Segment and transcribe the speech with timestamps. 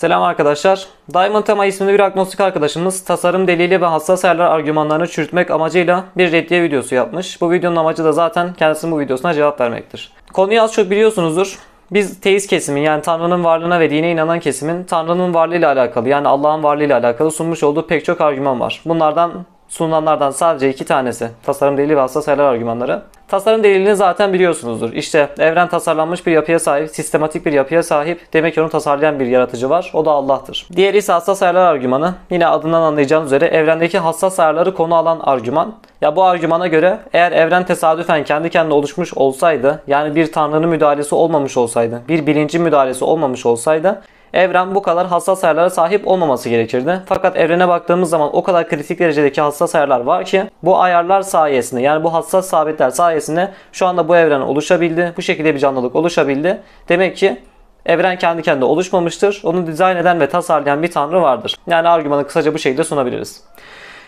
[0.00, 0.86] Selam arkadaşlar.
[1.14, 6.32] Diamond Tema isimli bir agnostik arkadaşımız tasarım delili ve hassas ayarlar argümanlarını çürütmek amacıyla bir
[6.32, 7.40] reddiye videosu yapmış.
[7.40, 10.12] Bu videonun amacı da zaten kendisinin bu videosuna cevap vermektir.
[10.32, 11.58] Konuyu az çok biliyorsunuzdur.
[11.90, 16.62] Biz teist kesimin yani Tanrı'nın varlığına ve dine inanan kesimin Tanrı'nın varlığıyla alakalı yani Allah'ın
[16.62, 18.82] varlığıyla alakalı sunmuş olduğu pek çok argüman var.
[18.84, 19.32] Bunlardan
[19.70, 23.02] sunulanlardan sadece iki tanesi tasarım delili ve hassas ayarlar argümanları.
[23.28, 24.92] Tasarım delilini zaten biliyorsunuzdur.
[24.92, 28.20] İşte evren tasarlanmış bir yapıya sahip, sistematik bir yapıya sahip.
[28.32, 29.90] Demek ki onu tasarlayan bir yaratıcı var.
[29.94, 30.68] O da Allah'tır.
[30.76, 32.14] Diğeri ise hassas ayarlar argümanı.
[32.30, 35.74] Yine adından anlayacağınız üzere evrendeki hassas ayarları konu alan argüman.
[36.00, 41.14] Ya bu argümana göre eğer evren tesadüfen kendi kendine oluşmuş olsaydı, yani bir tanrının müdahalesi
[41.14, 44.02] olmamış olsaydı, bir bilincin müdahalesi olmamış olsaydı
[44.32, 47.00] evren bu kadar hassas ayarlara sahip olmaması gerekirdi.
[47.06, 51.82] Fakat evrene baktığımız zaman o kadar kritik derecedeki hassas ayarlar var ki bu ayarlar sayesinde
[51.82, 55.12] yani bu hassas sabitler sayesinde şu anda bu evren oluşabildi.
[55.16, 56.62] Bu şekilde bir canlılık oluşabildi.
[56.88, 57.40] Demek ki
[57.86, 59.40] evren kendi kendine oluşmamıştır.
[59.44, 61.56] Onu dizayn eden ve tasarlayan bir tanrı vardır.
[61.66, 63.44] Yani argümanı kısaca bu şekilde sunabiliriz.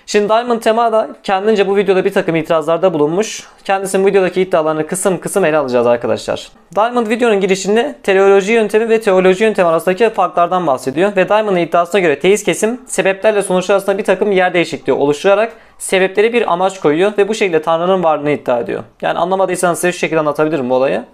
[0.06, 3.46] Şimdi Diamond Tema da kendince bu videoda bir takım itirazlarda bulunmuş.
[3.64, 6.48] Kendisinin videodaki iddialarını kısım kısım ele alacağız arkadaşlar.
[6.74, 11.16] Diamond videonun girişinde teleoloji yöntemi ve teoloji yöntemi arasındaki farklardan bahsediyor.
[11.16, 16.32] Ve Diamond'ın iddiasına göre teist kesim sebeplerle sonuçlar arasında bir takım yer değişikliği oluşturarak sebepleri
[16.32, 18.82] bir amaç koyuyor ve bu şekilde Tanrı'nın varlığını iddia ediyor.
[19.02, 21.04] Yani anlamadıysanız size şu şekilde anlatabilirim bu olayı.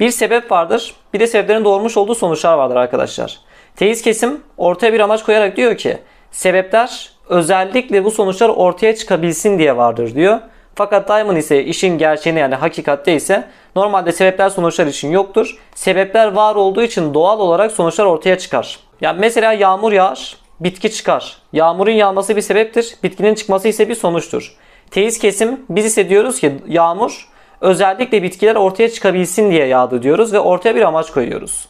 [0.00, 3.38] Bir sebep vardır, bir de sebeplerin doğurmuş olduğu sonuçlar vardır arkadaşlar.
[3.76, 5.98] Teist kesim ortaya bir amaç koyarak diyor ki
[6.30, 10.38] sebepler özellikle bu sonuçlar ortaya çıkabilsin diye vardır diyor.
[10.74, 15.56] Fakat Diamond ise işin gerçeğini yani hakikatte ise normalde sebepler sonuçlar için yoktur.
[15.74, 18.78] Sebepler var olduğu için doğal olarak sonuçlar ortaya çıkar.
[19.00, 21.36] Yani mesela yağmur yağar, bitki çıkar.
[21.52, 24.56] Yağmurun yağması bir sebeptir, bitkinin çıkması ise bir sonuçtur.
[24.90, 27.28] Teist kesim biz ise diyoruz ki yağmur
[27.60, 31.68] özellikle bitkiler ortaya çıkabilsin diye yağdı diyoruz ve ortaya bir amaç koyuyoruz.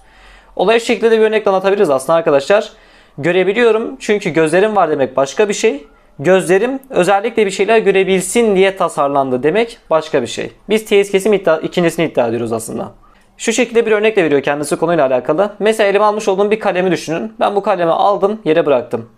[0.56, 2.72] Olayı şu şekilde de bir örnekle anlatabiliriz aslında arkadaşlar.
[3.18, 5.86] Görebiliyorum çünkü gözlerim var demek başka bir şey.
[6.18, 10.50] Gözlerim özellikle bir şeyler görebilsin diye tasarlandı demek başka bir şey.
[10.68, 12.92] Biz teist kesim iddia, ikincisini iddia ediyoruz aslında.
[13.36, 15.52] Şu şekilde bir örnek de veriyor kendisi konuyla alakalı.
[15.58, 17.32] Mesela elime almış olduğum bir kalemi düşünün.
[17.40, 19.08] Ben bu kalemi aldım yere bıraktım.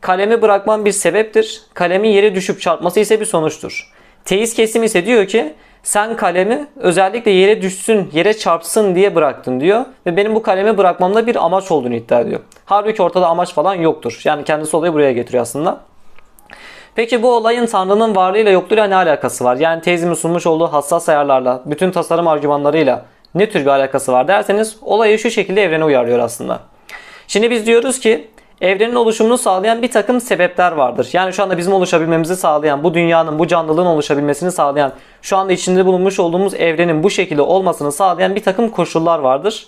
[0.00, 1.62] Kalemi bırakmam bir sebeptir.
[1.74, 3.92] Kalemin yere düşüp çarpması ise bir sonuçtur.
[4.24, 9.84] Teist kesim ise diyor ki sen kalemi özellikle yere düşsün, yere çarpsın diye bıraktın diyor.
[10.06, 12.40] Ve benim bu kalemi bırakmamda bir amaç olduğunu iddia ediyor.
[12.64, 14.20] Halbuki ortada amaç falan yoktur.
[14.24, 15.80] Yani kendisi olayı buraya getiriyor aslında.
[16.94, 19.56] Peki bu olayın Tanrı'nın varlığıyla yokluğuyla ne alakası var?
[19.56, 23.04] Yani teyzemin sunmuş olduğu hassas ayarlarla, bütün tasarım argümanlarıyla
[23.34, 26.60] ne tür bir alakası var derseniz olayı şu şekilde evrene uyarlıyor aslında.
[27.28, 28.30] Şimdi biz diyoruz ki
[28.62, 31.08] evrenin oluşumunu sağlayan bir takım sebepler vardır.
[31.12, 34.92] Yani şu anda bizim oluşabilmemizi sağlayan, bu dünyanın, bu canlılığın oluşabilmesini sağlayan,
[35.22, 39.66] şu anda içinde bulunmuş olduğumuz evrenin bu şekilde olmasını sağlayan bir takım koşullar vardır.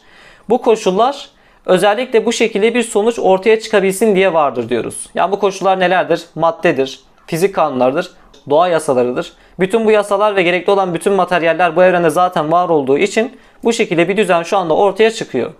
[0.48, 1.28] Bu koşullar
[1.66, 5.06] özellikle bu şekilde bir sonuç ortaya çıkabilsin diye vardır diyoruz.
[5.14, 6.24] Yani bu koşullar nelerdir?
[6.34, 8.10] Maddedir, fizik kanunlarıdır,
[8.50, 9.32] doğa yasalarıdır.
[9.60, 13.72] Bütün bu yasalar ve gerekli olan bütün materyaller bu evrende zaten var olduğu için bu
[13.72, 15.50] şekilde bir düzen şu anda ortaya çıkıyor.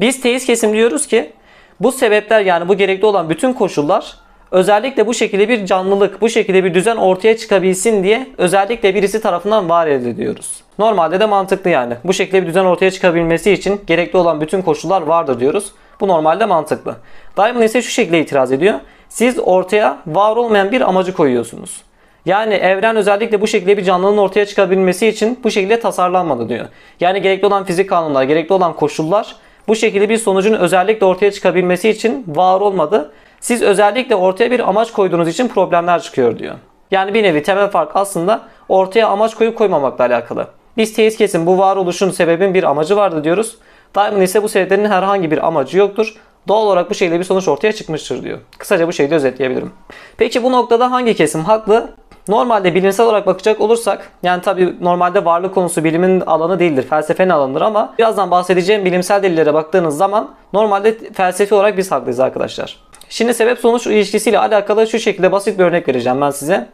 [0.00, 1.32] Biz teist kesim diyoruz ki
[1.80, 4.16] bu sebepler yani bu gerekli olan bütün koşullar
[4.50, 9.68] özellikle bu şekilde bir canlılık, bu şekilde bir düzen ortaya çıkabilsin diye özellikle birisi tarafından
[9.68, 10.60] var ediliyoruz.
[10.78, 11.94] Normalde de mantıklı yani.
[12.04, 15.72] Bu şekilde bir düzen ortaya çıkabilmesi için gerekli olan bütün koşullar vardır diyoruz.
[16.00, 16.96] Bu normalde mantıklı.
[17.36, 18.74] Diamond ise şu şekilde itiraz ediyor.
[19.08, 21.82] Siz ortaya var olmayan bir amacı koyuyorsunuz.
[22.26, 26.66] Yani evren özellikle bu şekilde bir canlının ortaya çıkabilmesi için bu şekilde tasarlanmadı diyor.
[27.00, 29.36] Yani gerekli olan fizik kanunlar, gerekli olan koşullar
[29.70, 33.12] bu şekilde bir sonucun özellikle ortaya çıkabilmesi için var olmadı.
[33.40, 36.54] Siz özellikle ortaya bir amaç koyduğunuz için problemler çıkıyor diyor.
[36.90, 40.46] Yani bir nevi temel fark aslında ortaya amaç koyup koymamakla alakalı.
[40.76, 43.56] Biz teist kesin bu varoluşun sebebin bir amacı vardı diyoruz.
[43.94, 46.14] Diamond ise bu sebeplerin herhangi bir amacı yoktur.
[46.48, 48.38] Doğal olarak bu şekilde bir sonuç ortaya çıkmıştır diyor.
[48.58, 49.72] Kısaca bu şekilde özetleyebilirim.
[50.16, 51.90] Peki bu noktada hangi kesim haklı?
[52.28, 56.82] Normalde bilimsel olarak bakacak olursak yani tabi normalde varlık konusu bilimin alanı değildir.
[56.82, 62.76] Felsefenin alanıdır ama birazdan bahsedeceğim bilimsel delillere baktığınız zaman normalde felsefi olarak biz haklıyız arkadaşlar.
[63.08, 66.68] Şimdi sebep sonuç ilişkisiyle alakalı şu şekilde basit bir örnek vereceğim ben size.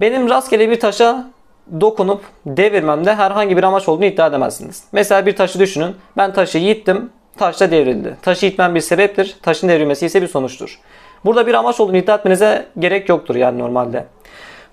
[0.00, 1.26] Benim rastgele bir taşa
[1.80, 4.84] dokunup devirmemde herhangi bir amaç olduğunu iddia edemezsiniz.
[4.92, 5.96] Mesela bir taşı düşünün.
[6.16, 8.16] Ben taşı yittim, taş da devrildi.
[8.22, 10.80] Taşı itmem bir sebeptir, taşın devrilmesi ise bir sonuçtur.
[11.24, 14.04] Burada bir amaç olduğunu iddia etmenize gerek yoktur yani normalde.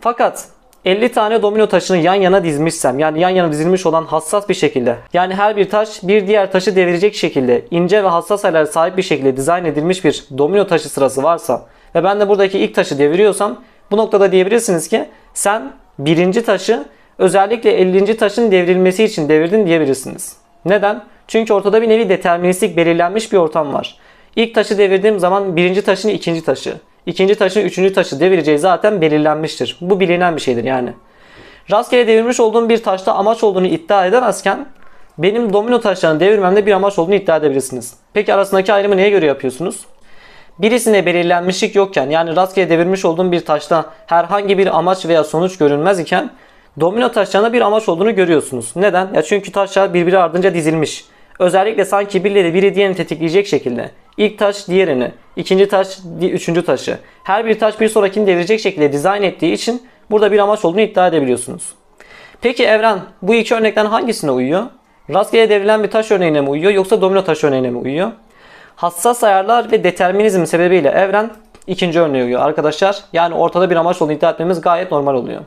[0.03, 0.45] Fakat
[0.85, 4.95] 50 tane domino taşını yan yana dizmişsem yani yan yana dizilmiş olan hassas bir şekilde
[5.13, 9.01] yani her bir taş bir diğer taşı devirecek şekilde ince ve hassas ayarlara sahip bir
[9.01, 11.65] şekilde dizayn edilmiş bir domino taşı sırası varsa
[11.95, 16.85] ve ben de buradaki ilk taşı deviriyorsam bu noktada diyebilirsiniz ki sen birinci taşı
[17.17, 18.17] özellikle 50.
[18.17, 20.37] taşın devrilmesi için devirdin diyebilirsiniz.
[20.65, 21.03] Neden?
[21.27, 23.97] Çünkü ortada bir nevi deterministik belirlenmiş bir ortam var.
[24.35, 26.73] İlk taşı devirdiğim zaman birinci taşın ikinci taşı,
[27.05, 29.77] ikinci taşın üçüncü taşı devireceği zaten belirlenmiştir.
[29.81, 30.93] Bu bilinen bir şeydir yani.
[31.71, 34.65] Rastgele devirmiş olduğum bir taşta amaç olduğunu iddia edemezken
[35.17, 37.93] benim domino taşlarını devirmemde bir amaç olduğunu iddia edebilirsiniz.
[38.13, 39.85] Peki arasındaki ayrımı neye göre yapıyorsunuz?
[40.59, 45.99] Birisine belirlenmişlik yokken yani rastgele devirmiş olduğum bir taşta herhangi bir amaç veya sonuç görünmez
[45.99, 46.29] iken
[46.79, 48.71] domino taşlarında bir amaç olduğunu görüyorsunuz.
[48.75, 49.13] Neden?
[49.13, 51.05] Ya çünkü taşlar birbiri ardınca dizilmiş.
[51.39, 53.91] Özellikle sanki birileri biri diğerini tetikleyecek şekilde.
[54.17, 56.97] İlk taş diğerini, ikinci taş üçüncü taşı.
[57.23, 61.07] Her bir taş bir sonrakini devirecek şekilde dizayn ettiği için burada bir amaç olduğunu iddia
[61.07, 61.73] edebiliyorsunuz.
[62.41, 64.63] Peki evren bu iki örnekten hangisine uyuyor?
[65.13, 68.11] Rastgele devrilen bir taş örneğine mi uyuyor yoksa domino taş örneğine mi uyuyor?
[68.75, 71.31] Hassas ayarlar ve determinizm sebebiyle evren
[71.67, 72.97] ikinci örneğe uyuyor arkadaşlar.
[73.13, 75.41] Yani ortada bir amaç olduğunu iddia etmemiz gayet normal oluyor.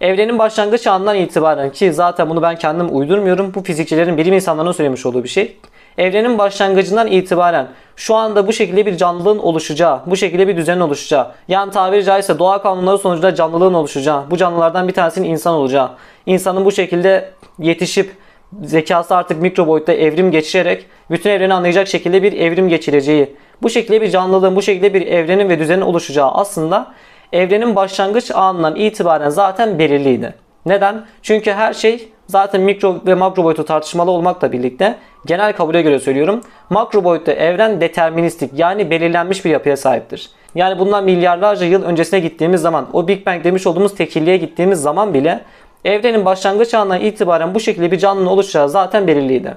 [0.00, 3.54] Evrenin başlangıç anından itibaren ki zaten bunu ben kendim uydurmuyorum.
[3.54, 5.56] Bu fizikçilerin bilim insanlarının söylemiş olduğu bir şey.
[6.00, 11.26] Evrenin başlangıcından itibaren şu anda bu şekilde bir canlılığın oluşacağı, bu şekilde bir düzenin oluşacağı,
[11.48, 15.90] yani tabiri caizse doğa kanunları sonucunda canlılığın oluşacağı, bu canlılardan bir tanesinin insan olacağı,
[16.26, 18.16] insanın bu şekilde yetişip
[18.62, 24.02] zekası artık mikro boyutta evrim geçirerek bütün evreni anlayacak şekilde bir evrim geçireceği, bu şekilde
[24.02, 26.92] bir canlılığın, bu şekilde bir evrenin ve düzenin oluşacağı aslında
[27.32, 30.34] evrenin başlangıç anından itibaren zaten belirliydi.
[30.66, 31.06] Neden?
[31.22, 34.96] Çünkü her şey zaten mikro ve makro boyutu tartışmalı olmakla birlikte
[35.26, 36.40] genel kabule göre söylüyorum.
[36.70, 40.30] Makro boyutta evren deterministik yani belirlenmiş bir yapıya sahiptir.
[40.54, 45.14] Yani bundan milyarlarca yıl öncesine gittiğimiz zaman o Big Bang demiş olduğumuz tekilliğe gittiğimiz zaman
[45.14, 45.40] bile
[45.84, 49.54] evrenin başlangıç anından itibaren bu şekilde bir canlının oluşacağı zaten belirliydi.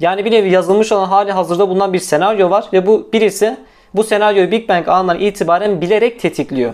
[0.00, 3.56] Yani bir nevi yazılmış olan hali hazırda bulunan bir senaryo var ve bu birisi
[3.94, 6.72] bu senaryoyu Big Bang anından itibaren bilerek tetikliyor.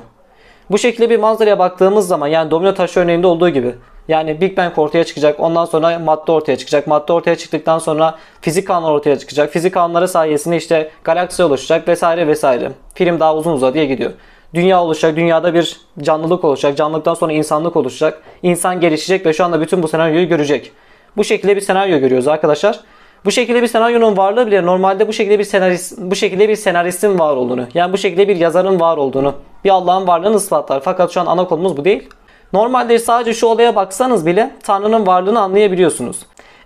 [0.70, 3.74] Bu şekilde bir manzaraya baktığımız zaman yani domino taşı örneğinde olduğu gibi
[4.08, 5.40] yani Big Bang ortaya çıkacak.
[5.40, 6.86] Ondan sonra madde ortaya çıkacak.
[6.86, 9.52] Madde ortaya çıktıktan sonra fizik kanunları ortaya çıkacak.
[9.52, 12.72] Fizik kanunları sayesinde işte galaksi oluşacak vesaire vesaire.
[12.94, 14.10] Film daha uzun uzadıya gidiyor.
[14.54, 15.16] Dünya oluşacak.
[15.16, 16.76] Dünyada bir canlılık oluşacak.
[16.76, 18.22] Canlılıktan sonra insanlık oluşacak.
[18.42, 20.72] İnsan gelişecek ve şu anda bütün bu senaryoyu görecek.
[21.16, 22.80] Bu şekilde bir senaryo görüyoruz arkadaşlar.
[23.24, 27.18] Bu şekilde bir senaryonun varlığı bile normalde bu şekilde bir senarist bu şekilde bir senaristin
[27.18, 29.34] var olduğunu, yani bu şekilde bir yazarın var olduğunu,
[29.64, 30.80] bir Allah'ın varlığını ispatlar.
[30.84, 32.08] Fakat şu an ana konumuz bu değil.
[32.52, 36.18] Normalde sadece şu olaya baksanız bile Tanrı'nın varlığını anlayabiliyorsunuz.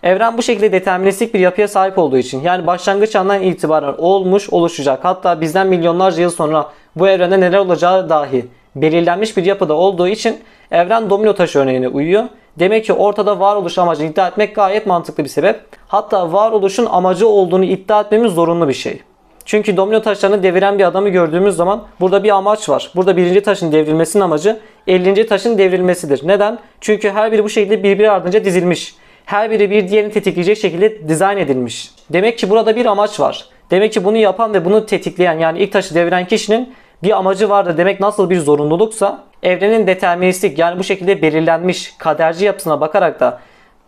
[0.02, 5.00] Evren bu şekilde deterministik bir yapıya sahip olduğu için yani başlangıç andan itibaren olmuş oluşacak
[5.02, 8.46] hatta bizden milyonlarca yıl sonra bu evrende neler olacağı dahi
[8.76, 10.38] belirlenmiş bir yapıda olduğu için
[10.70, 12.24] evren domino taşı örneğine uyuyor.
[12.58, 15.60] Demek ki ortada varoluş amacını iddia etmek gayet mantıklı bir sebep.
[15.88, 19.02] Hatta varoluşun amacı olduğunu iddia etmemiz zorunlu bir şey.
[19.44, 22.90] Çünkü domino taşlarını deviren bir adamı gördüğümüz zaman burada bir amaç var.
[22.96, 25.26] Burada birinci taşın devrilmesinin amacı 50.
[25.26, 26.28] taşın devrilmesidir.
[26.28, 26.58] Neden?
[26.80, 28.94] Çünkü her biri bu şekilde birbiri ardınca dizilmiş.
[29.24, 31.90] Her biri bir diğerini tetikleyecek şekilde dizayn edilmiş.
[32.10, 33.48] Demek ki burada bir amaç var.
[33.70, 37.74] Demek ki bunu yapan ve bunu tetikleyen yani ilk taşı deviren kişinin bir amacı vardı
[37.76, 43.40] demek nasıl bir zorunluluksa evrenin deterministik yani bu şekilde belirlenmiş kaderci yapısına bakarak da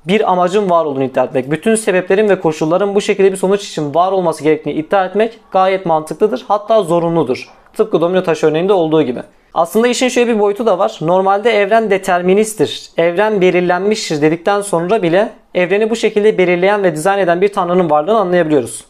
[0.05, 3.94] bir amacın var olduğunu iddia etmek, bütün sebeplerin ve koşulların bu şekilde bir sonuç için
[3.94, 6.44] var olması gerektiğini iddia etmek gayet mantıklıdır.
[6.49, 7.49] Hatta zorunludur.
[7.75, 9.20] Tıpkı domino taş örneğinde olduğu gibi.
[9.55, 10.99] Aslında işin şöyle bir boyutu da var.
[11.00, 12.91] Normalde evren deterministtir.
[12.97, 18.19] Evren belirlenmiştir dedikten sonra bile evreni bu şekilde belirleyen ve dizayn eden bir tanrının varlığını
[18.19, 18.85] anlayabiliyoruz.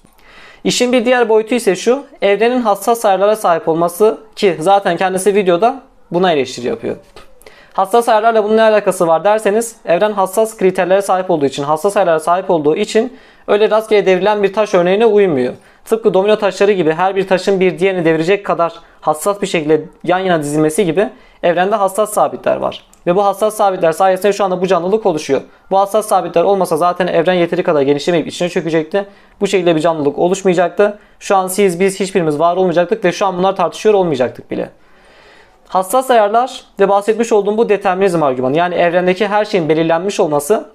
[0.64, 2.04] İşin bir diğer boyutu ise şu.
[2.22, 6.96] Evrenin hassas ayarlara sahip olması ki zaten kendisi videoda buna eleştiri yapıyor.
[7.72, 12.20] Hassas ayarlarla bunun ne alakası var derseniz evren hassas kriterlere sahip olduğu için, hassas ayarlara
[12.20, 15.54] sahip olduğu için öyle rastgele devrilen bir taş örneğine uymuyor.
[15.84, 20.18] Tıpkı domino taşları gibi her bir taşın bir diğerini devirecek kadar hassas bir şekilde yan
[20.18, 21.10] yana dizilmesi gibi
[21.42, 22.86] evrende hassas sabitler var.
[23.06, 25.40] Ve bu hassas sabitler sayesinde şu anda bu canlılık oluşuyor.
[25.70, 29.06] Bu hassas sabitler olmasa zaten evren yeteri kadar genişlemeyip içine çökecekti.
[29.40, 30.98] Bu şekilde bir canlılık oluşmayacaktı.
[31.20, 34.70] Şu an siz biz hiçbirimiz var olmayacaktık ve şu an bunlar tartışıyor olmayacaktık bile.
[35.68, 40.70] Hassas ayarlar ve bahsetmiş olduğum bu determinizm argümanı yani evrendeki her şeyin belirlenmiş olması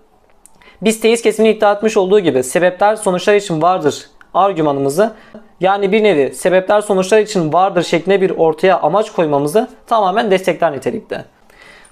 [0.82, 5.14] biz teist kesimini iddia etmiş olduğu gibi sebepler sonuçlar için vardır argümanımızı
[5.60, 11.26] yani bir nevi sebepler sonuçlar için vardır şeklinde bir ortaya amaç koymamızı tamamen destekler nitelikte.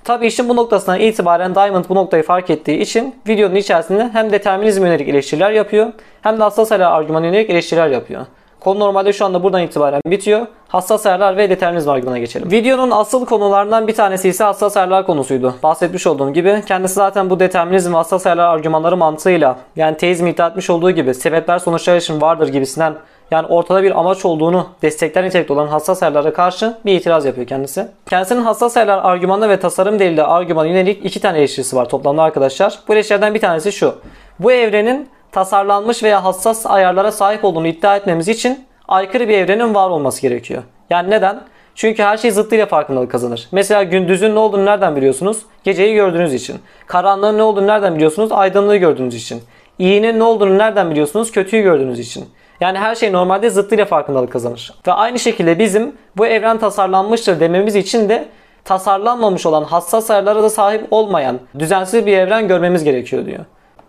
[0.03, 4.86] Tabi işin bu noktasından itibaren Diamond bu noktayı fark ettiği için videonun içerisinde hem determinizm
[4.86, 8.25] yönelik eleştiriler yapıyor hem de hassas ayarlar argümanı yönelik eleştiriler yapıyor.
[8.60, 10.48] Konu normalde şu anda buradan itibaren bitiyor.
[10.68, 12.51] Hassas ayarlar ve determinizm argümanına geçelim.
[12.51, 15.56] Videonun asıl konularından bir tanesi ise hassas ayarlar konusuydu.
[15.63, 20.48] Bahsetmiş olduğum gibi kendisi zaten bu determinizm ve hassas ayarlar argümanları mantığıyla yani teizm iddia
[20.48, 22.94] etmiş olduğu gibi sebepler sonuçlar için vardır gibisinden
[23.32, 27.88] yani ortada bir amaç olduğunu destekler nitelikte olan hassas ayarlara karşı bir itiraz yapıyor kendisi.
[28.10, 32.80] Kendisinin hassas ayarlar argümanı ve tasarım delili argümanı yönelik iki tane eleştirisi var toplamda arkadaşlar.
[32.88, 33.96] Bu eleştirilerden bir tanesi şu.
[34.39, 39.89] Bu evrenin tasarlanmış veya hassas ayarlara sahip olduğunu iddia etmemiz için aykırı bir evrenin var
[39.89, 40.63] olması gerekiyor.
[40.89, 41.41] Yani neden?
[41.75, 43.48] Çünkü her şey zıttıyla farkındalık kazanır.
[43.51, 45.38] Mesela gündüzün ne olduğunu nereden biliyorsunuz?
[45.63, 46.55] Geceyi gördüğünüz için.
[46.88, 48.31] Karanlığın ne olduğunu nereden biliyorsunuz?
[48.31, 49.41] Aydınlığı gördüğünüz için.
[49.79, 51.31] İyinin ne olduğunu nereden biliyorsunuz?
[51.31, 52.25] Kötüyü gördüğünüz için.
[52.62, 54.74] Yani her şey normalde zıttıyla farkındalık kazanır.
[54.88, 58.25] Ve aynı şekilde bizim bu evren tasarlanmıştır dememiz için de
[58.65, 63.45] tasarlanmamış olan hassas ayarlara da sahip olmayan düzensiz bir evren görmemiz gerekiyor diyor.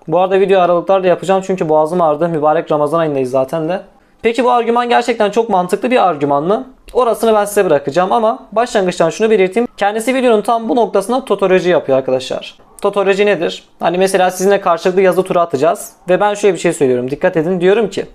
[0.09, 2.29] Bu arada video aralıklarla yapacağım çünkü boğazım ağrıdı.
[2.29, 3.81] Mübarek Ramazan ayındayız zaten de.
[4.23, 6.67] Peki bu argüman gerçekten çok mantıklı bir argüman mı?
[6.93, 9.69] Orasını ben size bırakacağım ama başlangıçtan şunu belirteyim.
[9.77, 12.59] Kendisi videonun tam bu noktasında totoloji yapıyor arkadaşlar.
[12.83, 13.69] Totoloji nedir?
[13.81, 17.11] Hani mesela sizinle karşılıklı yazı turu atacağız ve ben şöyle bir şey söylüyorum.
[17.11, 18.07] Dikkat edin diyorum ki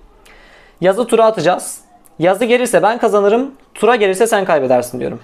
[0.82, 1.82] yazı turu atacağız.
[2.20, 5.20] Yazı gelirse ben kazanırım, tura gelirse sen kaybedersin diyorum.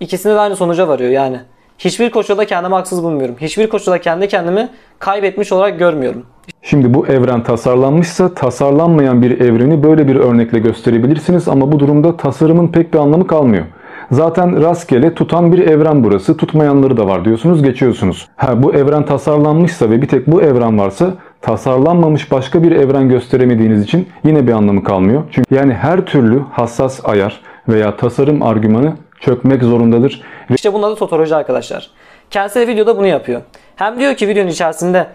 [0.00, 1.40] İkisinde de aynı sonuca varıyor yani.
[1.80, 3.36] Hiçbir koşulda kendimi haksız bulmuyorum.
[3.40, 4.68] Hiçbir koşulda kendi kendimi
[4.98, 6.22] kaybetmiş olarak görmüyorum.
[6.62, 12.68] Şimdi bu evren tasarlanmışsa tasarlanmayan bir evreni böyle bir örnekle gösterebilirsiniz ama bu durumda tasarımın
[12.68, 13.64] pek bir anlamı kalmıyor.
[14.10, 16.36] Zaten rastgele tutan bir evren burası.
[16.36, 18.28] Tutmayanları da var diyorsunuz geçiyorsunuz.
[18.36, 23.82] Ha bu evren tasarlanmışsa ve bir tek bu evren varsa tasarlanmamış başka bir evren gösteremediğiniz
[23.82, 25.22] için yine bir anlamı kalmıyor.
[25.30, 30.22] Çünkü yani her türlü hassas ayar veya tasarım argümanı çökmek zorundadır.
[30.50, 31.90] İşte bunun adı totoloji arkadaşlar.
[32.30, 33.42] Kendisi de videoda bunu yapıyor.
[33.76, 35.06] Hem diyor ki videonun içerisinde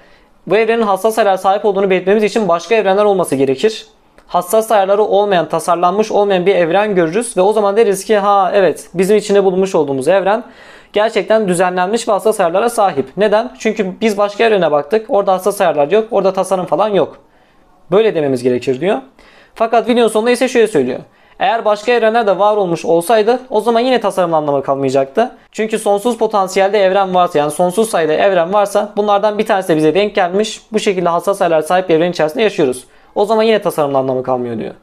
[0.48, 3.88] bu evrenin hassas ayarlara sahip olduğunu belirtmemiz için başka evrenler olması gerekir.
[4.28, 8.90] Hassas ayarları olmayan, tasarlanmış olmayan bir evren görürüz ve o zaman deriz ki ha evet
[8.94, 10.44] bizim içinde bulunmuş olduğumuz evren
[10.94, 13.10] gerçekten düzenlenmiş ve hassas ayarlara sahip.
[13.18, 13.56] Neden?
[13.60, 15.06] Çünkü biz başka evrene baktık.
[15.10, 16.08] Orada hassas ayarlar yok.
[16.12, 17.18] Orada tasarım falan yok.
[17.92, 18.98] Böyle dememiz gerekir diyor.
[19.56, 21.00] Fakat videonun sonunda ise şöyle söylüyor.
[21.40, 25.32] Eğer başka evrenler de var olmuş olsaydı o zaman yine tasarım anlamı kalmayacaktı.
[25.52, 29.96] Çünkü sonsuz potansiyelde evren varsa yani sonsuz sayıda evren varsa bunlardan bir tanesi de bize
[29.96, 30.62] denk gelmiş.
[30.72, 32.84] Bu şekilde hassas ayarlar sahip bir evren içerisinde yaşıyoruz.
[33.16, 34.74] O zaman yine tasarım anlamı kalmıyor diyor.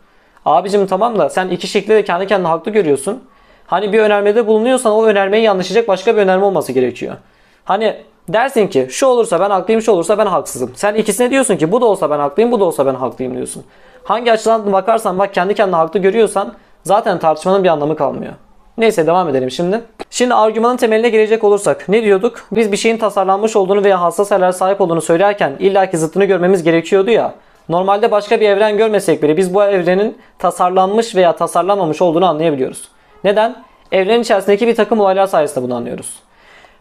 [0.44, 3.22] Abicim tamam da sen iki şekilde de kendi kendine haklı görüyorsun.
[3.66, 7.16] Hani bir önermede bulunuyorsan o önermeyi yanlışlayacak başka bir önerme olması gerekiyor.
[7.64, 7.96] Hani
[8.28, 10.72] dersin ki şu olursa ben haklıyım şu olursa ben haksızım.
[10.74, 13.64] Sen ikisine diyorsun ki bu da olsa ben haklıyım bu da olsa ben haklıyım diyorsun.
[14.04, 18.32] Hangi açıdan bakarsan bak kendi kendine haklı görüyorsan zaten tartışmanın bir anlamı kalmıyor.
[18.78, 19.80] Neyse devam edelim şimdi.
[20.10, 22.46] Şimdi argümanın temeline gelecek olursak ne diyorduk?
[22.52, 27.10] Biz bir şeyin tasarlanmış olduğunu veya hassas ayarlara sahip olduğunu söylerken illaki zıttını görmemiz gerekiyordu
[27.10, 27.34] ya.
[27.68, 32.88] Normalde başka bir evren görmesek bile biz bu evrenin tasarlanmış veya tasarlanmamış olduğunu anlayabiliyoruz.
[33.24, 33.56] Neden?
[33.92, 36.14] Evrenin içerisindeki bir takım olaylar sayesinde bunu anlıyoruz.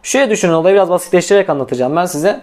[0.02, 2.40] Şöyle düşünün olayı biraz basitleştirerek anlatacağım ben size.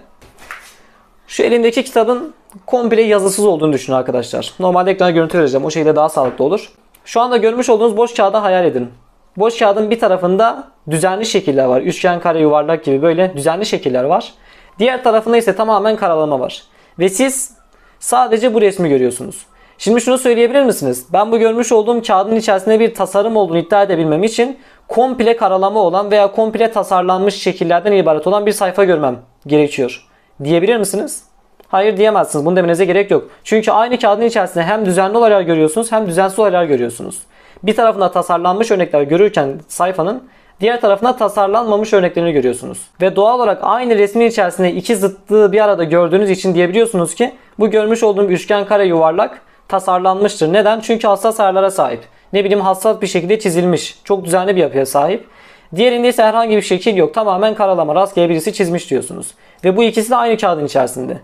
[1.27, 2.33] Şu elimdeki kitabın
[2.65, 4.53] komple yazısız olduğunu düşünün arkadaşlar.
[4.59, 5.65] Normalde ekrana görüntü vereceğim.
[5.65, 6.71] O şekilde daha sağlıklı olur.
[7.05, 8.89] Şu anda görmüş olduğunuz boş kağıdı hayal edin.
[9.37, 11.81] Boş kağıdın bir tarafında düzenli şekiller var.
[11.81, 14.33] Üçgen, kare, yuvarlak gibi böyle düzenli şekiller var.
[14.79, 16.63] Diğer tarafında ise tamamen karalama var.
[16.99, 17.53] Ve siz
[17.99, 19.45] sadece bu resmi görüyorsunuz.
[19.77, 21.05] Şimdi şunu söyleyebilir misiniz?
[21.13, 24.57] Ben bu görmüş olduğum kağıdın içerisinde bir tasarım olduğunu iddia edebilmem için
[24.89, 29.17] komple karalama olan veya komple tasarlanmış şekillerden ibaret olan bir sayfa görmem
[29.47, 30.05] gerekiyor.
[30.43, 31.23] Diyebilir misiniz?
[31.67, 32.45] Hayır diyemezsiniz.
[32.45, 33.29] Bunu demenize gerek yok.
[33.43, 37.21] Çünkü aynı kağıdın içerisinde hem düzenli olaylar görüyorsunuz hem düzensiz olaylar görüyorsunuz.
[37.63, 40.23] Bir tarafında tasarlanmış örnekler görürken sayfanın
[40.61, 42.87] diğer tarafında tasarlanmamış örneklerini görüyorsunuz.
[43.01, 47.69] Ve doğal olarak aynı resmin içerisinde iki zıtlığı bir arada gördüğünüz için diyebiliyorsunuz ki bu
[47.69, 50.53] görmüş olduğum üçgen kare yuvarlak tasarlanmıştır.
[50.53, 50.79] Neden?
[50.79, 51.99] Çünkü hassas ayarlara sahip.
[52.33, 53.99] Ne bileyim hassas bir şekilde çizilmiş.
[54.03, 55.27] Çok düzenli bir yapıya sahip.
[55.75, 57.13] Diğerinde ise herhangi bir şekil yok.
[57.13, 57.95] Tamamen karalama.
[57.95, 59.27] Rastgele birisi çizmiş diyorsunuz.
[59.63, 61.17] Ve bu ikisi de aynı kağıdın içerisinde.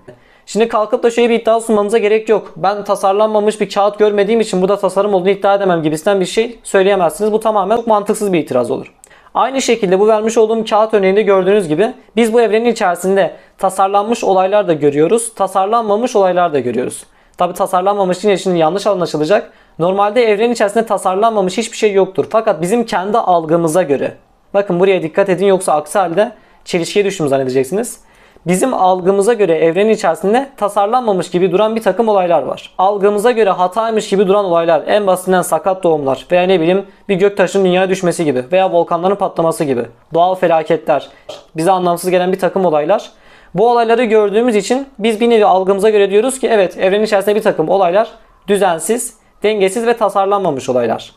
[0.46, 2.54] Şimdi kalkıp da şöyle bir iddia sunmamıza gerek yok.
[2.56, 7.32] Ben tasarlanmamış bir kağıt görmediğim için burada tasarım olduğunu iddia edemem gibisinden bir şey söyleyemezsiniz.
[7.32, 8.94] Bu tamamen çok mantıksız bir itiraz olur.
[9.34, 14.68] Aynı şekilde bu vermiş olduğum kağıt örneğinde gördüğünüz gibi biz bu evrenin içerisinde tasarlanmış olaylar
[14.68, 17.04] da görüyoruz, tasarlanmamış olaylar da görüyoruz.
[17.38, 19.52] Tabi tasarlanmamış yine şimdi yanlış anlaşılacak.
[19.80, 22.26] Normalde evrenin içerisinde tasarlanmamış hiçbir şey yoktur.
[22.30, 24.14] Fakat bizim kendi algımıza göre.
[24.54, 26.32] Bakın buraya dikkat edin yoksa aksi halde
[26.66, 28.00] çelişkiye düştüm zannedeceksiniz.
[28.48, 32.74] Bizim algımıza göre evrenin içerisinde tasarlanmamış gibi duran bir takım olaylar var.
[32.78, 37.66] Algımıza göre hataymış gibi duran olaylar en basitinden sakat doğumlar veya ne bileyim bir göktaşının
[37.66, 41.10] dünyaya düşmesi gibi veya volkanların patlaması gibi doğal felaketler
[41.56, 43.12] bize anlamsız gelen bir takım olaylar.
[43.56, 47.42] Bu olayları gördüğümüz için biz bir nevi algımıza göre diyoruz ki evet evrenin içerisinde bir
[47.42, 48.10] takım olaylar
[48.48, 51.12] düzensiz, dengesiz ve tasarlanmamış olaylar.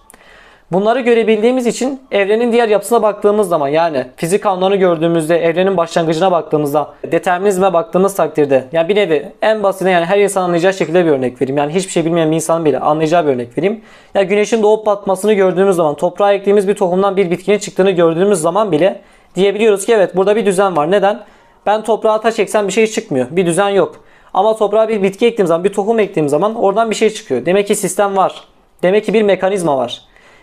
[0.73, 6.95] Bunları görebildiğimiz için evrenin diğer yapısına baktığımız zaman yani fizik kanunlarını gördüğümüzde evrenin başlangıcına baktığımızda
[7.13, 11.43] determinizme baktığımız takdirde yani bir nevi en basitine yani her insan anlayacağı şekilde bir örnek
[11.43, 11.59] vereyim.
[11.59, 13.75] Yani hiçbir şey bilmeyen bir insanın bile anlayacağı bir örnek vereyim.
[13.75, 13.81] Ya
[14.21, 18.73] yani güneşin doğup batmasını gördüğümüz zaman toprağa ektiğimiz bir tohumdan bir bitkinin çıktığını gördüğümüz zaman
[18.73, 19.01] bile
[19.35, 20.91] diyebiliyoruz ki evet burada bir düzen var.
[20.91, 21.21] Neden?
[21.67, 23.27] Ben toprağa taş eksem bir şey çıkmıyor.
[23.31, 24.08] Bir düzen yok.
[24.35, 27.47] Ama toprağa bir bitki ektiğim zaman, bir tohum ektiğim zaman oradan bir şey çıkıyor.
[27.47, 28.45] Demek ki sistem var.
[28.83, 30.03] Demek ki bir mekanizma var.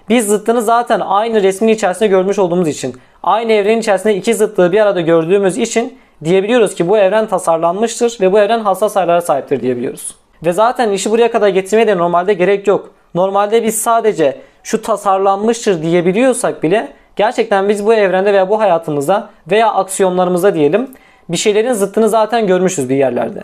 [0.10, 4.80] Biz zıttını zaten aynı resmin içerisinde görmüş olduğumuz için, aynı evrenin içerisinde iki zıtlığı bir
[4.80, 10.15] arada gördüğümüz için diyebiliyoruz ki bu evren tasarlanmıştır ve bu evren hassas ayarlara sahiptir diyebiliyoruz.
[10.46, 12.92] Ve zaten işi buraya kadar getirmeye de normalde gerek yok.
[13.15, 19.74] Normalde biz sadece şu tasarlanmıştır diyebiliyorsak bile gerçekten biz bu evrende veya bu hayatımızda veya
[19.74, 20.89] aksiyonlarımızda diyelim
[21.30, 23.44] bir şeylerin zıttını zaten görmüşüz bir yerlerde.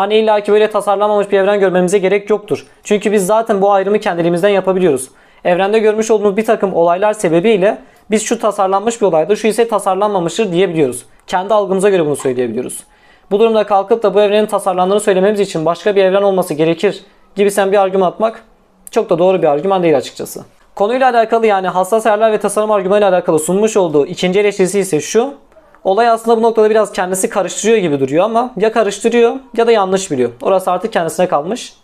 [0.00, 2.66] Hani illaki böyle tasarlanmamış bir evren görmemize gerek yoktur.
[2.84, 5.08] Çünkü biz zaten bu ayrımı kendiliğimizden yapabiliyoruz.
[5.44, 7.78] Evrende görmüş olduğumuz bir takım olaylar sebebiyle
[8.10, 11.06] biz şu tasarlanmış bir olaydır, şu ise tasarlanmamıştır diyebiliyoruz.
[11.26, 12.84] Kendi algımıza göre bunu söyleyebiliyoruz.
[13.30, 17.04] Bu durumda kalkıp da bu evrenin tasarlandığını söylememiz için başka bir evren olması gerekir
[17.36, 18.44] gibi sen bir argüman atmak
[18.90, 20.44] çok da doğru bir argüman değil açıkçası.
[20.74, 25.34] Konuyla alakalı yani hassas ayarlar ve tasarım argümanıyla alakalı sunmuş olduğu ikinci eleştirisi ise şu.
[25.84, 30.10] Olay aslında bu noktada biraz kendisi karıştırıyor gibi duruyor ama ya karıştırıyor ya da yanlış
[30.10, 30.30] biliyor.
[30.42, 31.74] Orası artık kendisine kalmış.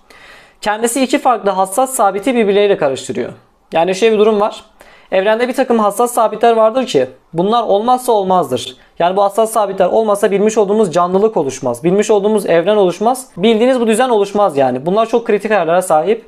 [0.60, 3.32] Kendisi iki farklı hassas sabiti birbirleriyle karıştırıyor.
[3.72, 4.64] Yani şöyle bir durum var.
[5.12, 8.76] Evrende bir takım hassas sabitler vardır ki bunlar olmazsa olmazdır.
[8.98, 11.84] Yani bu hassas sabitler olmasa bilmiş olduğumuz canlılık oluşmaz.
[11.84, 13.26] Bilmiş olduğumuz evren oluşmaz.
[13.36, 14.86] Bildiğiniz bu düzen oluşmaz yani.
[14.86, 16.26] Bunlar çok kritik ayarlara sahip.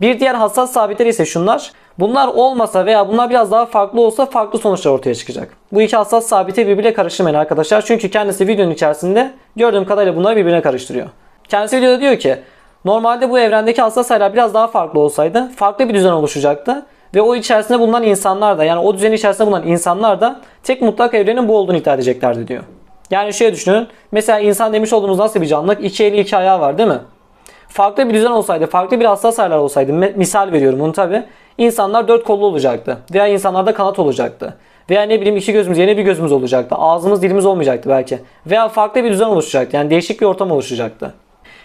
[0.00, 1.72] Bir diğer hassas sabitler ise şunlar.
[1.98, 5.48] Bunlar olmasa veya bunlar biraz daha farklı olsa farklı sonuçlar ortaya çıkacak.
[5.72, 7.82] Bu iki hassas sabiti birbirine karıştırmayın arkadaşlar.
[7.82, 11.06] Çünkü kendisi videonun içerisinde gördüğüm kadarıyla bunları birbirine karıştırıyor.
[11.48, 12.36] Kendisi videoda diyor ki
[12.84, 16.86] normalde bu evrendeki hassas sayılar biraz daha farklı olsaydı farklı bir düzen oluşacaktı.
[17.14, 21.14] Ve o içerisinde bulunan insanlar da yani o düzenin içerisinde bulunan insanlar da tek mutlak
[21.14, 22.62] evrenin bu olduğunu iddia edeceklerdi diyor.
[23.10, 23.88] Yani şöyle düşünün.
[24.12, 25.84] Mesela insan demiş olduğumuz nasıl bir canlılık?
[25.84, 26.98] İki eli iki ayağı var değil mi?
[27.68, 31.24] Farklı bir düzen olsaydı, farklı bir hassas ayarlar olsaydı, misal veriyorum bunu tabi.
[31.58, 32.98] İnsanlar dört kollu olacaktı.
[33.14, 34.54] Veya insanlarda kanat olacaktı.
[34.90, 36.74] Veya ne bileyim iki gözümüz yeni bir gözümüz olacaktı.
[36.74, 38.18] Ağzımız dilimiz olmayacaktı belki.
[38.46, 39.76] Veya farklı bir düzen oluşacaktı.
[39.76, 41.14] Yani değişik bir ortam oluşacaktı.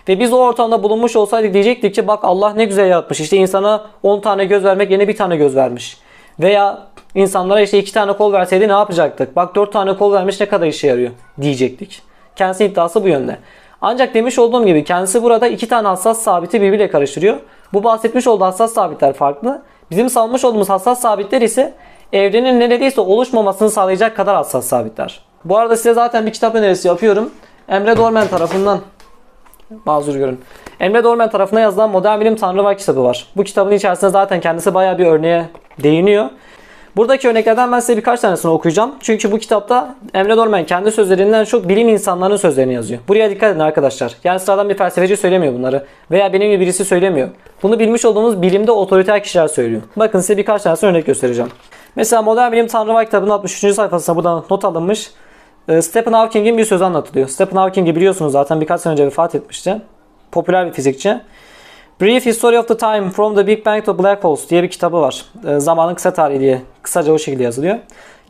[0.10, 3.19] Ve biz o ortamda bulunmuş olsaydık diyecektik ki bak Allah ne güzel yaratmış.
[3.19, 5.98] İşte insana 10 tane göz vermek yerine bir tane göz vermiş.
[6.39, 9.36] Veya insanlara işte 2 tane kol verseydi ne yapacaktık?
[9.36, 11.11] Bak 4 tane kol vermiş ne kadar işe yarıyor
[11.42, 12.01] diyecektik.
[12.35, 13.37] Kendisi iddiası bu yönde.
[13.81, 17.37] Ancak demiş olduğum gibi kendisi burada iki tane hassas sabiti birbiriyle karıştırıyor.
[17.74, 19.61] Bu bahsetmiş olduğu hassas sabitler farklı.
[19.92, 21.74] Bizim salmış olduğumuz hassas sabitler ise
[22.14, 25.20] evrenin neredeyse oluşmamasını sağlayacak kadar hassas sabitler.
[25.46, 27.30] Bu arada size zaten bir kitap önerisi yapıyorum.
[27.70, 28.80] Emre Dormen tarafından
[29.86, 30.42] mazur görün.
[30.80, 33.27] Emre Dormen tarafına yazılan Modern Bilim Tanrı Var kitabı var.
[33.36, 35.50] Bu kitabın içerisinde zaten kendisi bayağı bir örneğe
[35.84, 36.30] değiniyor.
[36.96, 38.92] Buradaki örneklerden ben size birkaç tanesini okuyacağım.
[39.00, 43.01] Çünkü bu kitapta Emre Dormen kendi sözlerinden çok bilim insanlarının sözlerini yazıyor.
[43.08, 44.16] Buraya dikkat edin arkadaşlar.
[44.24, 45.86] Yani sıradan bir felsefeci söylemiyor bunları.
[46.12, 47.30] Veya benim gibi birisi söylemiyor.
[47.64, 49.82] Bunu bilmiş olduğumuz bilimde otoriter kişiler söylüyor.
[49.96, 51.51] Bakın size birkaç tanesini örnek göstereceğim.
[51.96, 53.75] Mesela Modern Bilim Tanrı Var kitabının 63.
[53.75, 55.12] sayfasında buradan not alınmış.
[55.68, 57.27] Ee, Stephen Hawking'in bir sözü anlatılıyor.
[57.27, 59.82] Stephen Hawking'i biliyorsunuz zaten birkaç sene önce vefat etmişti.
[60.32, 61.22] Popüler bir fizikçi.
[62.01, 65.01] Brief History of the Time from the Big Bang to Black Holes diye bir kitabı
[65.01, 65.25] var.
[65.48, 67.77] E, zamanın kısa tarihi diye kısaca o şekilde yazılıyor.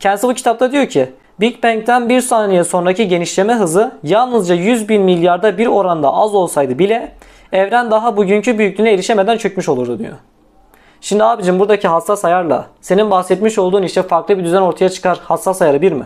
[0.00, 5.02] Kendisi bu kitapta diyor ki Big Bang'den bir saniye sonraki genişleme hızı yalnızca 100 bin
[5.02, 7.12] milyarda bir oranda az olsaydı bile
[7.52, 10.14] evren daha bugünkü büyüklüğüne erişemeden çökmüş olurdu diyor.
[11.00, 15.20] Şimdi abicim buradaki hassas ayarla senin bahsetmiş olduğun işte farklı bir düzen ortaya çıkar.
[15.24, 16.04] Hassas ayarı bir mi?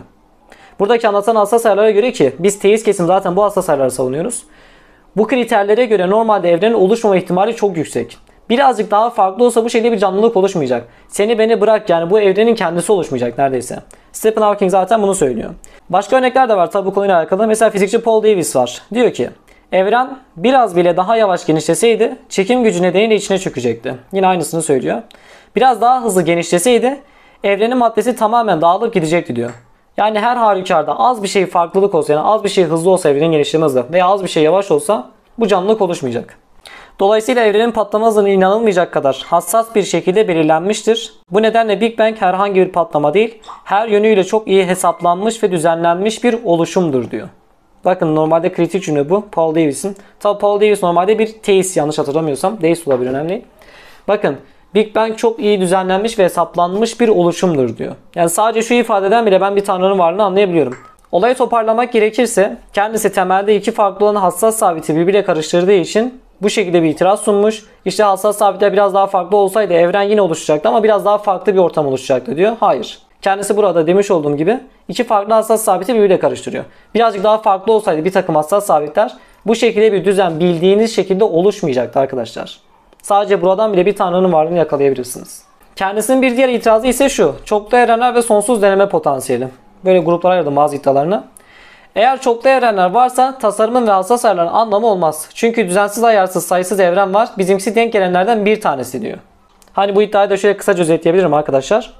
[0.79, 4.43] Buradaki anlatan hassas ayarlara göre ki biz teist kesim zaten bu hassas ayarları savunuyoruz.
[5.17, 8.17] Bu kriterlere göre normalde evrenin oluşmama ihtimali çok yüksek.
[8.49, 10.87] Birazcık daha farklı olsa bu şekilde bir canlılık oluşmayacak.
[11.07, 13.79] Seni beni bırak yani bu evrenin kendisi oluşmayacak neredeyse.
[14.11, 15.49] Stephen Hawking zaten bunu söylüyor.
[15.89, 17.47] Başka örnekler de var tabi bu konuyla alakalı.
[17.47, 18.81] Mesela fizikçi Paul Davies var.
[18.93, 19.29] Diyor ki
[19.71, 23.95] evren biraz bile daha yavaş genişleseydi çekim gücü nedeniyle içine çökecekti.
[24.13, 25.01] Yine aynısını söylüyor.
[25.55, 26.99] Biraz daha hızlı genişleseydi
[27.43, 29.51] evrenin maddesi tamamen dağılıp gidecekti diyor.
[29.97, 33.31] Yani her halükarda az bir şey farklılık olsa yani az bir şey hızlı olsa evrenin
[33.31, 36.37] genişleme hızı veya az bir şey yavaş olsa bu canlılık oluşmayacak.
[36.99, 41.13] Dolayısıyla evrenin patlama hızının inanılmayacak kadar hassas bir şekilde belirlenmiştir.
[41.31, 46.23] Bu nedenle Big Bang herhangi bir patlama değil, her yönüyle çok iyi hesaplanmış ve düzenlenmiş
[46.23, 47.27] bir oluşumdur diyor.
[47.85, 49.25] Bakın normalde kritik cümle bu.
[49.31, 49.97] Paul Davies'in.
[50.19, 52.61] Tabi Paul Davies normalde bir teist yanlış hatırlamıyorsam.
[52.61, 53.45] Deist olabilir önemli.
[54.07, 54.37] Bakın
[54.75, 57.95] Big Bang çok iyi düzenlenmiş ve hesaplanmış bir oluşumdur diyor.
[58.15, 60.77] Yani sadece şu ifadeden bile ben bir tanrının varlığını anlayabiliyorum.
[61.11, 66.83] Olayı toparlamak gerekirse kendisi temelde iki farklı olan hassas sabiti birbirine karıştırdığı için bu şekilde
[66.83, 67.65] bir itiraz sunmuş.
[67.85, 71.59] İşte hassas sabitler biraz daha farklı olsaydı evren yine oluşacaktı ama biraz daha farklı bir
[71.59, 72.55] ortam oluşacaktı diyor.
[72.59, 72.99] Hayır.
[73.21, 76.63] Kendisi burada demiş olduğum gibi iki farklı hassas sabiti birbirine karıştırıyor.
[76.95, 79.13] Birazcık daha farklı olsaydı bir takım hassas sabitler
[79.45, 82.66] bu şekilde bir düzen bildiğiniz şekilde oluşmayacaktı arkadaşlar.
[83.07, 85.43] Sadece buradan bile bir tanrının varlığını yakalayabilirsiniz.
[85.75, 87.35] Kendisinin bir diğer itirazı ise şu.
[87.45, 89.47] Çoklu evrenler ve sonsuz deneme potansiyeli.
[89.85, 91.23] Böyle gruplara ayırdım bazı iddialarını.
[91.95, 95.29] Eğer çoklu evrenler varsa tasarımın ve hassas ayarların anlamı olmaz.
[95.33, 97.29] Çünkü düzensiz ayarsız sayısız evren var.
[97.37, 99.17] Bizimkisi denk gelenlerden bir tanesi diyor.
[99.73, 101.93] Hani bu iddiayı da şöyle kısaca özetleyebilirim arkadaşlar.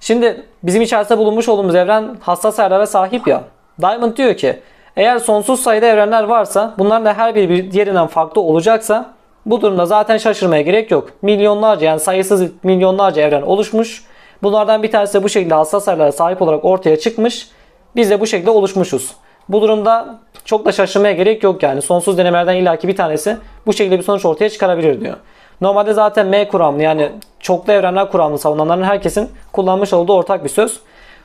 [0.00, 3.40] Şimdi bizim içerisinde bulunmuş olduğumuz evren hassas ayarlara sahip ya.
[3.80, 4.60] Diamond diyor ki
[4.96, 9.14] eğer sonsuz sayıda evrenler varsa bunların da her biri bir diğerinden farklı olacaksa
[9.46, 11.10] bu durumda zaten şaşırmaya gerek yok.
[11.22, 14.04] Milyonlarca yani sayısız milyonlarca evren oluşmuş.
[14.42, 17.48] Bunlardan bir tanesi de bu şekilde hassas ayarlara sahip olarak ortaya çıkmış.
[17.96, 19.12] Biz de bu şekilde oluşmuşuz.
[19.48, 21.82] Bu durumda çok da şaşırmaya gerek yok yani.
[21.82, 25.16] Sonsuz denemelerden illaki bir tanesi bu şekilde bir sonuç ortaya çıkarabilir diyor.
[25.60, 30.80] Normalde zaten M kuramlı yani çoklu evrenler kuramlı savunanların herkesin kullanmış olduğu ortak bir söz.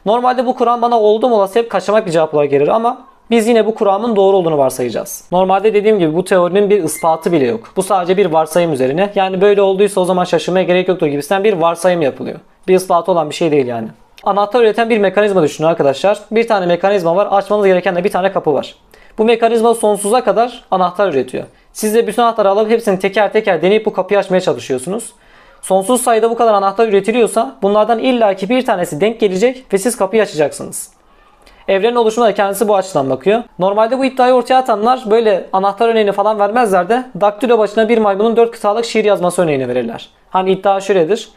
[0.05, 3.65] Normalde bu kuram bana oldum olası hep kaçamak bir cevap olarak gelir ama biz yine
[3.65, 5.23] bu kuramın doğru olduğunu varsayacağız.
[5.31, 7.71] Normalde dediğim gibi bu teorinin bir ispatı bile yok.
[7.75, 9.11] Bu sadece bir varsayım üzerine.
[9.15, 12.39] Yani böyle olduysa o zaman şaşırmaya gerek yoktur gibisinden bir varsayım yapılıyor.
[12.67, 13.87] Bir ispatı olan bir şey değil yani.
[14.23, 16.19] Anahtar üreten bir mekanizma düşünün arkadaşlar.
[16.31, 17.27] Bir tane mekanizma var.
[17.31, 18.75] Açmanız gereken de bir tane kapı var.
[19.17, 21.43] Bu mekanizma sonsuza kadar anahtar üretiyor.
[21.73, 25.13] Siz de bütün anahtarı alıp hepsini teker teker deneyip bu kapıyı açmaya çalışıyorsunuz.
[25.61, 30.23] Sonsuz sayıda bu kadar anahtar üretiliyorsa bunlardan illaki bir tanesi denk gelecek ve siz kapıyı
[30.23, 30.98] açacaksınız.
[31.69, 33.43] Evrenin oluşumuna kendisi bu açıdan bakıyor.
[33.59, 38.37] Normalde bu iddiayı ortaya atanlar böyle anahtar örneğini falan vermezler de daktilo başına bir maymunun
[38.37, 40.09] 4 kıtalık şiir yazması örneğini verirler.
[40.29, 41.29] Hani iddia şöyledir.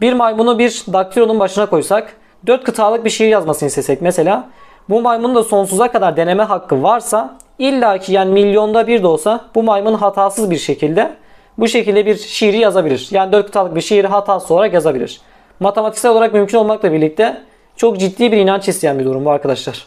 [0.00, 2.16] Bir maymunu bir daktilonun başına koysak
[2.46, 4.48] 4 kıtalık bir şiir yazmasını istesek mesela
[4.88, 9.62] bu maymunun da sonsuza kadar deneme hakkı varsa illaki yani milyonda bir de olsa bu
[9.62, 11.12] maymun hatasız bir şekilde
[11.58, 13.08] bu şekilde bir şiiri yazabilir.
[13.10, 15.20] Yani 4 kıtalık bir şiiri hatasız olarak yazabilir.
[15.60, 17.42] Matematiksel olarak mümkün olmakla birlikte
[17.82, 19.86] çok ciddi bir inanç isteyen bir durum bu arkadaşlar.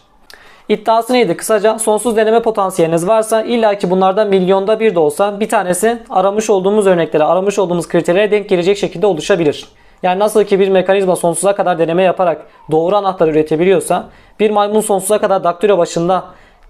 [0.70, 1.38] İddiası neydi?
[1.38, 6.88] Kısaca sonsuz deneme potansiyeliniz varsa illaki bunlardan milyonda bir de olsa bir tanesi aramış olduğumuz
[6.88, 9.66] örneklere, aramış olduğumuz kriterlere denk gelecek şekilde oluşabilir.
[10.04, 15.22] Yani nasıl ki bir mekanizma sonsuza kadar deneme yaparak doğru anahtar üretebiliyorsa, bir maymun sonsuza
[15.22, 16.24] kadar daktilo başında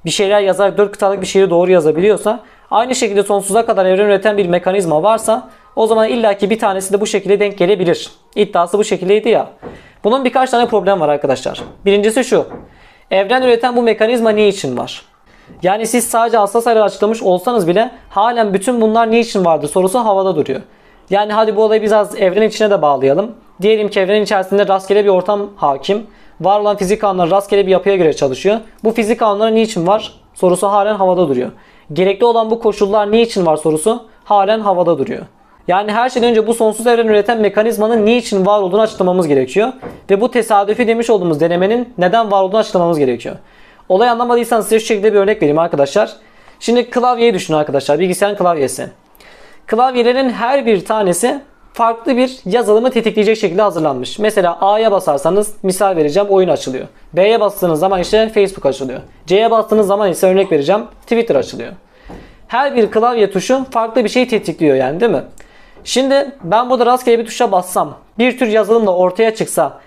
[0.06, 2.40] bir şeyler yazar, 4 kıtalık bir şiiri doğru yazabiliyorsa,
[2.72, 7.02] aynı şekilde sonsuza kadar evren üreten bir mekanizma varsa o zaman illaki bir tanesi de
[7.02, 8.12] bu şekilde denk gelebilir.
[8.36, 9.50] İddiası bu şekildeydi ya.
[10.04, 11.62] Bunun birkaç tane problem var arkadaşlar.
[11.86, 12.48] Birincisi şu.
[13.12, 15.02] Evren üreten bu mekanizma ne için var?
[15.64, 20.00] Yani siz sadece hassas ayarı açıklamış olsanız bile halen bütün bunlar ne için vardır sorusu
[20.00, 20.62] havada duruyor.
[21.10, 23.32] Yani hadi bu olayı biraz evren içine de bağlayalım.
[23.62, 26.08] Diyelim ki evrenin içerisinde rastgele bir ortam hakim.
[26.42, 28.58] Var olan fizik kanunları rastgele bir yapıya göre çalışıyor.
[28.84, 30.14] Bu fizik kanunları niçin var?
[30.34, 31.52] Sorusu halen havada duruyor.
[31.94, 35.26] Gerekli olan bu koşullar niçin var sorusu halen havada duruyor.
[35.68, 39.74] Yani her şeyden önce bu sonsuz evren üreten mekanizmanın niçin var olduğunu açıklamamız gerekiyor.
[40.10, 43.36] Ve bu tesadüfi demiş olduğumuz denemenin neden var olduğunu açıklamamız gerekiyor.
[43.90, 46.14] Olay anlamadıysanız size şu şekilde bir örnek vereyim arkadaşlar.
[46.60, 48.00] Şimdi klavyeyi düşünün arkadaşlar.
[48.00, 48.90] Bilgisayarın klavyesi.
[49.68, 51.42] Klavyelerin her bir tanesi
[51.74, 54.20] farklı bir yazılımı tetikleyecek şekilde hazırlanmış.
[54.20, 56.88] Mesela A'ya basarsanız misal vereceğim oyun açılıyor.
[57.14, 59.00] B'ye bastığınız zaman ise Facebook açılıyor.
[59.28, 61.74] C'ye bastığınız zaman ise örnek vereceğim Twitter açılıyor.
[62.48, 65.24] Her bir klavye tuşu farklı bir şey tetikliyor yani değil mi?
[65.86, 69.80] Şimdi ben burada rastgele bir tuşa bassam, bir tür yazılım da ortaya çıksa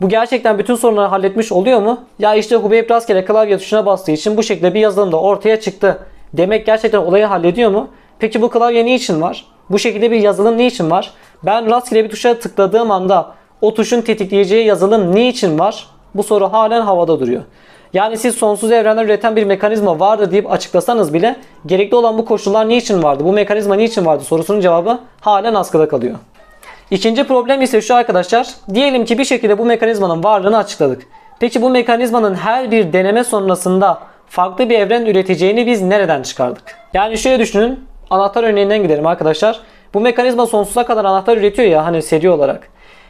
[0.00, 2.00] bu gerçekten bütün sorunları halletmiş oluyor mu?
[2.18, 5.98] Ya işte Hubeyb rastgele klavye tuşuna bastığı için bu şekilde bir yazılım da ortaya çıktı.
[6.32, 7.88] Demek gerçekten olayı hallediyor mu?
[8.18, 9.44] Peki bu klavye niçin var?
[9.70, 11.12] Bu şekilde bir yazılım niçin var?
[11.42, 15.86] Ben rastgele bir tuşa tıkladığım anda o tuşun tetikleyeceği yazılım niçin var?
[16.14, 17.42] Bu soru halen havada duruyor.
[17.96, 22.68] Yani siz sonsuz evrenler üreten bir mekanizma vardı deyip açıklasanız bile gerekli olan bu koşullar
[22.68, 23.24] niçin vardı?
[23.24, 26.14] Bu mekanizma niçin vardı sorusunun cevabı halen askıda kalıyor.
[26.90, 28.48] İkinci problem ise şu arkadaşlar.
[28.74, 31.02] Diyelim ki bir şekilde bu mekanizmanın varlığını açıkladık.
[31.40, 36.62] Peki bu mekanizmanın her bir deneme sonrasında farklı bir evren üreteceğini biz nereden çıkardık?
[36.94, 37.84] Yani şöyle düşünün.
[38.10, 39.60] Anahtar örneğinden gidelim arkadaşlar.
[39.94, 42.68] Bu mekanizma sonsuza kadar anahtar üretiyor ya hani seri olarak.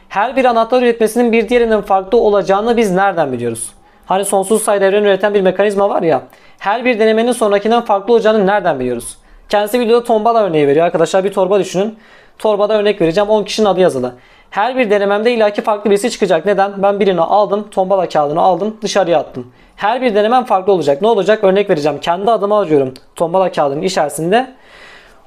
[0.09, 3.76] Her bir anahtar üretmesinin bir diğerinden farklı olacağını biz nereden biliyoruz?
[4.07, 6.21] Hani sonsuz sayıda evren üreten bir mekanizma var ya.
[6.59, 9.17] Her bir denemenin sonrakinden farklı olacağını nereden biliyoruz?
[9.49, 11.23] Kendisi videoda tombala örneği veriyor arkadaşlar.
[11.23, 11.97] Bir torba düşünün.
[12.37, 13.29] Torbada örnek vereceğim.
[13.29, 14.13] 10 kişinin adı yazılı.
[14.49, 16.45] Her bir denememde ilaki farklı birisi çıkacak.
[16.45, 16.83] Neden?
[16.83, 17.67] Ben birini aldım.
[17.71, 18.77] Tombala kağıdını aldım.
[18.81, 19.51] Dışarıya attım.
[19.75, 21.01] Her bir denemem farklı olacak.
[21.01, 21.43] Ne olacak?
[21.43, 21.99] Örnek vereceğim.
[21.99, 22.93] Kendi adımı alıyorum.
[23.15, 24.53] Tombala kağıdının içerisinde.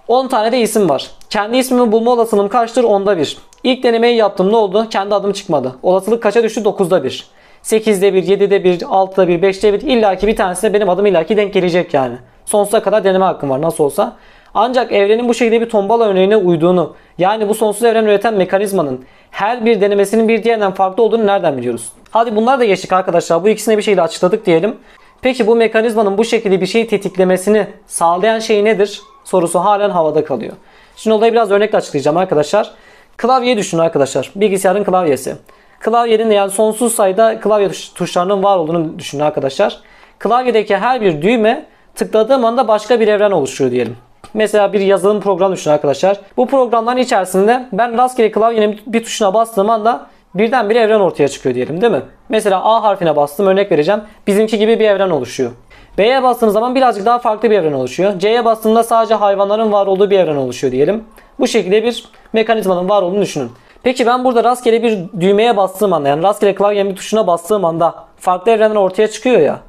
[0.08, 1.10] 10 tane de isim var.
[1.30, 2.84] Kendi ismimi bulma olasılığım kaçtır?
[2.84, 3.38] Onda 1.
[3.64, 4.52] İlk denemeyi yaptım.
[4.52, 4.86] Ne oldu?
[4.90, 5.72] Kendi adım çıkmadı.
[5.82, 6.60] Olasılık kaça düştü?
[6.60, 7.39] 9'da 1.
[7.64, 11.55] 8'de 1, 7'de 1, 6'da 1, 5'te 1 illaki bir tanesine benim adım illaki denk
[11.55, 12.16] gelecek yani.
[12.44, 14.16] Sonsuza kadar deneme hakkım var nasıl olsa.
[14.55, 19.64] Ancak evrenin bu şekilde bir tombala örneğine uyduğunu yani bu sonsuz evren üreten mekanizmanın her
[19.64, 21.88] bir denemesinin bir diğerinden farklı olduğunu nereden biliyoruz?
[22.11, 23.44] Hadi bunlar da geçtik arkadaşlar.
[23.44, 24.77] Bu ikisini bir şekilde açıkladık diyelim.
[25.23, 29.01] Peki bu mekanizmanın bu şekilde bir şeyi tetiklemesini sağlayan şey nedir?
[29.25, 30.53] Sorusu halen havada kalıyor.
[30.96, 32.70] Şimdi olayı biraz örnekle açıklayacağım arkadaşlar.
[33.16, 34.31] Klavyeyi düşünün arkadaşlar.
[34.37, 35.37] Bilgisayarın klavyesi.
[35.80, 39.80] Klavyenin yani sonsuz sayıda klavye tuşlarının var olduğunu düşünün arkadaşlar.
[40.18, 43.96] Klavyedeki her bir düğme tıkladığım anda başka bir evren oluşuyor diyelim.
[44.34, 46.20] Mesela bir yazılım programı düşünün arkadaşlar.
[46.36, 51.54] Bu programların içerisinde ben rastgele klavyenin bir tuşuna bastığım anda birden bir evren ortaya çıkıyor
[51.54, 52.02] diyelim değil mi?
[52.28, 54.00] Mesela A harfine bastım örnek vereceğim.
[54.26, 55.50] Bizimki gibi bir evren oluşuyor.
[55.98, 58.18] B'ye bastığım zaman birazcık daha farklı bir evren oluşuyor.
[58.18, 61.04] C'ye bastığımda sadece hayvanların var olduğu bir evren oluşuyor diyelim.
[61.38, 63.50] Bu şekilde bir mekanizmanın var olduğunu düşünün.
[63.82, 67.94] Peki ben burada rastgele bir düğmeye bastığım anda yani rastgele klavyenin bir tuşuna bastığım anda
[68.16, 69.60] farklı evrenler ortaya çıkıyor ya.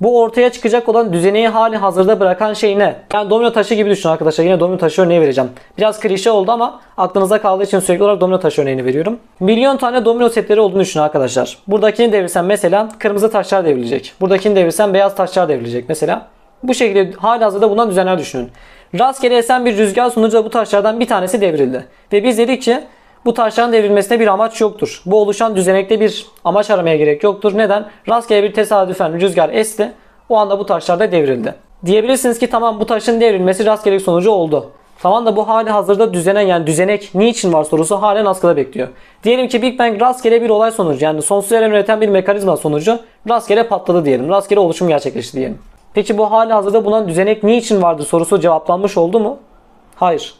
[0.00, 2.96] Bu ortaya çıkacak olan düzeneyi hali hazırda bırakan şey ne?
[3.14, 4.44] Yani domino taşı gibi düşünün arkadaşlar.
[4.44, 5.50] Yine domino taşı örneği vereceğim.
[5.78, 9.18] Biraz klişe oldu ama aklınıza kaldığı için sürekli olarak domino taşı örneğini veriyorum.
[9.40, 11.58] Milyon tane domino setleri olduğunu düşünün arkadaşlar.
[11.66, 14.14] Buradakini devirsen mesela kırmızı taşlar devrilecek.
[14.20, 16.26] Buradakini devirsen beyaz taşlar devrilecek mesela.
[16.62, 18.50] Bu şekilde hali hazırda bundan düzenler düşünün.
[18.98, 21.86] Rastgele esen bir rüzgar sonucu bu taşlardan bir tanesi devrildi.
[22.12, 22.80] Ve biz dedik ki
[23.24, 25.02] bu taşların devrilmesine bir amaç yoktur.
[25.06, 27.58] Bu oluşan düzenekte bir amaç aramaya gerek yoktur.
[27.58, 27.86] Neden?
[28.08, 29.92] Rastgele bir tesadüfen rüzgar esti.
[30.28, 31.54] O anda bu taşlar da devrildi.
[31.86, 34.70] Diyebilirsiniz ki tamam bu taşın devrilmesi rastgele sonucu oldu.
[35.02, 38.88] Tamam da bu hali hazırda düzenen yani düzenek niçin var sorusu halen askıda bekliyor.
[39.24, 42.98] Diyelim ki Big Bang rastgele bir olay sonucu yani sonsuz evren üreten bir mekanizma sonucu
[43.28, 44.28] rastgele patladı diyelim.
[44.28, 45.58] Rastgele oluşum gerçekleşti diyelim.
[45.94, 49.38] Peki bu hali hazırda bulunan düzenek niçin vardı sorusu cevaplanmış oldu mu?
[49.96, 50.34] Hayır.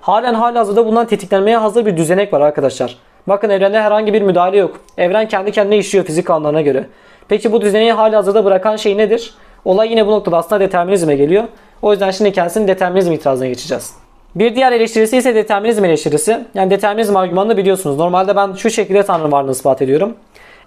[0.00, 2.96] Halen hali hazırda bundan tetiklenmeye hazır bir düzenek var arkadaşlar.
[3.26, 4.80] Bakın evrende herhangi bir müdahale yok.
[4.98, 6.86] Evren kendi kendine işliyor fizik kanunlarına göre.
[7.28, 9.34] Peki bu düzeneyi hali hazırda bırakan şey nedir?
[9.64, 11.44] Olay yine bu noktada aslında determinizme geliyor.
[11.82, 13.94] O yüzden şimdi kendisinin determinizm itirazına geçeceğiz.
[14.34, 16.44] Bir diğer eleştirisi ise determinizm eleştirisi.
[16.54, 17.96] Yani determinizm argümanını biliyorsunuz.
[17.96, 20.16] Normalde ben şu şekilde Tanrı varlığını ispat ediyorum.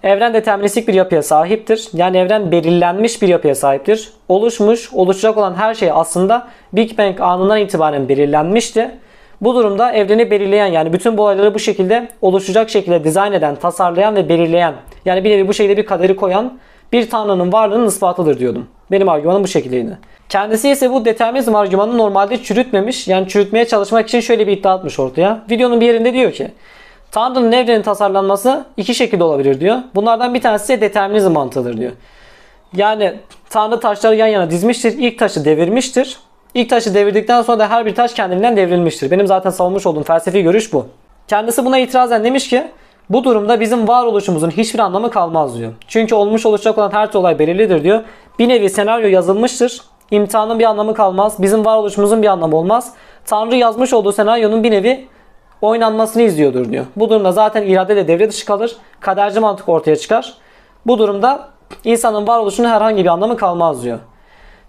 [0.04, 1.90] Evren deterministik bir yapıya sahiptir.
[1.94, 4.10] Yani evren belirlenmiş bir yapıya sahiptir.
[4.30, 8.92] Oluşmuş, oluşacak olan her şey aslında Big Bang anından itibaren belirlenmişti.
[9.42, 14.16] Bu durumda evreni belirleyen yani bütün bu olayları bu şekilde oluşacak şekilde dizayn eden, tasarlayan
[14.16, 14.74] ve belirleyen
[15.06, 16.60] yani bir nevi bu şekilde bir kaderi koyan
[16.92, 18.68] bir tanrının varlığının ispatıdır diyordum.
[18.92, 19.98] Benim argümanım bu şekildeydi.
[20.30, 23.08] Kendisi ise bu determinizm argümanını normalde çürütmemiş.
[23.08, 25.44] Yani çürütmeye çalışmak için şöyle bir iddia atmış ortaya.
[25.50, 26.52] Videonun bir yerinde diyor ki
[27.12, 29.78] Tanrı'nın evrenin tasarlanması iki şekilde olabilir diyor.
[29.96, 31.92] Bunlardan bir tanesi ise determinizm mantığıdır diyor.
[32.76, 33.14] Yani
[33.50, 34.98] Tanrı taşları yan yana dizmiştir.
[34.98, 36.18] ilk taşı devirmiştir.
[36.54, 39.12] İlk taşı devirdikten sonra da her bir taş kendinden devrilmiştir.
[39.12, 40.86] Benim zaten savunmuş olduğum felsefi görüş bu.
[41.28, 42.68] Kendisi buna itirazen demiş ki
[43.10, 45.74] bu durumda bizim varoluşumuzun hiçbir anlamı kalmaz diyor.
[45.88, 48.04] Çünkü olmuş olacak olan her olay belirlidir diyor.
[48.40, 49.82] Bir nevi senaryo yazılmıştır.
[50.12, 51.42] İmtihanın bir anlamı kalmaz.
[51.42, 52.94] Bizim varoluşumuzun bir anlamı olmaz.
[53.26, 55.08] Tanrı yazmış olduğu senaryonun bir nevi
[55.62, 56.86] oynanmasını izliyordur diyor.
[56.96, 58.76] Bu durumda zaten irade de devre dışı kalır.
[59.00, 60.34] Kaderci mantık ortaya çıkar.
[60.86, 61.50] Bu durumda
[61.84, 64.00] insanın varoluşunun herhangi bir anlamı kalmaz diyor.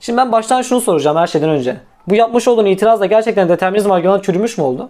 [0.03, 1.77] Şimdi ben baştan şunu soracağım her şeyden önce.
[2.09, 4.89] Bu yapmış olduğun itirazla gerçekten determinizm argümanı çürümüş mü oldu?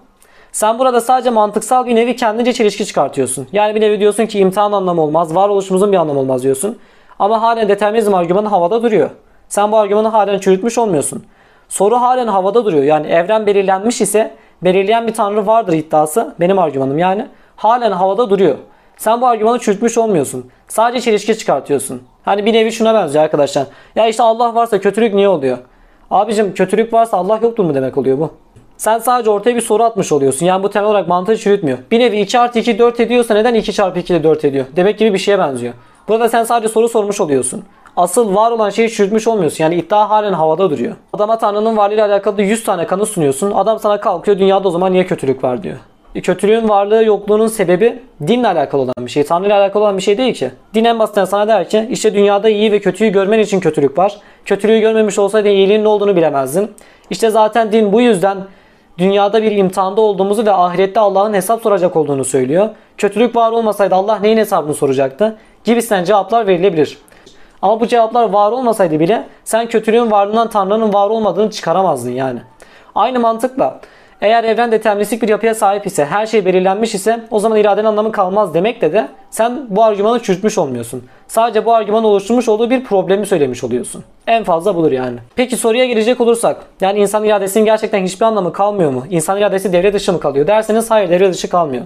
[0.53, 3.49] Sen burada sadece mantıksal bir nevi kendince çelişki çıkartıyorsun.
[3.53, 6.79] Yani bir nevi diyorsun ki imtihan anlamı olmaz, varoluşumuzun bir anlamı olmaz diyorsun.
[7.19, 9.11] Ama halen determinizm argümanı havada duruyor.
[9.49, 11.25] Sen bu argümanı halen çürütmüş olmuyorsun.
[11.69, 12.85] Soru halen havada duruyor.
[12.85, 17.27] Yani evren belirlenmiş ise belirleyen bir tanrı vardır iddiası benim argümanım yani.
[17.57, 18.57] Halen havada duruyor.
[18.97, 20.51] Sen bu argümanı çürütmüş olmuyorsun.
[20.69, 22.03] Sadece çelişki çıkartıyorsun.
[22.25, 23.67] Hani bir nevi şuna benziyor arkadaşlar.
[23.97, 25.59] Ya işte Allah varsa kötülük niye oluyor?
[26.11, 28.31] Abicim kötülük varsa Allah yoktur mu demek oluyor bu?
[28.77, 30.47] Sen sadece ortaya bir soru atmış oluyorsun.
[30.47, 31.79] Yani bu temel olarak mantığı çürütmüyor.
[31.91, 34.65] Bir nevi 2 artı 2 4 ediyorsa neden 2 çarpı 2 de 4 ediyor?
[34.77, 35.75] Demek gibi bir şeye benziyor.
[36.09, 37.65] Burada sen sadece soru sormuş oluyorsun.
[37.97, 39.65] Asıl var olan şeyi çürütmüş olmuyorsun.
[39.65, 40.97] Yani iddia halen havada duruyor.
[41.13, 43.51] Adama Tanrı'nın varlığıyla alakalı 100 tane kanı sunuyorsun.
[43.51, 45.77] Adam sana kalkıyor dünyada o zaman niye kötülük var diyor.
[46.21, 49.25] Kötülüğün varlığı yokluğunun sebebi dinle alakalı olan bir şey.
[49.25, 50.51] Tanrı ile alakalı olan bir şey değil ki.
[50.75, 54.17] Din en basitinden sana der ki işte dünyada iyi ve kötüyü görmen için kötülük var.
[54.45, 56.71] Kötülüğü görmemiş olsaydın iyiliğin ne olduğunu bilemezdin.
[57.11, 58.39] İşte zaten din bu yüzden
[58.99, 62.69] dünyada bir imtihanda olduğumuzu ve ahirette Allah'ın hesap soracak olduğunu söylüyor.
[62.99, 65.37] Kötülük var olmasaydı Allah neyin hesabını soracaktı?
[65.65, 66.99] Gibisinden cevaplar verilebilir.
[67.63, 72.41] Ama bu cevaplar var olmasaydı bile sen kötülüğün varlığından Tanrı'nın var olmadığını çıkaramazdın yani.
[72.95, 73.81] Aynı mantıkla
[74.23, 78.13] eğer evren deterministik bir yapıya sahip ise, her şey belirlenmiş ise o zaman iradenin anlamı
[78.13, 81.05] kalmaz demekle de sen bu argümanı çürütmüş olmuyorsun.
[81.29, 84.05] Sadece bu argümanı oluşturmuş olduğu bir problemi söylemiş oluyorsun.
[84.27, 85.19] En fazla budur yani.
[85.37, 89.05] Peki soruya girecek olursak, yani insan iradesinin gerçekten hiçbir anlamı kalmıyor mu?
[89.11, 91.85] İnsan iradesi devre dışı mı kalıyor derseniz hayır devre dışı kalmıyor.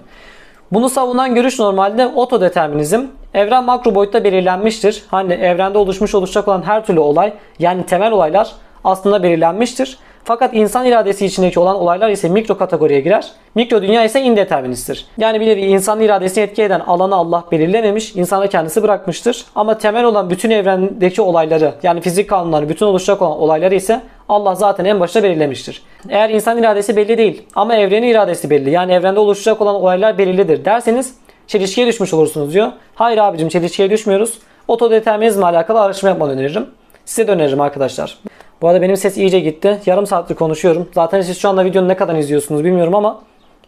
[0.73, 3.03] Bunu savunan görüş normalde otodeterminizm.
[3.35, 5.05] Evren makro boyutta belirlenmiştir.
[5.09, 8.53] Hani evrende oluşmuş oluşacak olan her türlü olay yani temel olaylar
[8.85, 9.99] aslında belirlenmiştir.
[10.27, 13.31] Fakat insan iradesi içindeki olan olaylar ise mikro kategoriye girer.
[13.55, 15.07] Mikro dünya ise indeterministtir.
[15.19, 19.45] Yani bir nevi insan iradesini etki eden alanı Allah belirlememiş, insana kendisi bırakmıştır.
[19.55, 24.55] Ama temel olan bütün evrendeki olayları yani fizik kanunları, bütün oluşacak olan olayları ise Allah
[24.55, 25.83] zaten en başta belirlemiştir.
[26.09, 30.65] Eğer insan iradesi belli değil ama evrenin iradesi belli yani evrende oluşacak olan olaylar belirlidir
[30.65, 31.15] derseniz
[31.47, 32.69] çelişkiye düşmüş olursunuz diyor.
[32.95, 34.39] Hayır abicim çelişkiye düşmüyoruz.
[34.69, 36.67] Otodeterminizmle alakalı araştırma yapmanı öneririm.
[37.05, 38.19] Size de öneririm arkadaşlar.
[38.67, 39.81] Bu arada benim ses iyice gitti.
[39.87, 40.89] Yarım saattir konuşuyorum.
[40.95, 43.21] Zaten siz şu anda videonun ne kadar izliyorsunuz bilmiyorum ama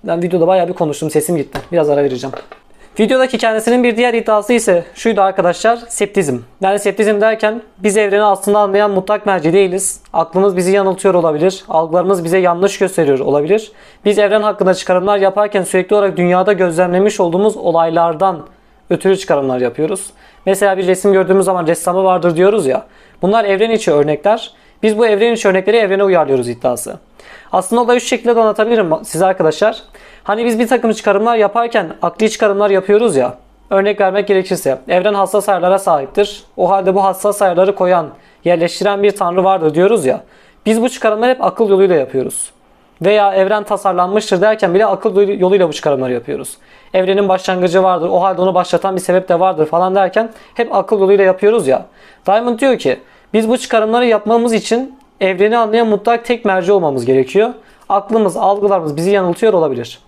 [0.04, 1.10] ben videoda bayağı bir konuştum.
[1.10, 1.58] Sesim gitti.
[1.72, 2.36] Biraz ara vereceğim.
[3.00, 6.38] Videodaki kendisinin bir diğer iddiası ise şuydu arkadaşlar septizm.
[6.60, 10.00] Yani septizm derken biz evreni aslında anlayan mutlak merci değiliz.
[10.12, 11.64] Aklımız bizi yanıltıyor olabilir.
[11.68, 13.72] Algılarımız bize yanlış gösteriyor olabilir.
[14.04, 18.46] Biz evren hakkında çıkarımlar yaparken sürekli olarak dünyada gözlemlemiş olduğumuz olaylardan
[18.90, 20.10] ötürü çıkarımlar yapıyoruz.
[20.46, 22.86] Mesela bir resim gördüğümüz zaman ressamı vardır diyoruz ya.
[23.22, 24.52] Bunlar evren içi örnekler.
[24.82, 26.98] Biz bu evren içi örnekleri evrene uyarlıyoruz iddiası.
[27.52, 29.82] Aslında olayı şu şekilde de anlatabilirim size arkadaşlar.
[30.24, 33.34] Hani biz bir takım çıkarımlar yaparken akli çıkarımlar yapıyoruz ya.
[33.70, 36.42] Örnek vermek gerekirse evren hassas ayarlara sahiptir.
[36.56, 38.08] O halde bu hassas ayarları koyan,
[38.44, 40.20] yerleştiren bir tanrı vardır diyoruz ya.
[40.66, 42.50] Biz bu çıkarımları hep akıl yoluyla yapıyoruz.
[43.02, 46.56] Veya evren tasarlanmıştır derken bile akıl yoluyla bu çıkarımları yapıyoruz.
[46.94, 48.08] Evrenin başlangıcı vardır.
[48.08, 51.86] O halde onu başlatan bir sebep de vardır falan derken hep akıl yoluyla yapıyoruz ya.
[52.26, 52.98] Diamond diyor ki
[53.34, 57.50] biz bu çıkarımları yapmamız için evreni anlayan mutlak tek merci olmamız gerekiyor.
[57.88, 59.98] Aklımız, algılarımız bizi yanıltıyor olabilir.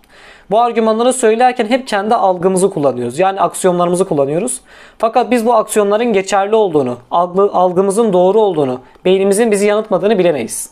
[0.50, 3.18] Bu argümanları söylerken hep kendi algımızı kullanıyoruz.
[3.18, 4.60] Yani aksiyonlarımızı kullanıyoruz.
[4.98, 10.70] Fakat biz bu aksiyonların geçerli olduğunu, algı, algımızın doğru olduğunu, beynimizin bizi yanıltmadığını bilemeyiz.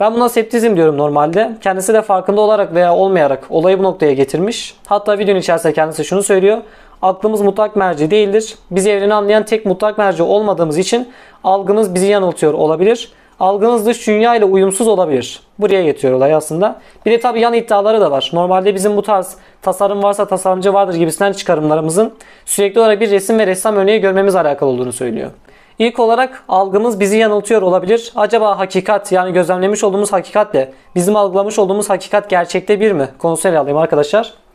[0.00, 1.56] Ben buna septizm diyorum normalde.
[1.60, 4.76] Kendisi de farkında olarak veya olmayarak olayı bu noktaya getirmiş.
[4.86, 6.58] Hatta videonun içerisinde kendisi şunu söylüyor.
[7.02, 8.54] Aklımız mutlak merci değildir.
[8.70, 11.08] Bizi evreni anlayan tek mutlak merci olmadığımız için
[11.46, 13.12] algımız bizi yanıltıyor olabilir.
[13.40, 15.40] Algınız dış dünya ile uyumsuz olabilir.
[15.58, 16.80] Buraya getiriyor olay aslında.
[17.06, 18.30] Bir de tabii yan iddiaları da var.
[18.32, 23.46] Normalde bizim bu tarz tasarım varsa tasarımcı vardır gibisinden çıkarımlarımızın sürekli olarak bir resim ve
[23.46, 25.30] ressam örneği görmemiz alakalı olduğunu söylüyor.
[25.78, 28.12] İlk olarak algımız bizi yanıltıyor olabilir.
[28.16, 33.08] Acaba hakikat yani gözlemlemiş olduğumuz hakikatle bizim algılamış olduğumuz hakikat gerçekte bir mi?
[33.18, 34.45] Konusunu ele alayım arkadaşlar.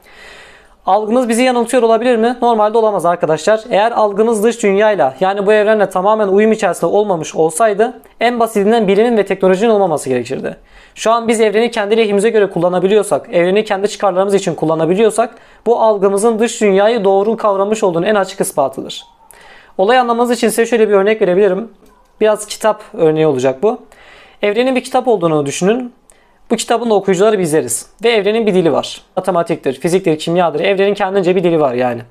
[0.85, 2.37] Algımız bizi yanıltıyor olabilir mi?
[2.41, 3.61] Normalde olamaz arkadaşlar.
[3.69, 9.17] Eğer algımız dış dünyayla yani bu evrenle tamamen uyum içerisinde olmamış olsaydı en basitinden bilimin
[9.17, 10.57] ve teknolojinin olmaması gerekirdi.
[10.95, 16.39] Şu an biz evreni kendi lehimize göre kullanabiliyorsak, evreni kendi çıkarlarımız için kullanabiliyorsak bu algımızın
[16.39, 19.05] dış dünyayı doğru kavramış olduğunu en açık ispatıdır.
[19.77, 21.71] Olay anlamanız için size şöyle bir örnek verebilirim.
[22.21, 23.77] Biraz kitap örneği olacak bu.
[24.41, 25.93] Evrenin bir kitap olduğunu düşünün.
[26.51, 27.85] Bu kitabın da okuyucuları bizleriz.
[28.03, 29.01] Ve evrenin bir dili var.
[29.15, 30.59] Matematiktir, fiziktir, kimyadır.
[30.59, 32.01] Evrenin kendince bir dili var yani.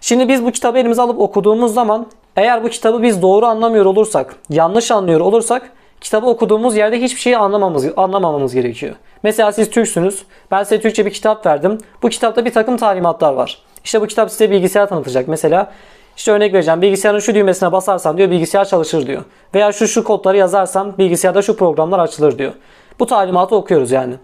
[0.00, 4.36] Şimdi biz bu kitabı elimize alıp okuduğumuz zaman eğer bu kitabı biz doğru anlamıyor olursak,
[4.50, 8.94] yanlış anlıyor olursak kitabı okuduğumuz yerde hiçbir şeyi anlamamamız, anlamamamız gerekiyor.
[9.22, 10.22] Mesela siz Türksünüz.
[10.50, 11.78] Ben size Türkçe bir kitap verdim.
[12.02, 13.62] Bu kitapta bir takım talimatlar var.
[13.84, 15.28] İşte bu kitap size bilgisayar tanıtacak.
[15.28, 15.72] Mesela
[16.16, 16.82] işte örnek vereceğim.
[16.82, 19.22] Bilgisayarın şu düğmesine basarsan diyor bilgisayar çalışır diyor.
[19.54, 22.52] Veya şu şu kodları yazarsam bilgisayarda şu programlar açılır diyor.
[22.98, 24.14] Bu talimatı okuyoruz yani.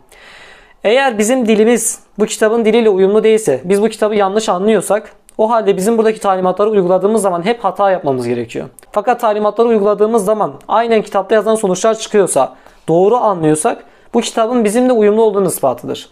[0.84, 5.76] Eğer bizim dilimiz bu kitabın diliyle uyumlu değilse, biz bu kitabı yanlış anlıyorsak o halde
[5.76, 8.68] bizim buradaki talimatları uyguladığımız zaman hep hata yapmamız gerekiyor.
[8.92, 12.54] Fakat talimatları uyguladığımız zaman aynen kitapta yazan sonuçlar çıkıyorsa,
[12.88, 13.84] doğru anlıyorsak
[14.14, 16.08] bu kitabın bizimle uyumlu olduğunu ispatıdır.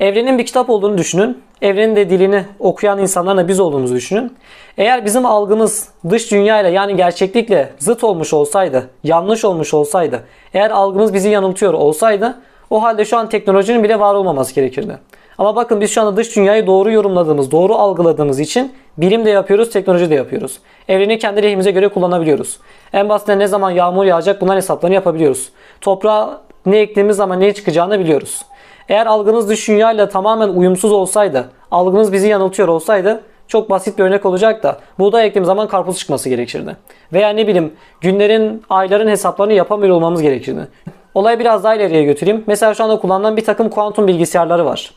[0.00, 1.42] Evrenin bir kitap olduğunu düşünün.
[1.62, 4.36] Evrenin de dilini okuyan insanların da biz olduğumuzu düşünün.
[4.78, 10.20] Eğer bizim algımız dış dünyayla yani gerçeklikle zıt olmuş olsaydı, yanlış olmuş olsaydı,
[10.54, 12.36] eğer algımız bizi yanıltıyor olsaydı
[12.70, 14.98] o halde şu an teknolojinin bile var olmaması gerekirdi.
[15.38, 19.70] Ama bakın biz şu anda dış dünyayı doğru yorumladığımız, doğru algıladığımız için bilim de yapıyoruz,
[19.70, 20.58] teknoloji de yapıyoruz.
[20.88, 22.58] Evreni kendi lehimize göre kullanabiliyoruz.
[22.92, 25.48] En basitinden ne zaman yağmur yağacak bunların hesaplarını yapabiliyoruz.
[25.80, 28.42] Toprağa ne ektiğimiz zaman ne çıkacağını biliyoruz.
[28.90, 34.26] Eğer algınız dış dünyayla tamamen uyumsuz olsaydı, algınız bizi yanıltıyor olsaydı çok basit bir örnek
[34.26, 36.76] olacak da buğday ektiğim zaman karpuz çıkması gerekirdi.
[37.12, 40.68] Veya ne bileyim günlerin, ayların hesaplarını yapamıyor olmamız gerekirdi.
[41.14, 42.44] Olayı biraz daha ileriye götüreyim.
[42.46, 44.90] Mesela şu anda kullanılan bir takım kuantum bilgisayarları var.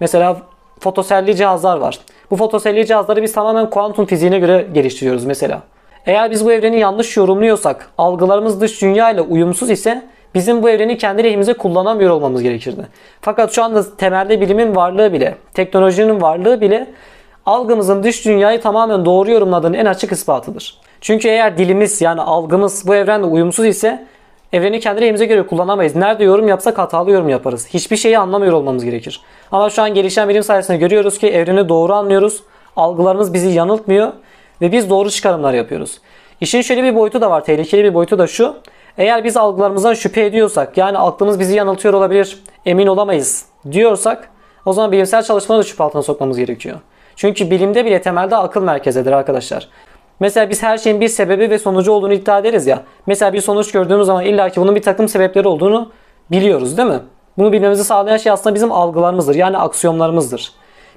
[0.00, 0.36] Mesela
[0.80, 1.98] fotoselli cihazlar var.
[2.30, 5.62] Bu fotoselli cihazları biz tamamen kuantum fiziğine göre geliştiriyoruz mesela.
[6.06, 10.98] Eğer biz bu evreni yanlış yorumluyorsak, algılarımız dış dünya ile uyumsuz ise bizim bu evreni
[10.98, 12.86] kendi lehimize kullanamıyor olmamız gerekirdi.
[13.20, 16.86] Fakat şu anda temelde bilimin varlığı bile, teknolojinin varlığı bile
[17.46, 20.78] algımızın dış dünyayı tamamen doğru yorumladığının en açık ispatıdır.
[21.00, 24.06] Çünkü eğer dilimiz yani algımız bu evrenle uyumsuz ise
[24.52, 25.96] evreni kendi lehimize göre kullanamayız.
[25.96, 27.68] Nerede yorum yapsak hatalı yorum yaparız.
[27.68, 29.20] Hiçbir şeyi anlamıyor olmamız gerekir.
[29.52, 32.42] Ama şu an gelişen bilim sayesinde görüyoruz ki evreni doğru anlıyoruz.
[32.76, 34.12] Algılarımız bizi yanıltmıyor
[34.60, 35.98] ve biz doğru çıkarımlar yapıyoruz.
[36.40, 37.44] İşin şöyle bir boyutu da var.
[37.44, 38.56] Tehlikeli bir boyutu da şu.
[38.98, 44.30] Eğer biz algılarımızdan şüphe ediyorsak yani aklımız bizi yanıltıyor olabilir, emin olamayız diyorsak
[44.66, 46.76] o zaman bilimsel çalışmaları da şüphe altına sokmamız gerekiyor.
[47.16, 49.68] Çünkü bilimde bile temelde akıl merkezidir arkadaşlar.
[50.20, 52.82] Mesela biz her şeyin bir sebebi ve sonucu olduğunu iddia ederiz ya.
[53.06, 55.92] Mesela bir sonuç gördüğümüz zaman illaki bunun bir takım sebepleri olduğunu
[56.30, 57.00] biliyoruz değil mi?
[57.38, 59.34] Bunu bilmemizi sağlayan şey aslında bizim algılarımızdır.
[59.34, 60.52] Yani aksiyonlarımızdır.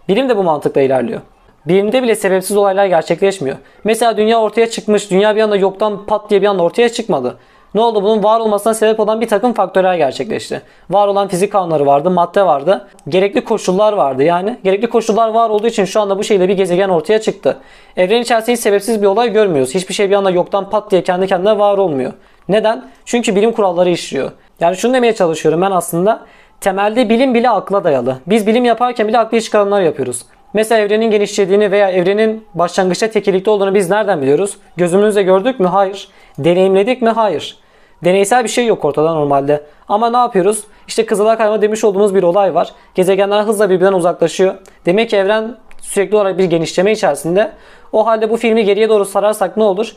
[0.07, 1.21] Bilim de bu mantıkla ilerliyor.
[1.67, 3.57] Bilimde bile sebepsiz olaylar gerçekleşmiyor.
[3.83, 5.11] Mesela dünya ortaya çıkmış.
[5.11, 7.37] Dünya bir anda yoktan pat diye bir anda ortaya çıkmadı.
[7.73, 8.03] Ne oldu?
[8.03, 10.61] Bunun var olmasına sebep olan bir takım faktörler gerçekleşti.
[10.89, 12.87] Var olan fizik kanunları vardı, madde vardı.
[13.09, 14.57] Gerekli koşullar vardı yani.
[14.63, 17.57] Gerekli koşullar var olduğu için şu anda bu şekilde bir gezegen ortaya çıktı.
[17.97, 19.75] Evren içerisinde hiç sebepsiz bir olay görmüyoruz.
[19.75, 22.13] Hiçbir şey bir anda yoktan pat diye kendi kendine var olmuyor.
[22.49, 22.85] Neden?
[23.05, 24.31] Çünkü bilim kuralları işliyor.
[24.59, 26.25] Yani şunu demeye çalışıyorum ben aslında.
[26.61, 28.17] Temelde bilim bile akla dayalı.
[28.27, 30.25] Biz bilim yaparken bile akli çıkarımlar yapıyoruz.
[30.53, 34.57] Mesela evrenin genişlediğini veya evrenin başlangıçta tekillikte olduğunu biz nereden biliyoruz?
[34.77, 35.67] Gözümüzle gördük mü?
[35.67, 36.07] Hayır.
[36.43, 37.09] Deneyimledik mi?
[37.09, 37.57] Hayır.
[38.03, 39.63] Deneysel bir şey yok ortada normalde.
[39.87, 40.63] Ama ne yapıyoruz?
[40.87, 42.71] İşte kızılay kayma demiş olduğumuz bir olay var.
[42.95, 44.55] Gezegenler hızla birbirinden uzaklaşıyor.
[44.85, 47.51] Demek ki evren sürekli olarak bir genişleme içerisinde.
[47.91, 49.95] O halde bu filmi geriye doğru sararsak ne olur?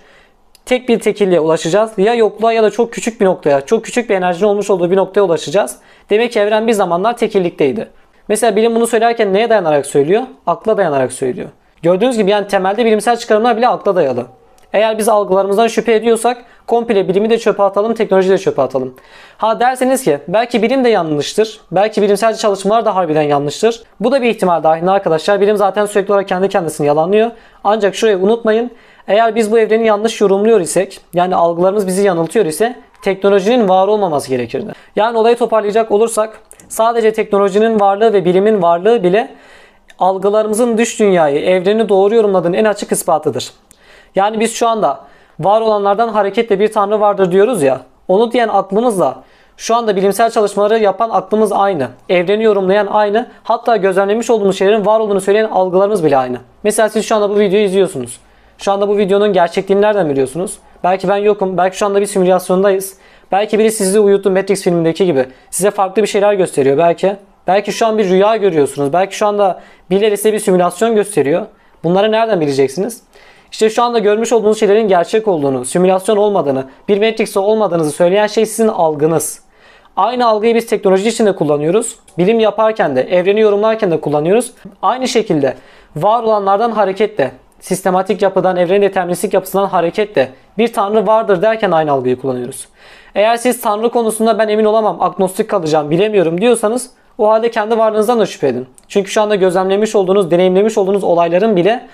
[0.67, 1.93] Tek bir tekilliğe ulaşacağız.
[1.97, 4.97] Ya yokluğa ya da çok küçük bir noktaya, çok küçük bir enerjinin olmuş olduğu bir
[4.97, 5.77] noktaya ulaşacağız.
[6.11, 7.89] Demek ki evren bir zamanlar tekillikteydi.
[8.29, 10.23] Mesela bilim bunu söylerken neye dayanarak söylüyor?
[10.47, 11.49] Akla dayanarak söylüyor.
[11.83, 14.27] Gördüğünüz gibi yani temelde bilimsel çıkarımlar bile akla dayalı.
[14.75, 18.95] Eğer biz algılarımızdan şüphe ediyorsak komple bilimi de çöpe atalım, teknolojiyi de çöpe atalım.
[19.39, 21.61] Ha derseniz ki belki bilim de yanlıştır.
[21.73, 23.83] Belki bilimsel çalışmalar da harbiden yanlıştır.
[24.01, 25.41] Bu da bir ihtimal dahilinde arkadaşlar.
[25.41, 27.31] Bilim zaten sürekli olarak kendi kendisini yalanlıyor.
[27.65, 28.71] Ancak şurayı unutmayın.
[29.09, 34.29] Eğer biz bu evreni yanlış yorumluyor isek, yani algılarımız bizi yanıltıyor ise teknolojinin var olmaması
[34.29, 34.73] gerekirdi.
[34.97, 39.29] Yani olayı toparlayacak olursak sadece teknolojinin varlığı ve bilimin varlığı bile
[39.99, 43.53] algılarımızın dış dünyayı, evreni doğru yorumladığının en açık ispatıdır.
[44.15, 45.01] Yani biz şu anda
[45.41, 47.81] var olanlardan hareketle bir tanrı vardır diyoruz ya.
[48.09, 49.23] Onu diyen aklımızla
[49.57, 51.89] şu anda bilimsel çalışmaları yapan aklımız aynı.
[52.09, 53.29] Evreni yorumlayan aynı.
[53.43, 56.39] Hatta gözlemlemiş olduğumuz şeylerin var olduğunu söyleyen algılarımız bile aynı.
[56.63, 58.21] Mesela siz şu anda bu videoyu izliyorsunuz.
[58.59, 60.59] Şu anda bu videonun gerçekliğini nereden biliyorsunuz?
[60.85, 61.57] Belki ben yokum.
[61.57, 62.99] Belki şu anda bir simülasyondayız.
[63.33, 65.27] Belki biri sizi uyuttu Matrix filmindeki gibi.
[65.51, 67.17] Size farklı bir şeyler gösteriyor belki.
[67.47, 68.93] Belki şu an bir rüya görüyorsunuz.
[68.93, 69.61] Belki şu anda
[69.91, 71.47] birileri size bir simülasyon gösteriyor.
[71.85, 73.03] Bunları nereden bileceksiniz?
[73.55, 78.47] İşte şu anda görmüş olduğunuz şeylerin gerçek olduğunu, simülasyon olmadığını, bir Matrix'te olmadığınızı söyleyen şey
[78.47, 79.41] sizin algınız.
[79.97, 81.97] Aynı algıyı biz teknoloji için de kullanıyoruz.
[82.19, 84.53] Bilim yaparken de, evreni yorumlarken de kullanıyoruz.
[84.83, 85.55] Aynı şekilde
[85.97, 92.21] var olanlardan hareketle, sistematik yapıdan, evrenin deterministik yapısından hareketle bir tanrı vardır derken aynı algıyı
[92.21, 92.69] kullanıyoruz.
[93.15, 98.21] Eğer siz tanrı konusunda ben emin olamam, agnostik kalacağım, bilemiyorum diyorsanız o halde kendi varlığınızdan
[98.21, 98.67] da şüphe edin.
[98.89, 101.87] Çünkü şu anda gözlemlemiş olduğunuz, deneyimlemiş olduğunuz olayların bile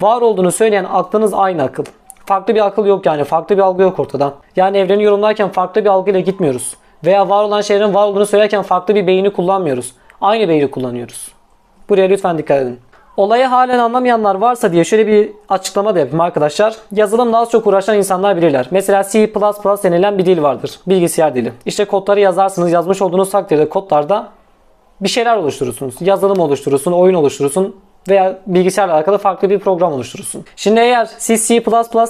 [0.00, 1.84] var olduğunu söyleyen aklınız aynı akıl.
[2.26, 3.24] Farklı bir akıl yok yani.
[3.24, 4.34] Farklı bir algı yok ortada.
[4.56, 6.76] Yani evreni yorumlarken farklı bir algıyla gitmiyoruz.
[7.04, 9.92] Veya var olan şeylerin var olduğunu söylerken farklı bir beyni kullanmıyoruz.
[10.20, 11.28] Aynı beyni kullanıyoruz.
[11.88, 12.80] Buraya lütfen dikkat edin.
[13.16, 16.76] Olayı halen anlamayanlar varsa diye şöyle bir açıklama da yapayım arkadaşlar.
[16.92, 18.66] Yazılımla az çok uğraşan insanlar bilirler.
[18.70, 20.80] Mesela C++ denilen bir dil vardır.
[20.86, 21.52] Bilgisayar dili.
[21.66, 22.72] İşte kodları yazarsınız.
[22.72, 24.28] Yazmış olduğunuz takdirde kodlarda
[25.00, 25.94] bir şeyler oluşturursunuz.
[26.00, 27.76] Yazılım oluşturursun, oyun oluşturursun
[28.08, 30.44] veya bilgisayarla alakalı farklı bir program oluşturursun.
[30.56, 31.64] Şimdi eğer siz C++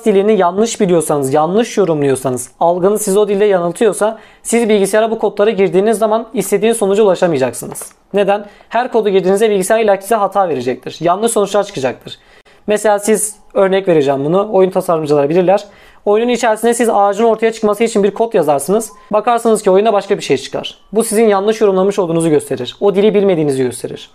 [0.04, 5.98] dilini yanlış biliyorsanız, yanlış yorumluyorsanız, algınız sizi o dilde yanıltıyorsa siz bilgisayara bu kodları girdiğiniz
[5.98, 7.92] zaman istediğiniz sonuca ulaşamayacaksınız.
[8.14, 8.46] Neden?
[8.68, 10.96] Her kodu girdiğinizde bilgisayar illa size hata verecektir.
[11.00, 12.18] Yanlış sonuçlar çıkacaktır.
[12.66, 14.48] Mesela siz örnek vereceğim bunu.
[14.52, 15.64] Oyun tasarımcıları bilirler.
[16.04, 18.92] Oyunun içerisinde siz ağacın ortaya çıkması için bir kod yazarsınız.
[19.12, 20.78] Bakarsınız ki oyunda başka bir şey çıkar.
[20.92, 22.76] Bu sizin yanlış yorumlamış olduğunuzu gösterir.
[22.80, 24.10] O dili bilmediğinizi gösterir.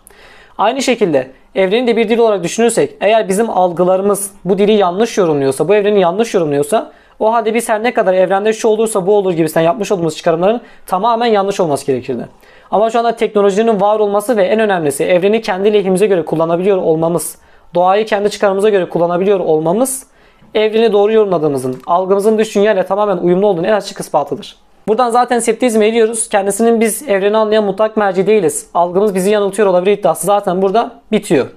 [0.58, 5.68] Aynı şekilde evreni de bir dil olarak düşünürsek eğer bizim algılarımız bu dili yanlış yorumluyorsa,
[5.68, 9.34] bu evreni yanlış yorumluyorsa o halde biz her ne kadar evrende şu olursa bu olur
[9.34, 12.28] gibisinden yapmış olduğumuz çıkarımların tamamen yanlış olması gerekirdi.
[12.72, 17.38] Ama şu anda teknolojinin var olması ve en önemlisi evreni kendi lehimize göre kullanabiliyor olmamız,
[17.74, 20.08] doğayı kendi çıkarımıza göre kullanabiliyor olmamız
[20.56, 24.58] evreni doğru yorumladığımızın, algımızın dış dünyayla tamamen uyumlu olduğunu en açık ispatıdır.
[24.88, 26.30] Buradan zaten septizme ediyoruz.
[26.30, 28.70] Kendisinin biz evreni anlayan mutlak merci değiliz.
[28.74, 31.48] Algımız bizi yanıltıyor olabilir iddiası zaten burada bitiyor.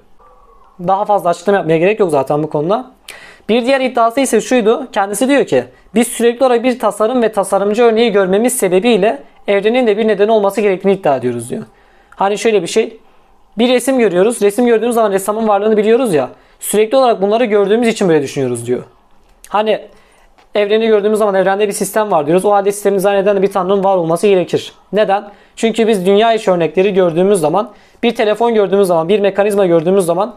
[0.80, 2.90] Daha fazla açıklama yapmaya gerek yok zaten bu konuda.
[3.48, 4.88] Bir diğer iddiası ise şuydu.
[4.92, 5.64] Kendisi diyor ki
[5.94, 10.60] biz sürekli olarak bir tasarım ve tasarımcı örneği görmemiz sebebiyle evrenin de bir nedeni olması
[10.60, 11.62] gerektiğini iddia ediyoruz diyor.
[12.10, 12.98] Hani şöyle bir şey.
[13.58, 14.42] Bir resim görüyoruz.
[14.42, 16.30] Resim gördüğümüz zaman ressamın varlığını biliyoruz ya.
[16.60, 18.82] Sürekli olarak bunları gördüğümüz için böyle düşünüyoruz diyor.
[19.48, 19.80] Hani
[20.54, 22.44] evreni gördüğümüz zaman evrende bir sistem var diyoruz.
[22.44, 24.72] O halde sistemin zanneden de bir tanrının var olması gerekir.
[24.92, 25.24] Neden?
[25.56, 27.70] Çünkü biz dünya içi örnekleri gördüğümüz zaman,
[28.02, 30.34] bir telefon gördüğümüz zaman, bir mekanizma gördüğümüz zaman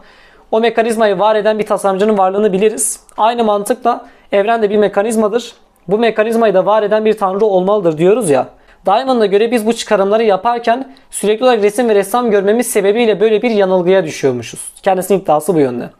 [0.50, 3.00] o mekanizmayı var eden bir tasarımcının varlığını biliriz.
[3.16, 5.52] Aynı mantıkla evren de bir mekanizmadır.
[5.88, 8.46] Bu mekanizmayı da var eden bir tanrı olmalıdır diyoruz ya.
[8.86, 13.50] Diamond'a göre biz bu çıkarımları yaparken sürekli olarak resim ve ressam görmemiz sebebiyle böyle bir
[13.50, 14.72] yanılgıya düşüyormuşuz.
[14.82, 15.90] Kendisinin iddiası bu yönde.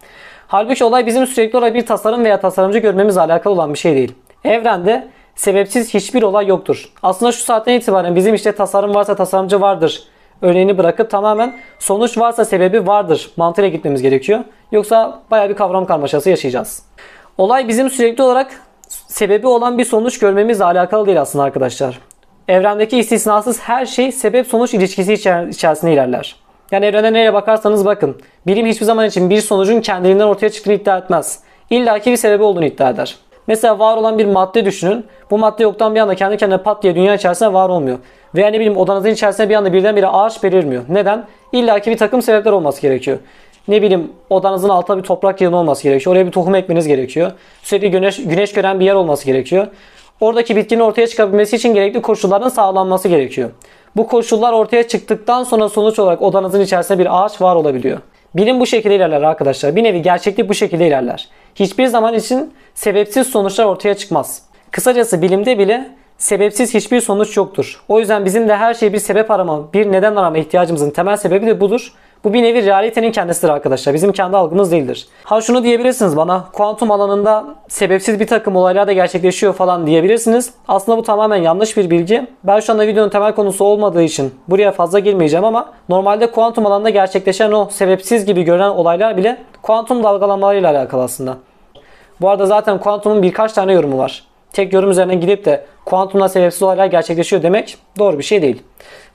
[0.48, 4.14] Halbuki olay bizim sürekli olarak bir tasarım veya tasarımcı görmemizle alakalı olan bir şey değil.
[4.44, 6.92] Evrende sebepsiz hiçbir olay yoktur.
[7.02, 10.02] Aslında şu saatten itibaren bizim işte tasarım varsa tasarımcı vardır
[10.42, 14.40] örneğini bırakıp tamamen sonuç varsa sebebi vardır mantığıyla gitmemiz gerekiyor.
[14.72, 16.82] Yoksa baya bir kavram karmaşası yaşayacağız.
[17.38, 21.98] Olay bizim sürekli olarak sebebi olan bir sonuç görmemizle alakalı değil aslında arkadaşlar.
[22.48, 26.36] Evrendeki istisnasız her şey sebep sonuç ilişkisi içer- içerisinde ilerler.
[26.70, 28.16] Yani evrene nereye bakarsanız bakın.
[28.46, 31.40] Bilim hiçbir zaman için bir sonucun kendiliğinden ortaya çıktığını iddia etmez.
[31.70, 33.16] İlla ki bir sebebi olduğunu iddia eder.
[33.46, 35.06] Mesela var olan bir madde düşünün.
[35.30, 37.98] Bu madde yoktan bir anda kendi kendine pat diye dünya içerisinde var olmuyor.
[38.34, 40.82] Veya ne bileyim odanızın içerisinde bir anda birdenbire ağaç belirmiyor.
[40.88, 41.24] Neden?
[41.52, 43.18] İlla ki bir takım sebepler olması gerekiyor.
[43.68, 46.12] Ne bileyim odanızın altında bir toprak yığını olması gerekiyor.
[46.16, 47.32] Oraya bir tohum ekmeniz gerekiyor.
[47.62, 49.66] Sürekli güneş, güneş gören bir yer olması gerekiyor.
[50.20, 53.50] Oradaki bitkinin ortaya çıkabilmesi için gerekli koşulların sağlanması gerekiyor.
[53.96, 57.98] Bu koşullar ortaya çıktıktan sonra sonuç olarak odanızın içerisinde bir ağaç var olabiliyor.
[58.34, 59.76] Bilim bu şekilde ilerler arkadaşlar.
[59.76, 61.28] Bir nevi gerçeklik bu şekilde ilerler.
[61.54, 64.42] Hiçbir zaman için sebepsiz sonuçlar ortaya çıkmaz.
[64.70, 67.80] Kısacası bilimde bile sebepsiz hiçbir sonuç yoktur.
[67.88, 71.46] O yüzden bizim de her şeyi bir sebep arama, bir neden arama ihtiyacımızın temel sebebi
[71.46, 71.92] de budur.
[72.24, 73.94] Bu bir nevi realitenin kendisidir arkadaşlar.
[73.94, 75.06] Bizim kendi algımız değildir.
[75.24, 76.44] Ha şunu diyebilirsiniz bana.
[76.52, 80.52] Kuantum alanında sebepsiz bir takım olaylar da gerçekleşiyor falan diyebilirsiniz.
[80.68, 82.26] Aslında bu tamamen yanlış bir bilgi.
[82.44, 86.90] Ben şu anda videonun temel konusu olmadığı için buraya fazla girmeyeceğim ama normalde kuantum alanında
[86.90, 91.36] gerçekleşen o sebepsiz gibi görünen olaylar bile kuantum dalgalanmalarıyla alakalı aslında.
[92.20, 94.24] Bu arada zaten kuantumun birkaç tane yorumu var.
[94.52, 98.62] Tek yorum üzerine gidip de kuantumla sebepsiz olaylar gerçekleşiyor demek doğru bir şey değil.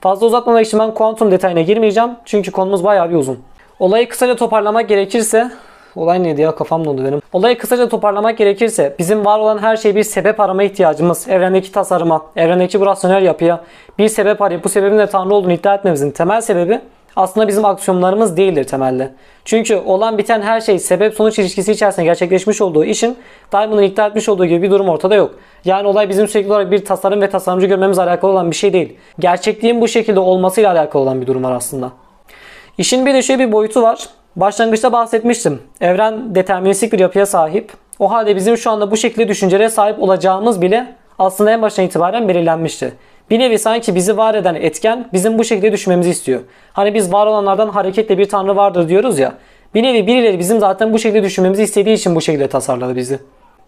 [0.04, 2.10] Fazla uzatmamak için ben kuantum detayına girmeyeceğim.
[2.24, 3.38] Çünkü konumuz bayağı bir uzun.
[3.78, 5.50] Olayı kısaca toparlamak gerekirse
[5.96, 7.20] Olay neydi ya kafam dondu benim.
[7.32, 12.26] Olayı kısaca toparlamak gerekirse bizim var olan her şey bir sebep arama ihtiyacımız, evrendeki tasarıma,
[12.36, 13.64] evrendeki bu rasyonel yapıya
[13.98, 16.80] bir sebep arayıp bu sebebin de Tanrı olduğunu iddia etmemizin temel sebebi
[17.16, 19.10] aslında bizim aksiyonlarımız değildir temelde.
[19.44, 23.16] Çünkü olan biten her şey sebep sonuç ilişkisi içerisinde gerçekleşmiş olduğu için
[23.52, 25.34] Diamond'ın iddia etmiş olduğu gibi bir durum ortada yok.
[25.64, 28.96] Yani olay bizim sürekli olarak bir tasarım ve tasarımcı görmemiz alakalı olan bir şey değil.
[29.18, 31.92] Gerçekliğin bu şekilde olmasıyla alakalı olan bir durum var aslında.
[32.78, 34.08] İşin bir de şöyle bir boyutu var.
[34.36, 35.62] Başlangıçta bahsetmiştim.
[35.80, 37.72] Evren deterministik bir yapıya sahip.
[37.98, 42.28] O halde bizim şu anda bu şekilde düşüncelere sahip olacağımız bile aslında en baştan itibaren
[42.28, 42.92] belirlenmişti.
[43.30, 46.40] Bir nevi sanki bizi var eden etken bizim bu şekilde düşünmemizi istiyor.
[46.72, 49.32] Hani biz var olanlardan hareketle bir tanrı vardır diyoruz ya.
[49.74, 53.18] Bir nevi birileri bizim zaten bu şekilde düşünmemizi istediği için bu şekilde tasarladı bizi.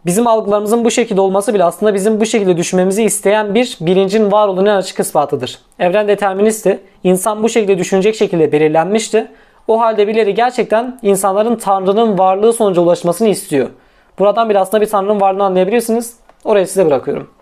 [0.07, 4.49] Bizim algılarımızın bu şekilde olması bile aslında bizim bu şekilde düşünmemizi isteyen bir bilincin var
[4.49, 5.59] olduğunun açık ispatıdır.
[5.79, 6.81] Evren deterministi.
[7.05, 9.29] İnsan bu şekilde düşünecek şekilde belirlenmişti.
[9.69, 13.69] O halde birileri gerçekten insanların Tanrı'nın varlığı sonucu ulaşmasını istiyor.
[14.19, 16.17] Buradan bile aslında bir Tanrı'nın varlığını anlayabilirsiniz.
[16.45, 17.36] Orayı size bırakıyorum.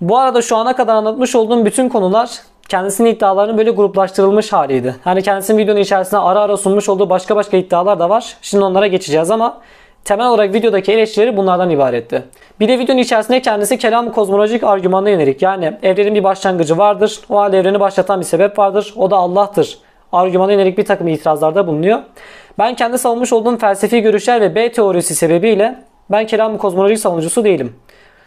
[0.00, 2.30] Bu arada şu ana kadar anlatmış olduğum bütün konular
[2.68, 4.96] kendisinin iddialarının böyle gruplaştırılmış haliydi.
[5.04, 8.36] Hani kendisinin videonun içerisinde ara ara sunmuş olduğu başka başka iddialar da var.
[8.42, 9.60] Şimdi onlara geçeceğiz ama
[10.04, 12.22] temel olarak videodaki eleştirileri bunlardan ibaretti.
[12.60, 15.42] Bir de videonun içerisinde kendisi kelam kozmolojik argümanına yönelik.
[15.42, 17.20] Yani evrenin bir başlangıcı vardır.
[17.28, 18.94] O halde evreni başlatan bir sebep vardır.
[18.96, 19.78] O da Allah'tır.
[20.12, 21.98] Argümana yönelik bir takım itirazlarda bulunuyor.
[22.58, 27.76] Ben kendi savunmuş olduğum felsefi görüşler ve B teorisi sebebiyle ben kelam kozmolojik savunucusu değilim.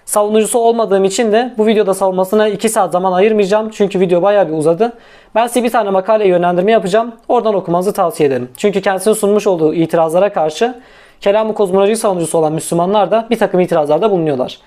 [0.06, 3.70] Savunucusu olmadığım için de bu videoda savunmasına 2 saat zaman ayırmayacağım.
[3.70, 4.94] Çünkü video bayağı bir uzadı.
[5.36, 7.12] Ben size bir tane makale yönlendirme yapacağım.
[7.28, 8.50] Oradan okumanızı tavsiye ederim.
[8.58, 10.82] Çünkü kendisinin sunmuş olduğu itirazlara karşı
[11.22, 14.60] kelam kozmolojik savunucusu olan Müslümanlar da bir takım itirazlarda bulunuyorlar.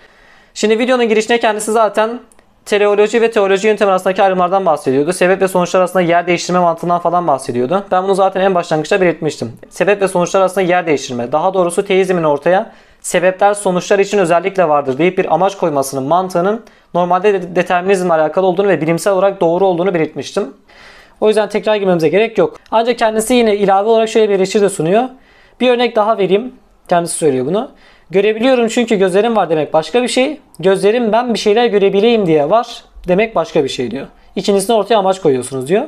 [0.54, 2.20] Şimdi videonun girişine kendisi zaten
[2.64, 5.12] teleoloji ve teoloji yöntemi arasındaki ayrımlardan bahsediyordu.
[5.12, 7.84] Sebep ve sonuçlar arasında yer değiştirme mantığından falan bahsediyordu.
[7.90, 9.52] Ben bunu zaten en başlangıçta belirtmiştim.
[9.70, 11.32] Sebep ve sonuçlar arasında yer değiştirme.
[11.32, 12.72] Daha doğrusu teizmin ortaya
[13.04, 18.68] sebepler sonuçlar için özellikle vardır deyip bir amaç koymasının mantığının normalde de determinizmle alakalı olduğunu
[18.68, 20.54] ve bilimsel olarak doğru olduğunu belirtmiştim.
[21.20, 22.56] O yüzden tekrar girmemize gerek yok.
[22.70, 25.04] Ancak kendisi yine ilave olarak şöyle bir eleştiri de sunuyor.
[25.60, 26.54] Bir örnek daha vereyim.
[26.88, 27.70] Kendisi söylüyor bunu.
[28.10, 30.40] Görebiliyorum çünkü gözlerim var demek başka bir şey.
[30.58, 34.06] Gözlerim ben bir şeyler görebileyim diye var demek başka bir şey diyor.
[34.36, 35.82] İkincisini ortaya amaç koyuyorsunuz diyor.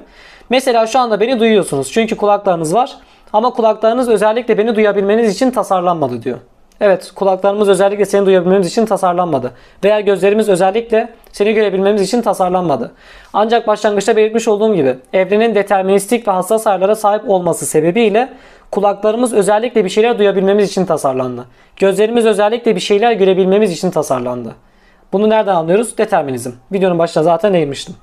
[0.50, 2.96] Mesela şu anda beni duyuyorsunuz çünkü kulaklarınız var.
[3.32, 6.38] Ama kulaklarınız özellikle beni duyabilmeniz için tasarlanmadı diyor.
[6.80, 9.52] Evet kulaklarımız özellikle seni duyabilmemiz için tasarlanmadı.
[9.84, 12.92] Veya gözlerimiz özellikle seni görebilmemiz için tasarlanmadı.
[13.32, 18.32] Ancak başlangıçta belirtmiş olduğum gibi evrenin deterministik ve hassas ayarlara sahip olması sebebiyle
[18.70, 21.44] kulaklarımız özellikle bir şeyler duyabilmemiz için tasarlandı.
[21.76, 24.54] Gözlerimiz özellikle bir şeyler görebilmemiz için tasarlandı.
[25.12, 25.98] Bunu nereden anlıyoruz?
[25.98, 26.50] Determinizm.
[26.72, 27.94] Videonun başına zaten değinmiştim.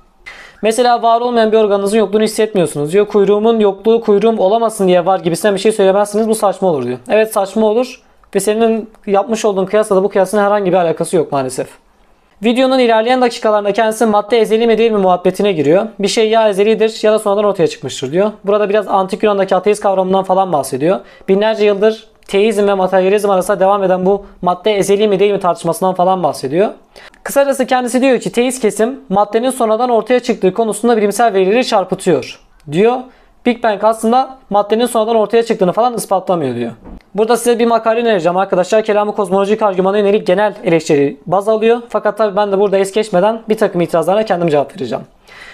[0.62, 3.06] Mesela var olmayan bir organınızın yokluğunu hissetmiyorsunuz diyor.
[3.06, 6.28] Kuyruğumun yokluğu kuyruğum olamasın diye var gibisinden bir şey söylemezsiniz.
[6.28, 6.98] Bu saçma olur diyor.
[7.08, 8.02] Evet saçma olur.
[8.34, 11.68] Ve senin yapmış olduğun kıyasla da bu kıyasın herhangi bir alakası yok maalesef.
[12.44, 15.86] Videonun ilerleyen dakikalarında kendisi madde ezeli mi değil mi muhabbetine giriyor.
[15.98, 18.30] Bir şey ya ezelidir ya da sonradan ortaya çıkmıştır diyor.
[18.44, 21.00] Burada biraz antik Yunan'daki ateist kavramından falan bahsediyor.
[21.28, 25.94] Binlerce yıldır teizm ve materyalizm arasında devam eden bu madde ezeli mi değil mi tartışmasından
[25.94, 26.68] falan bahsediyor.
[27.22, 32.40] Kısacası kendisi diyor ki teist kesim maddenin sonradan ortaya çıktığı konusunda bilimsel verileri çarpıtıyor
[32.72, 32.96] diyor.
[33.46, 36.72] Big Bang aslında maddenin sonradan ortaya çıktığını falan ispatlamıyor diyor.
[37.14, 38.84] Burada size bir makale önereceğim arkadaşlar.
[38.84, 41.82] Kelamı kozmolojik argümana yönelik genel eleştiri baz alıyor.
[41.88, 45.04] Fakat tabii ben de burada es geçmeden bir takım itirazlara kendim cevap vereceğim.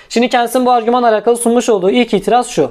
[0.08, 2.70] Şimdi kendisinin bu argümanla alakalı sunmuş olduğu ilk itiraz şu.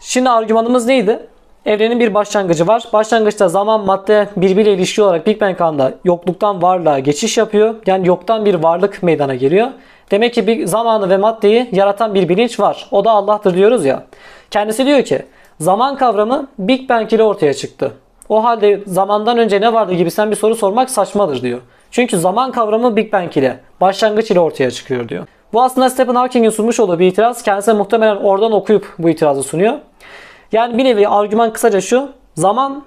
[0.00, 1.26] Şimdi argümanımız neydi?
[1.66, 2.84] Evrenin bir başlangıcı var.
[2.92, 7.74] Başlangıçta zaman madde birbiriyle ilişki olarak Big Bang anında yokluktan varlığa geçiş yapıyor.
[7.86, 9.68] Yani yoktan bir varlık meydana geliyor.
[10.10, 12.86] Demek ki bir zamanı ve maddeyi yaratan bir bilinç var.
[12.90, 14.04] O da Allah'tır diyoruz ya.
[14.50, 15.22] Kendisi diyor ki
[15.60, 17.92] zaman kavramı Big Bang ile ortaya çıktı.
[18.28, 21.60] O halde zamandan önce ne vardı gibisinden bir soru sormak saçmadır diyor.
[21.90, 25.26] Çünkü zaman kavramı Big Bang ile, başlangıç ile ortaya çıkıyor diyor.
[25.52, 27.42] Bu aslında Stephen Hawking'in sunmuş olduğu bir itiraz.
[27.42, 29.74] Kendisi muhtemelen oradan okuyup bu itirazı sunuyor.
[30.52, 32.08] Yani bir nevi argüman kısaca şu.
[32.34, 32.84] Zaman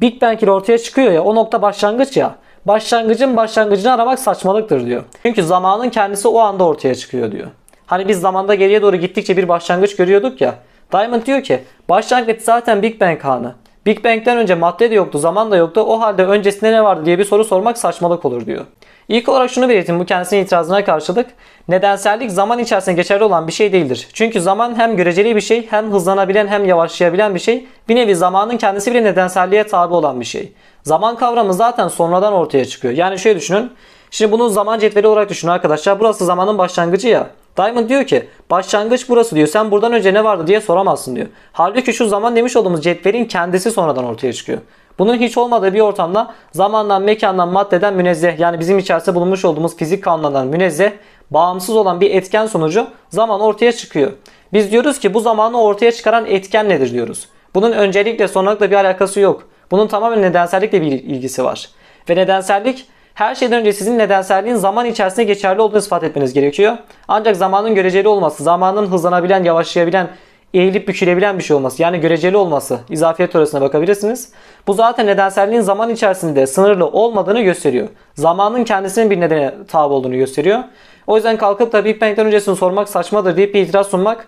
[0.00, 2.34] Big Bang ile ortaya çıkıyor ya o nokta başlangıç ya.
[2.66, 5.04] Başlangıcın başlangıcını aramak saçmalıktır diyor.
[5.22, 7.46] Çünkü zamanın kendisi o anda ortaya çıkıyor diyor.
[7.86, 10.54] Hani biz zamanda geriye doğru gittikçe bir başlangıç görüyorduk ya.
[10.92, 13.54] Diamond diyor ki başlangıç zaten Big Bang anı.
[13.86, 15.80] Big Bang'den önce madde de yoktu, zaman da yoktu.
[15.80, 18.64] O halde öncesinde ne vardı diye bir soru sormak saçmalık olur diyor.
[19.08, 21.26] İlk olarak şunu belirteyim bu kendisinin itirazına karşılık.
[21.68, 24.08] Nedensellik zaman içerisinde geçerli olan bir şey değildir.
[24.12, 27.66] Çünkü zaman hem göreceli bir şey, hem hızlanabilen hem yavaşlayabilen bir şey.
[27.88, 30.52] Bir nevi zamanın kendisi bile nedenselliğe tabi olan bir şey.
[30.82, 32.94] Zaman kavramı zaten sonradan ortaya çıkıyor.
[32.94, 33.72] Yani şöyle düşünün.
[34.10, 36.00] Şimdi bunu zaman cetveli olarak düşünün arkadaşlar.
[36.00, 37.30] Burası zamanın başlangıcı ya.
[37.56, 39.46] Diamond diyor ki başlangıç burası diyor.
[39.46, 41.26] Sen buradan önce ne vardı diye soramazsın diyor.
[41.52, 44.58] Halbuki şu zaman demiş olduğumuz cetvelin kendisi sonradan ortaya çıkıyor.
[44.98, 50.04] Bunun hiç olmadığı bir ortamda zamandan, mekandan, maddeden münezzeh yani bizim içerisinde bulunmuş olduğumuz fizik
[50.04, 50.90] kanunlarından münezzeh
[51.30, 54.12] bağımsız olan bir etken sonucu zaman ortaya çıkıyor.
[54.52, 57.28] Biz diyoruz ki bu zamanı ortaya çıkaran etken nedir diyoruz.
[57.54, 59.42] Bunun öncelikle sonralıkla bir alakası yok.
[59.72, 61.68] Bunun tamamen nedensellikle bir ilgisi var.
[62.08, 66.76] Ve nedensellik her şeyden önce sizin nedenselliğin zaman içerisinde geçerli olduğunu ispat etmeniz gerekiyor.
[67.08, 70.08] Ancak zamanın göreceli olması, zamanın hızlanabilen, yavaşlayabilen,
[70.54, 71.82] eğilip bükülebilen bir şey olması.
[71.82, 72.78] Yani göreceli olması.
[72.90, 74.32] İzafiyet teorisine bakabilirsiniz.
[74.66, 77.88] Bu zaten nedenselliğin zaman içerisinde sınırlı olmadığını gösteriyor.
[78.14, 80.58] Zamanın kendisinin bir nedene tabi olduğunu gösteriyor.
[81.06, 84.26] O yüzden kalkıp da Big Bang'den öncesini sormak saçmadır deyip bir itiraz sunmak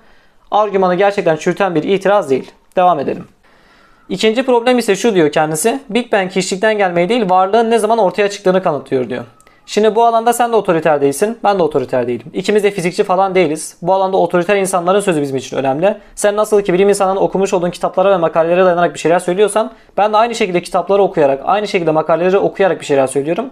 [0.51, 2.51] argümanı gerçekten çürüten bir itiraz değil.
[2.76, 3.34] Devam edelim.
[4.09, 5.80] İkinci problem ise şu diyor kendisi.
[5.90, 9.24] Big Bang hiçlikten gelmeyi değil varlığın ne zaman ortaya çıktığını kanıtlıyor diyor.
[9.66, 11.38] Şimdi bu alanda sen de otoriter değilsin.
[11.44, 12.26] Ben de otoriter değilim.
[12.32, 13.76] İkimiz de fizikçi falan değiliz.
[13.82, 15.96] Bu alanda otoriter insanların sözü bizim için önemli.
[16.14, 20.12] Sen nasıl ki bilim insanının okumuş olduğun kitaplara ve makalelere dayanarak bir şeyler söylüyorsan ben
[20.12, 23.50] de aynı şekilde kitapları okuyarak, aynı şekilde makaleleri okuyarak bir şeyler söylüyorum.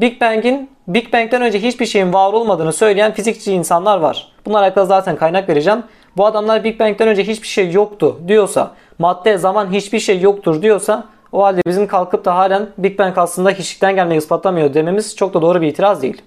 [0.00, 4.32] Big Bang'in Big Bang'den önce hiçbir şeyin var olmadığını söyleyen fizikçi insanlar var.
[4.46, 5.82] Bununla alakalı zaten kaynak vereceğim.
[6.16, 11.04] Bu adamlar Big Bang'den önce hiçbir şey yoktu diyorsa, madde, zaman hiçbir şey yoktur diyorsa
[11.32, 15.42] o halde bizim kalkıp da halen Big Bang aslında hiçlikten gelmeyi ispatlamıyor dememiz çok da
[15.42, 16.22] doğru bir itiraz değil.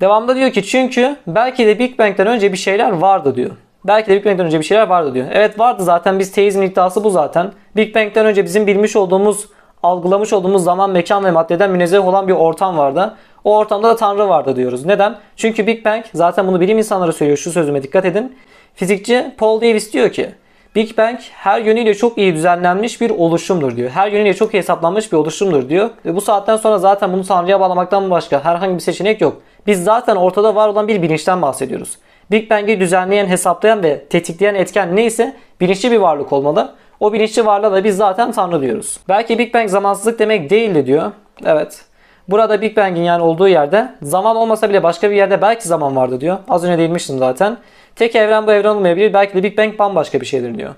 [0.00, 3.50] Devamında diyor ki çünkü belki de Big Bang'den önce bir şeyler vardı diyor.
[3.84, 5.26] Belki de Big Bang'den önce bir şeyler vardı diyor.
[5.32, 7.52] Evet vardı zaten biz teizmin iddiası bu zaten.
[7.76, 9.48] Big Bang'den önce bizim bilmiş olduğumuz,
[9.82, 13.14] algılamış olduğumuz zaman, mekan ve maddeden münezzeh olan bir ortam vardı.
[13.44, 14.84] O ortamda da Tanrı vardı diyoruz.
[14.84, 15.16] Neden?
[15.36, 17.38] Çünkü Big Bang zaten bunu bilim insanları söylüyor.
[17.38, 18.36] Şu sözüme dikkat edin.
[18.74, 20.30] Fizikçi Paul Davies diyor ki
[20.74, 23.90] Big Bang her yönüyle çok iyi düzenlenmiş bir oluşumdur diyor.
[23.90, 25.90] Her yönüyle çok iyi hesaplanmış bir oluşumdur diyor.
[26.04, 29.42] Ve bu saatten sonra zaten bunu Tanrı'ya bağlamaktan başka herhangi bir seçenek yok.
[29.66, 31.98] Biz zaten ortada var olan bir bilinçten bahsediyoruz.
[32.30, 36.74] Big Bang'i düzenleyen, hesaplayan ve tetikleyen etken neyse bilinçli bir varlık olmalı.
[37.00, 39.00] O bilinçli varlığa da biz zaten Tanrı diyoruz.
[39.08, 41.12] Belki Big Bang zamansızlık demek değildi diyor.
[41.44, 41.84] Evet.
[42.28, 46.20] Burada Big Bang'in yani olduğu yerde zaman olmasa bile başka bir yerde belki zaman vardı
[46.20, 46.38] diyor.
[46.48, 47.56] Az önce değinmiştim zaten.
[48.00, 49.14] Tek evren bu evren olmayabilir.
[49.14, 50.74] Belki de Big Bang bambaşka bir şeydir diyor.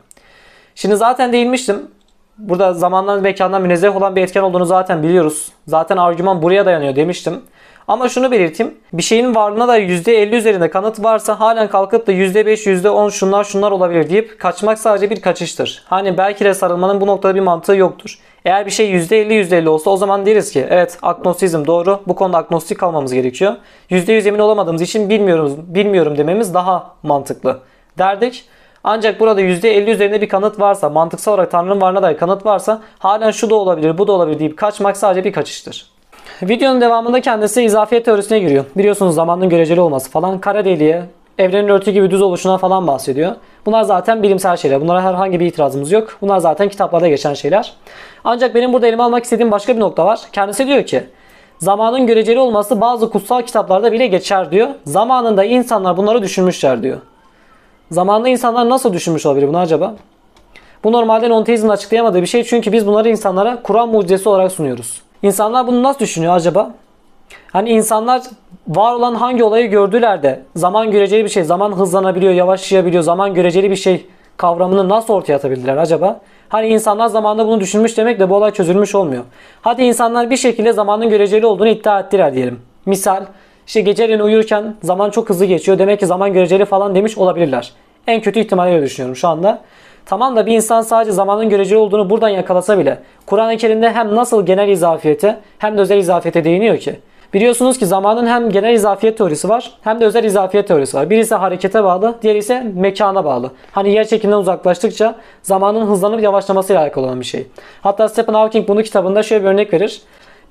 [0.74, 1.76] Şimdi zaten değinmiştim.
[2.38, 5.52] Burada zamandan mekandan münezzeh olan bir etken olduğunu zaten biliyoruz.
[5.66, 7.40] Zaten argüman buraya dayanıyor demiştim.
[7.88, 8.74] Ama şunu belirteyim.
[8.92, 13.70] Bir şeyin varlığına da %50 üzerinde kanıt varsa halen kalkıp da %5, %10 şunlar şunlar
[13.70, 15.82] olabilir deyip kaçmak sadece bir kaçıştır.
[15.86, 18.18] Hani belki de sarılmanın bu noktada bir mantığı yoktur.
[18.44, 22.00] Eğer bir şey %50 %50 olsa o zaman deriz ki evet agnostizm doğru.
[22.06, 23.54] Bu konuda agnostik kalmamız gerekiyor.
[23.90, 27.58] %100 emin olamadığımız için bilmiyoruz, bilmiyorum dememiz daha mantıklı
[27.98, 28.44] derdik.
[28.84, 33.30] Ancak burada %50 üzerinde bir kanıt varsa, mantıksal olarak Tanrı'nın varlığına dair kanıt varsa halen
[33.30, 35.90] şu da olabilir, bu da olabilir deyip kaçmak sadece bir kaçıştır.
[36.42, 38.64] Videonun devamında kendisi izafiyet teorisine giriyor.
[38.76, 40.38] Biliyorsunuz zamanın göreceli olması falan.
[40.38, 41.02] Kara deliğe,
[41.42, 43.32] evrenin örtü gibi düz oluşuna falan bahsediyor.
[43.66, 44.80] Bunlar zaten bilimsel şeyler.
[44.80, 46.16] Bunlara herhangi bir itirazımız yok.
[46.20, 47.72] Bunlar zaten kitaplarda geçen şeyler.
[48.24, 50.20] Ancak benim burada elime almak istediğim başka bir nokta var.
[50.32, 51.04] Kendisi diyor ki
[51.58, 54.68] zamanın göreceli olması bazı kutsal kitaplarda bile geçer diyor.
[54.86, 56.98] Zamanında insanlar bunları düşünmüşler diyor.
[57.90, 59.94] Zamanında insanlar nasıl düşünmüş olabilir bunu acaba?
[60.84, 65.02] Bu normalde nonteizmin açıklayamadığı bir şey çünkü biz bunları insanlara Kur'an mucizesi olarak sunuyoruz.
[65.22, 66.70] İnsanlar bunu nasıl düşünüyor acaba?
[67.52, 68.22] Hani insanlar
[68.68, 73.70] var olan hangi olayı gördüler de zaman göreceli bir şey, zaman hızlanabiliyor, yavaşlayabiliyor, zaman göreceli
[73.70, 74.06] bir şey
[74.36, 76.20] kavramını nasıl ortaya atabildiler acaba?
[76.48, 79.24] Hani insanlar zamanında bunu düşünmüş demek de bu olay çözülmüş olmuyor.
[79.62, 82.60] Hadi insanlar bir şekilde zamanın göreceli olduğunu iddia ettiler diyelim.
[82.86, 83.24] Misal
[83.66, 85.78] işte geceleyin uyurken zaman çok hızlı geçiyor.
[85.78, 87.72] Demek ki zaman göreceli falan demiş olabilirler.
[88.06, 89.60] En kötü ihtimalle düşünüyorum şu anda.
[90.06, 94.46] Tamam da bir insan sadece zamanın göreceli olduğunu buradan yakalasa bile Kur'an-ı Kerim'de hem nasıl
[94.46, 97.00] genel izafiyete hem de özel izafiyete değiniyor ki.
[97.34, 101.10] Biliyorsunuz ki zamanın hem genel izafiyet teorisi var hem de özel izafiyet teorisi var.
[101.10, 103.50] Birisi harekete bağlı, diğeri ise mekana bağlı.
[103.72, 107.46] Hani yer çekiminden uzaklaştıkça zamanın hızlanıp yavaşlamasıyla alakalı olan bir şey.
[107.82, 110.00] Hatta Stephen Hawking bunu kitabında şöyle bir örnek verir.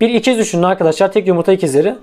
[0.02, 1.96] Bir ikiz düşünün arkadaşlar, tek yumurta ikizleri.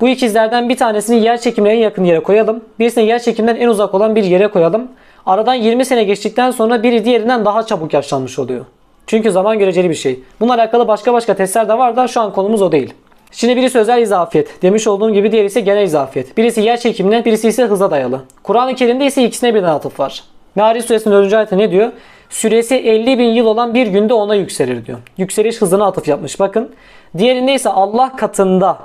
[0.00, 2.64] Bu ikizlerden bir tanesini yer çekimine en yakın yere koyalım.
[2.78, 4.88] Birisini yer çekimden en uzak olan bir yere koyalım.
[5.26, 8.64] Aradan 20 sene geçtikten sonra biri diğerinden daha çabuk yaşlanmış oluyor.
[9.06, 10.20] Çünkü zaman göreceli bir şey.
[10.40, 12.94] Bununla alakalı başka başka testler de var da şu an konumuz o değil.
[13.32, 14.62] Şimdi birisi özel izafiyet.
[14.62, 16.36] Demiş olduğum gibi diğeri ise genel izafiyet.
[16.36, 18.20] Birisi yer çekimine, birisi ise hıza dayalı.
[18.42, 20.24] Kur'an-ı Kerim'de ise ikisine birden atıf var.
[20.54, 21.32] Meali suresinin 4.
[21.32, 21.92] ayette ne diyor?
[22.30, 24.98] Süresi 50 bin yıl olan bir günde ona yükselir diyor.
[25.18, 26.70] Yükseliş hızına atıf yapmış bakın.
[27.18, 28.78] Diğerinde ise Allah katında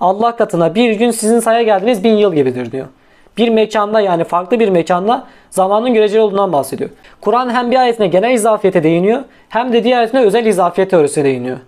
[0.00, 2.86] Allah katına bir gün sizin saya geldiğiniz bin yıl gibidir diyor.
[3.36, 6.90] Bir mekanda yani farklı bir mekanda zamanın göreceli olduğundan bahsediyor.
[7.20, 11.58] Kur'an hem bir ayetine genel izafiyete değiniyor hem de diğer ayetine özel izafiyet teorisine değiniyor.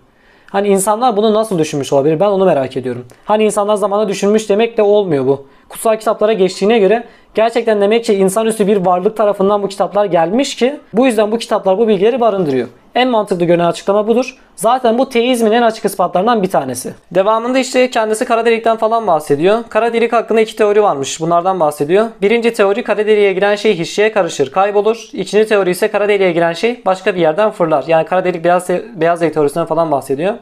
[0.51, 2.19] Hani insanlar bunu nasıl düşünmüş olabilir?
[2.19, 3.05] Ben onu merak ediyorum.
[3.25, 5.45] Hani insanlar zamana düşünmüş demek de olmuyor bu.
[5.71, 7.03] Kutsal kitaplara geçtiğine göre
[7.33, 11.77] gerçekten demek ki insanüstü bir varlık tarafından bu kitaplar gelmiş ki bu yüzden bu kitaplar
[11.77, 12.67] bu bilgileri barındırıyor.
[12.95, 14.37] En mantıklı görünen açıklama budur.
[14.55, 16.93] Zaten bu teizmin en açık ispatlarından bir tanesi.
[17.11, 19.59] Devamında işte kendisi kara delikten falan bahsediyor.
[19.69, 21.21] Kara delik hakkında iki teori varmış.
[21.21, 22.07] Bunlardan bahsediyor.
[22.21, 25.09] Birinci teori kara deliğe giren şey hiçliğe karışır, kaybolur.
[25.13, 27.83] İkinci teori ise kara deliğe giren şey başka bir yerden fırlar.
[27.87, 30.33] Yani kara delik beyaz, beyaz delik teorisinden falan bahsediyor.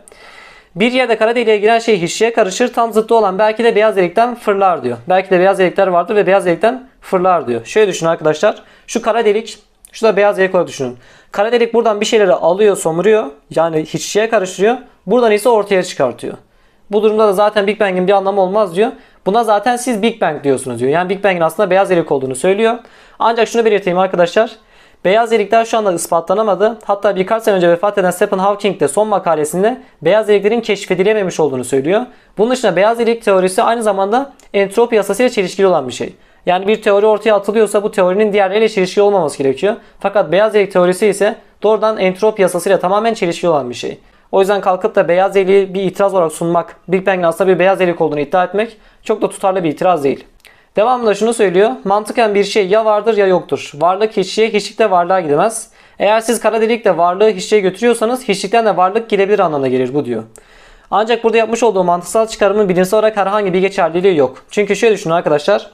[0.80, 2.74] Bir yerde kara deliğe giren şey hiçliğe karışır.
[2.74, 4.98] Tam zıttı olan belki de beyaz delikten fırlar diyor.
[5.10, 7.66] Belki de beyaz delikler vardır ve beyaz delikten fırlar diyor.
[7.66, 8.62] Şöyle düşünün arkadaşlar.
[8.88, 9.60] Şu kara delik,
[9.92, 10.98] şu da beyaz delik olarak düşünün.
[11.32, 13.26] Kara delik buradan bir şeyleri alıyor, somuruyor.
[13.50, 14.78] Yani hiçliğe karıştırıyor.
[15.06, 16.34] Buradan ise ortaya çıkartıyor.
[16.92, 18.92] Bu durumda da zaten Big Bang'in bir anlamı olmaz diyor.
[19.26, 20.92] Buna zaten siz Big Bang diyorsunuz diyor.
[20.92, 22.78] Yani Big Bang'in aslında beyaz delik olduğunu söylüyor.
[23.20, 24.52] Ancak şunu belirteyim arkadaşlar.
[25.06, 26.78] Beyaz delikler şu anda ispatlanamadı.
[26.84, 31.64] Hatta birkaç sene önce vefat eden Stephen Hawking de son makalesinde beyaz deliklerin keşfedilememiş olduğunu
[31.64, 32.02] söylüyor.
[32.38, 36.14] Bunun dışında beyaz delik teorisi aynı zamanda entropi yasasıyla çelişkili olan bir şey.
[36.46, 39.76] Yani bir teori ortaya atılıyorsa bu teorinin diğerleriyle çelişkili olmaması gerekiyor.
[40.00, 44.00] Fakat beyaz delik teorisi ise doğrudan entropi yasasıyla tamamen çelişkili olan bir şey.
[44.32, 47.80] O yüzden kalkıp da beyaz deliği bir itiraz olarak sunmak, Big Bang'in aslında bir beyaz
[47.80, 50.26] delik olduğunu iddia etmek çok da tutarlı bir itiraz değil.
[50.76, 51.72] Devamında şunu söylüyor.
[51.84, 53.72] Mantıken bir şey ya vardır ya yoktur.
[53.76, 55.70] Varlık hiçliğe, hiçlik de varlığa gidemez.
[56.00, 60.24] Eğer siz kara delikle varlığı hiçliğe götürüyorsanız hiçlikten de varlık gidebilir anlamına gelir bu diyor.
[60.92, 64.44] Ancak burada yapmış olduğu mantıksal çıkarımın bilimsel olarak herhangi bir geçerliliği yok.
[64.52, 65.72] Çünkü şöyle düşünün arkadaşlar.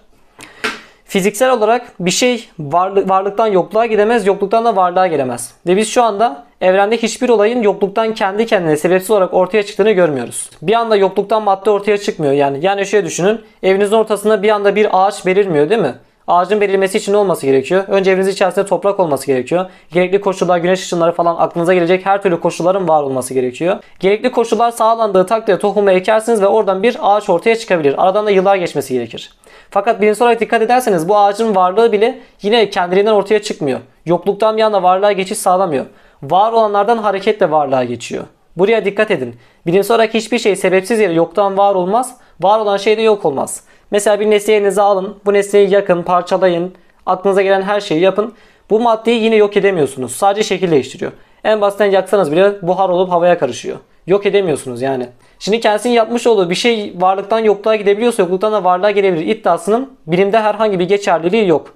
[1.05, 5.53] Fiziksel olarak bir şey varlık, varlıktan yokluğa gidemez, yokluktan da varlığa gelemez.
[5.67, 10.49] Ve biz şu anda evrende hiçbir olayın yokluktan kendi kendine sebepsiz olarak ortaya çıktığını görmüyoruz.
[10.61, 12.57] Bir anda yokluktan madde ortaya çıkmıyor yani.
[12.61, 13.41] Yani şöyle düşünün.
[13.63, 15.95] Evinizin ortasında bir anda bir ağaç belirmiyor değil mi?
[16.27, 17.83] Ağacın belirmesi için ne olması gerekiyor?
[17.87, 19.65] Önce evinizin içerisinde toprak olması gerekiyor.
[19.91, 23.77] Gerekli koşullar, güneş ışınları falan aklınıza gelecek her türlü koşulların var olması gerekiyor.
[23.99, 27.95] Gerekli koşullar sağlandığı takdirde tohumu ekersiniz ve oradan bir ağaç ortaya çıkabilir.
[27.97, 29.33] Aradan da yıllar geçmesi gerekir.
[29.69, 33.79] Fakat bilimsel olarak dikkat ederseniz bu ağacın varlığı bile yine kendiliğinden ortaya çıkmıyor.
[34.05, 35.85] Yokluktan bir anda varlığa geçiş sağlamıyor.
[36.23, 38.23] Var olanlardan hareketle varlığa geçiyor.
[38.57, 39.35] Buraya dikkat edin.
[39.65, 42.17] Bilimsel olarak hiçbir şey sebepsiz yere yoktan var olmaz.
[42.41, 43.63] Var olan şey de yok olmaz.
[43.91, 45.15] Mesela bir nesneyi elinize alın.
[45.25, 46.73] Bu nesneyi yakın, parçalayın.
[47.05, 48.33] Aklınıza gelen her şeyi yapın.
[48.69, 50.11] Bu maddeyi yine yok edemiyorsunuz.
[50.11, 51.11] Sadece şekil değiştiriyor.
[51.43, 53.77] En basitten yaksanız bile buhar olup havaya karışıyor.
[54.07, 55.09] Yok edemiyorsunuz yani.
[55.39, 60.39] Şimdi kendisinin yapmış olduğu bir şey varlıktan yokluğa gidebiliyorsa yokluktan da varlığa gelebilir iddiasının bilimde
[60.39, 61.73] herhangi bir geçerliliği yok.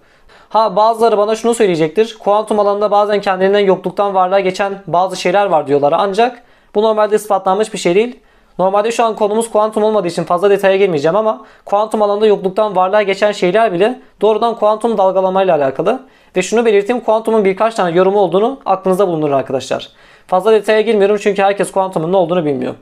[0.50, 2.18] Ha bazıları bana şunu söyleyecektir.
[2.20, 5.94] Kuantum alanında bazen kendiliğinden yokluktan varlığa geçen bazı şeyler var diyorlar.
[5.98, 6.44] Ancak
[6.76, 8.20] bu normalde ispatlanmış bir şey değil.
[8.60, 13.02] Normalde şu an konumuz kuantum olmadığı için fazla detaya girmeyeceğim ama kuantum alanında yokluktan varlığa
[13.02, 16.00] geçen şeyler bile doğrudan kuantum dalgalamayla alakalı.
[16.36, 19.90] Ve şunu belirteyim kuantumun birkaç tane yorumu olduğunu aklınızda bulundurun arkadaşlar.
[20.28, 22.76] Fazla detaya girmiyorum çünkü herkes kuantumun ne olduğunu bilmiyor.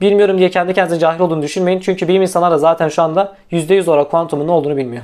[0.00, 1.80] Bilmiyorum diye kendi kendinize cahil olduğunu düşünmeyin.
[1.80, 5.02] Çünkü bilim insanları da zaten şu anda %100 olarak kuantumun ne olduğunu bilmiyor.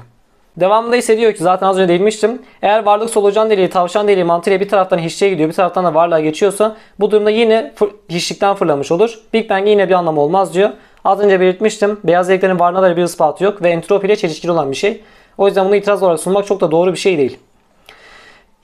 [0.57, 2.43] Devamında ise diyor ki zaten az önce değinmiştim.
[2.62, 6.20] Eğer varlık solucan deliği, tavşan deliği mantığıyla bir taraftan hiçliğe gidiyor, bir taraftan da varlığa
[6.20, 7.72] geçiyorsa bu durumda yine
[8.09, 9.20] hiçlikten fırlamış olur.
[9.32, 10.70] Big Bang'e yine bir anlamı olmaz diyor.
[11.05, 12.01] Az önce belirtmiştim.
[12.05, 15.01] Beyaz deliklerin varlığına da bir ispatı yok ve entropi ile çelişkili olan bir şey.
[15.38, 17.38] O yüzden bunu itiraz olarak sunmak çok da doğru bir şey değil.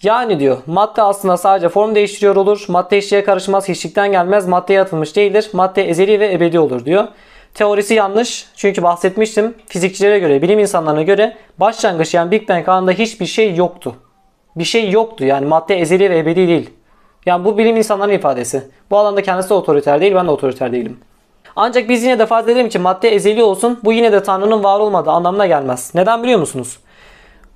[0.03, 2.64] Yani diyor madde aslında sadece form değiştiriyor olur.
[2.68, 4.49] Madde hiçliğe karışmaz, hiçlikten gelmez.
[4.49, 5.51] Maddeye atılmış değildir.
[5.53, 7.09] Madde ezeli ve ebedi olur diyor.
[7.55, 8.47] Teorisi yanlış.
[8.57, 9.55] Çünkü bahsetmiştim.
[9.66, 13.94] Fizikçilere göre, bilim insanlarına göre başlangıç yani Big Bang anında hiçbir şey yoktu.
[14.57, 15.24] bir şey yoktu.
[15.24, 16.70] Yani madde ezeli ve ebedi değil.
[17.26, 18.62] Yani bu bilim insanların ifadesi.
[18.90, 21.01] Bu alanda kendisi otoriter değil, ben de otoriter değilim.
[21.57, 24.80] Ancak biz yine de farz edelim ki madde ezeli olsun, bu yine de Tanrı'nın var
[24.80, 25.92] olmadığı anlamına gelmez.
[25.94, 26.78] Neden biliyor musunuz?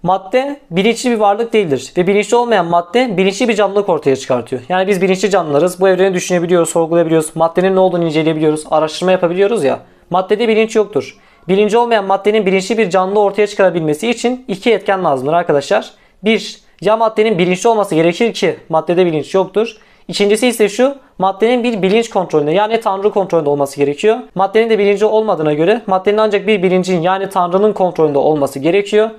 [0.03, 1.93] Madde bilinçli bir varlık değildir.
[1.97, 4.63] Ve bilinçli olmayan madde bilinçli bir canlılık ortaya çıkartıyor.
[4.69, 5.81] Yani biz bilinçli canlılarız.
[5.81, 7.37] Bu evreni düşünebiliyoruz, sorgulayabiliyoruz.
[7.37, 8.65] Maddenin ne olduğunu inceleyebiliyoruz.
[8.71, 9.81] Araştırma yapabiliyoruz ya.
[10.11, 11.17] Maddede bilinç yoktur.
[11.49, 15.91] Bilinci olmayan maddenin bilinçli bir canlı ortaya çıkarabilmesi için iki etken lazımdır arkadaşlar.
[16.25, 19.77] Bir, ya maddenin bilinçli olması gerekir ki maddede bilinç yoktur.
[20.09, 24.19] İkincisi ise şu, maddenin bir bilinç kontrolünde yani Tanrı kontrolünde olması gerekiyor.
[24.35, 29.11] Maddenin de bilinci olmadığına göre maddenin ancak bir bilincin yani Tanrı'nın kontrolünde olması gerekiyor.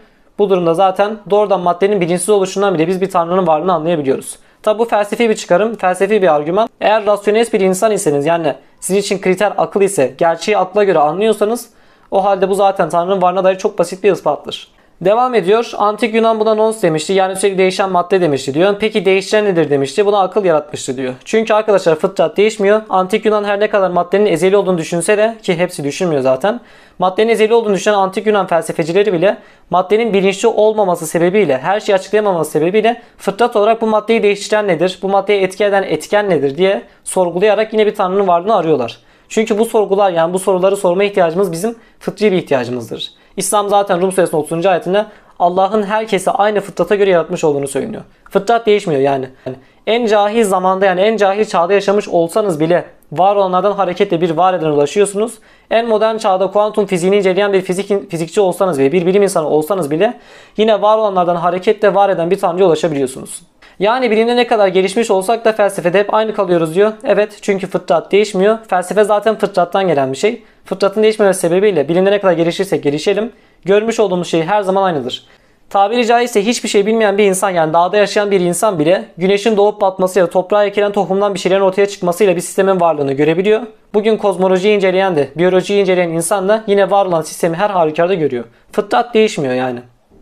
[0.42, 4.40] Bu durumda zaten doğrudan maddenin bilinçsiz oluşundan bile biz bir Tanrı'nın varlığını anlayabiliyoruz.
[4.64, 6.70] Tabi bu felsefi bir çıkarım, felsefi bir argüman.
[6.82, 11.70] Eğer rasyonelist bir insan iseniz yani sizin için kriter akıl ise gerçeği akla göre anlıyorsanız
[12.12, 14.72] o halde bu zaten Tanrı'nın varlığına dair çok basit bir ispattır.
[15.02, 15.72] Devam ediyor.
[15.78, 17.14] Antik Yunan buna nons demişti.
[17.14, 18.76] Yani sürekli değişen madde demişti diyor.
[18.80, 20.06] Peki değişen nedir demişti.
[20.06, 21.14] Buna akıl yaratmıştı diyor.
[21.26, 22.82] Çünkü arkadaşlar fıtrat değişmiyor.
[22.90, 26.60] Antik Yunan her ne kadar maddenin ezeli olduğunu düşünse de ki hepsi düşünmüyor zaten.
[27.00, 29.38] Maddenin ezeli olduğunu düşünen antik Yunan felsefecileri bile
[29.70, 35.00] maddenin bilinçli olmaması sebebiyle, her şeyi açıklayamaması sebebiyle fıtrat olarak bu maddeyi değiştiren nedir?
[35.02, 39.00] Bu maddeye etki eden etken nedir diye sorgulayarak yine bir tanrının varlığını arıyorlar.
[39.30, 43.21] Çünkü bu sorgular yani bu soruları sorma ihtiyacımız bizim fıtri bir ihtiyacımızdır.
[43.38, 44.66] İslam zaten Rum suresinin 30.
[44.66, 45.06] ayetinde
[45.40, 48.02] Allah'ın herkesi aynı fıtrata göre yaratmış olduğunu söylüyor.
[48.30, 49.30] Fıtrat değişmiyor yani.
[49.46, 49.56] yani.
[49.88, 54.54] En cahil zamanda yani en cahil çağda yaşamış olsanız bile var olanlardan hareketle bir var
[54.54, 55.34] edene ulaşıyorsunuz.
[55.72, 59.92] En modern çağda kuantum fiziğini inceleyen bir fizik, fizikçi olsanız bile bir bilim insanı olsanız
[59.92, 60.20] bile
[60.58, 63.42] yine var olanlardan hareketle var eden bir tanrıya ulaşabiliyorsunuz.
[63.80, 66.94] Yani bilimde ne kadar gelişmiş olsak da felsefede hep aynı kalıyoruz diyor.
[67.04, 68.58] Evet çünkü fıtrat değişmiyor.
[68.68, 70.44] Felsefe zaten fıtrattan gelen bir şey.
[70.66, 73.32] Fıtratın değişmemesi sebebiyle bilimde ne kadar gelişirsek gelişelim.
[73.66, 75.26] Görmüş olduğumuz şey her zaman aynıdır.
[75.70, 79.82] Tabiri caizse hiçbir şey bilmeyen bir insan yani dağda yaşayan bir insan bile güneşin doğup
[79.82, 83.62] batmasıyla toprağa ekilen tohumdan bir şeylerin ortaya çıkmasıyla bir sistemin varlığını görebiliyor.
[83.94, 88.44] Bugün kozmolojiyi inceleyen de biyolojiyi inceleyen insan da yine var olan sistemi her halükarda görüyor.
[88.72, 89.80] Fıtrat değişmiyor yani.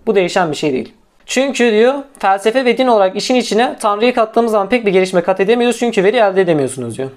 [0.07, 0.93] Bu değişen bir şey değil.
[1.25, 5.39] Çünkü diyor felsefe ve din olarak işin içine Tanrı'yı kattığımız zaman pek bir gelişme kat
[5.39, 7.09] edemiyoruz çünkü veri elde edemiyorsunuz diyor.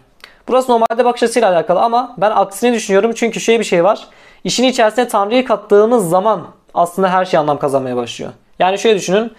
[0.48, 4.06] Burası normalde bakış açısıyla alakalı ama ben aksini düşünüyorum çünkü şöyle bir şey var.
[4.44, 8.32] İşin içerisine Tanrı'yı kattığımız zaman aslında her şey anlam kazanmaya başlıyor.
[8.58, 9.32] Yani şöyle düşünün.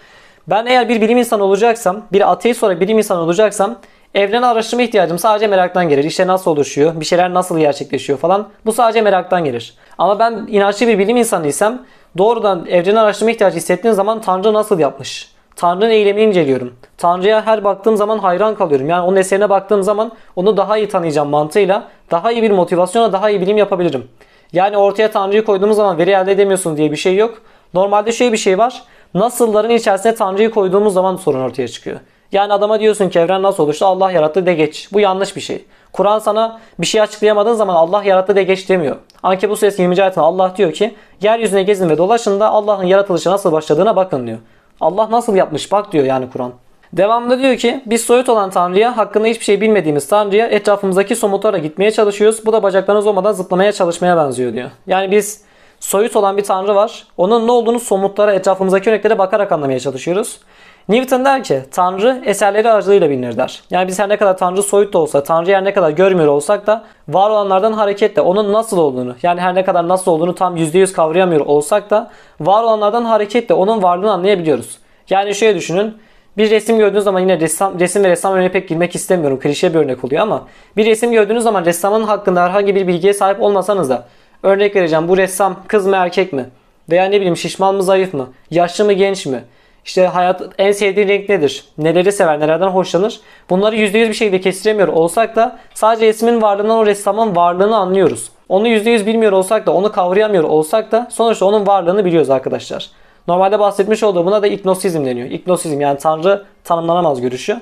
[0.48, 3.76] Ben eğer bir bilim insanı olacaksam, bir ateist olarak bilim insanı olacaksam
[4.14, 6.04] evreni araştırma ihtiyacım sadece meraktan gelir.
[6.04, 8.48] İşte nasıl oluşuyor, bir şeyler nasıl gerçekleşiyor falan.
[8.66, 9.74] Bu sadece meraktan gelir.
[9.98, 11.82] Ama ben inançlı bir bilim insanıysam
[12.18, 15.33] doğrudan evreni araştırma ihtiyacı hissettiğim zaman Tanrı nasıl yapmış?
[15.64, 16.74] Tanrı'nın eylemini inceliyorum.
[16.98, 18.88] Tanrı'ya her baktığım zaman hayran kalıyorum.
[18.88, 23.30] Yani onun eserine baktığım zaman onu daha iyi tanıyacağım mantığıyla daha iyi bir motivasyonla daha
[23.30, 24.08] iyi bilim yapabilirim.
[24.52, 27.42] Yani ortaya Tanrı'yı koyduğumuz zaman veri elde edemiyorsunuz diye bir şey yok.
[27.74, 28.82] Normalde şöyle bir şey var.
[29.14, 32.00] Nasılların içerisine Tanrı'yı koyduğumuz zaman sorun ortaya çıkıyor.
[32.32, 33.86] Yani adama diyorsun ki evren nasıl oluştu?
[33.86, 34.88] Allah yarattı de geç.
[34.92, 35.64] Bu yanlış bir şey.
[35.92, 38.96] Kur'an sana bir şey açıklayamadığın zaman Allah yarattı de geç demiyor.
[39.22, 40.02] Ankebut suresi 20.
[40.02, 44.38] ayetinde Allah diyor ki yeryüzüne gezin ve dolaşın da Allah'ın yaratılışı nasıl başladığına bakın diyor.
[44.80, 46.52] Allah nasıl yapmış bak diyor yani Kur'an.
[46.92, 51.90] Devamında diyor ki biz soyut olan Tanrı'ya hakkında hiçbir şey bilmediğimiz Tanrı'ya etrafımızdaki somutlara gitmeye
[51.90, 52.46] çalışıyoruz.
[52.46, 54.70] Bu da bacaklarınız olmadan zıplamaya çalışmaya benziyor diyor.
[54.86, 55.42] Yani biz
[55.80, 57.06] soyut olan bir Tanrı var.
[57.16, 60.40] Onun ne olduğunu somutlara etrafımızdaki örneklere bakarak anlamaya çalışıyoruz.
[60.88, 63.62] Newton der ki Tanrı eserleri aracılığıyla bilinir der.
[63.70, 66.66] Yani biz her ne kadar Tanrı soyut da olsa, Tanrı her ne kadar görmüyor olsak
[66.66, 70.92] da var olanlardan hareketle onun nasıl olduğunu yani her ne kadar nasıl olduğunu tam %100
[70.92, 72.10] kavrayamıyor olsak da
[72.40, 74.78] var olanlardan hareketle onun varlığını anlayabiliyoruz.
[75.10, 75.98] Yani şöyle düşünün.
[76.36, 79.40] Bir resim gördüğünüz zaman yine ressam, resim ve ressam örneğine pek girmek istemiyorum.
[79.40, 83.42] Klişe bir örnek oluyor ama bir resim gördüğünüz zaman ressamın hakkında herhangi bir bilgiye sahip
[83.42, 84.06] olmasanız da
[84.42, 85.08] örnek vereceğim.
[85.08, 86.46] Bu ressam kız mı erkek mi?
[86.90, 88.28] Veya ne bileyim şişman mı zayıf mı?
[88.50, 89.44] Yaşlı mı genç mi?
[89.84, 91.64] İşte hayat en sevdiği renk nedir?
[91.78, 92.40] Neleri sever?
[92.40, 93.20] Nelerden hoşlanır?
[93.50, 98.30] Bunları %100 bir şekilde kestiremiyor olsak da sadece resmin varlığından o ressamın varlığını anlıyoruz.
[98.48, 102.90] Onu %100 bilmiyor olsak da onu kavrayamıyor olsak da sonuçta onun varlığını biliyoruz arkadaşlar.
[103.28, 105.30] Normalde bahsetmiş olduğu buna da ignosizm deniyor.
[105.30, 107.60] İgnosizm yani Tanrı tanımlanamaz görüşü.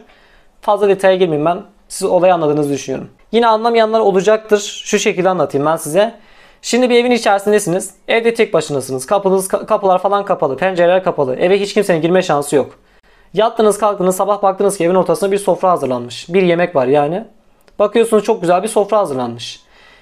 [0.60, 1.62] Fazla detaya girmeyeyim ben.
[1.88, 3.10] Siz olayı anladığınızı düşünüyorum.
[3.32, 4.82] Yine anlamayanlar olacaktır.
[4.84, 6.14] Şu şekilde anlatayım ben size.
[6.62, 7.94] Şimdi bir evin içerisindesiniz.
[8.08, 9.06] Evde tek başınasınız.
[9.06, 10.56] Kapınız, kapılar falan kapalı.
[10.56, 11.36] Pencereler kapalı.
[11.36, 12.70] Eve hiç kimsenin girme şansı yok.
[13.34, 16.28] Yattınız kalktınız sabah baktınız ki evin ortasında bir sofra hazırlanmış.
[16.28, 17.24] Bir yemek var yani.
[17.78, 19.60] Bakıyorsunuz çok güzel bir sofra hazırlanmış.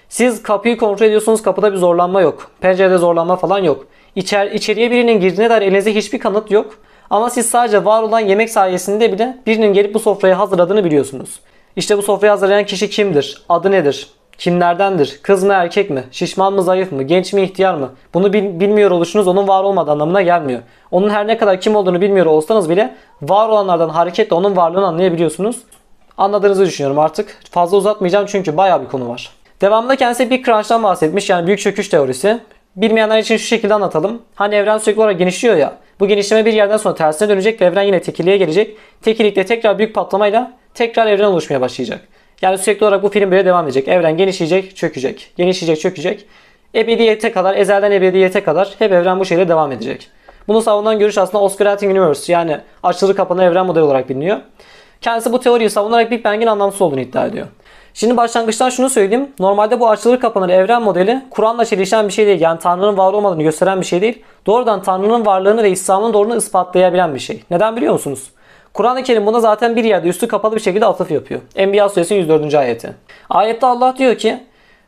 [0.09, 2.51] Siz kapıyı kontrol ediyorsunuz kapıda bir zorlanma yok.
[2.61, 3.87] Pencerede zorlanma falan yok.
[4.17, 6.75] İçer, içeriye birinin girdiğine dair elinizde hiçbir kanıt yok.
[7.11, 11.41] Ama siz sadece var olan yemek sayesinde bile birinin gelip bu sofrayı hazırladığını biliyorsunuz.
[11.77, 13.43] İşte bu sofrayı hazırlayan kişi kimdir?
[13.49, 14.20] Adı nedir?
[14.41, 15.21] Kimlerdendir?
[15.23, 16.05] Kız mı erkek mi?
[16.11, 17.03] Şişman mı zayıf mı?
[17.03, 17.91] Genç mi ihtiyar mı?
[18.15, 20.61] Bunu bil- bilmiyor oluşunuz onun var olmadığı anlamına gelmiyor.
[20.91, 25.57] Onun her ne kadar kim olduğunu bilmiyor olsanız bile var olanlardan hareketle onun varlığını anlayabiliyorsunuz.
[26.19, 27.37] Anladığınızı düşünüyorum artık.
[27.51, 29.31] Fazla uzatmayacağım çünkü bayağı bir konu var.
[29.61, 32.41] Devamında kendisi Big Crunch'tan bahsetmiş yani büyük çöküş teorisi.
[32.77, 34.23] Bilmeyenler için şu şekilde anlatalım.
[34.35, 35.73] Hani evren sürekli olarak genişliyor ya.
[36.01, 38.77] Bu genişleme bir yerden sonra tersine dönecek ve evren yine tekilliğe gelecek.
[39.03, 42.09] Tekillikte tekrar büyük patlamayla tekrar evren oluşmaya başlayacak.
[42.43, 43.89] Yani sürekli olarak bu film böyle devam edecek.
[43.89, 45.33] Evren genişleyecek, çökecek.
[45.37, 46.27] Genişleyecek, çökecek.
[46.75, 50.09] Ebediyete kadar, ezelden ebediyete kadar hep evren bu şekilde devam edecek.
[50.49, 54.39] Bunu savunan görüş aslında Osculating Universe yani açılı kapalı evren modeli olarak biliniyor.
[55.01, 57.47] Kendisi bu teoriyi savunarak Big Bang'in anlamsız olduğunu iddia ediyor.
[57.95, 59.29] Şimdi başlangıçtan şunu söyleyeyim.
[59.39, 62.41] Normalde bu açılır kapanır evren modeli Kur'an'la çelişen bir şey değil.
[62.41, 64.23] Yani Tanrı'nın var olmadığını gösteren bir şey değil.
[64.47, 67.43] Doğrudan Tanrı'nın varlığını ve İslam'ın doğruluğunu ispatlayabilen bir şey.
[67.51, 68.31] Neden biliyor musunuz?
[68.75, 71.41] Kur'an-ı Kerim buna zaten bir yerde üstü kapalı bir şekilde atıf yapıyor.
[71.57, 72.55] Enbiya suresi 104.
[72.55, 72.91] ayeti.
[73.31, 74.41] Ayette Allah diyor ki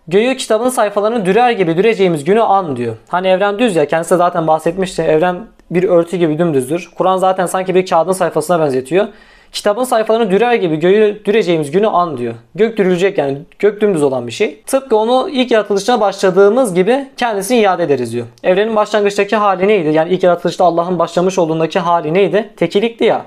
[0.09, 2.97] Göğü kitabın sayfalarını dürer gibi düreceğimiz günü an diyor.
[3.09, 5.03] Hani evren düz ya kendisi zaten bahsetmişti.
[5.03, 6.91] Evren bir örtü gibi dümdüzdür.
[6.99, 9.09] Kur'an zaten sanki bir kağıdın sayfasına benzetiyor.
[9.53, 12.35] Kitabın sayfalarını dürer gibi göğü düreceğimiz günü an diyor.
[12.55, 14.63] Gök dürülecek yani gök dümdüz olan bir şey.
[14.67, 18.27] Tıpkı onu ilk yaratılışına başladığımız gibi kendisini iade ederiz diyor.
[18.43, 19.89] Evrenin başlangıçtaki hali neydi?
[19.89, 22.51] Yani ilk yaratılışta Allah'ın başlamış olduğundaki hali neydi?
[22.57, 23.23] Tekilikti ya.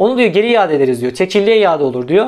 [0.00, 1.14] Onu diyor geri iade ederiz diyor.
[1.14, 2.26] Tekilliğe iade olur diyor.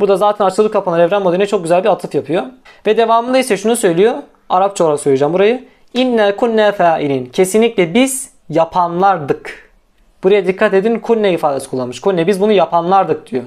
[0.00, 2.42] Bu da zaten açılıp kapanan evren modeline çok güzel bir atıf yapıyor.
[2.86, 4.14] Ve devamında ise şunu söylüyor.
[4.48, 5.64] Arapça olarak söyleyeceğim burayı.
[5.94, 7.26] İnne kunne failin.
[7.26, 9.70] Kesinlikle biz yapanlardık.
[10.24, 12.00] Buraya dikkat edin kunne ifadesi kullanmış.
[12.00, 13.44] Kunne biz bunu yapanlardık diyor.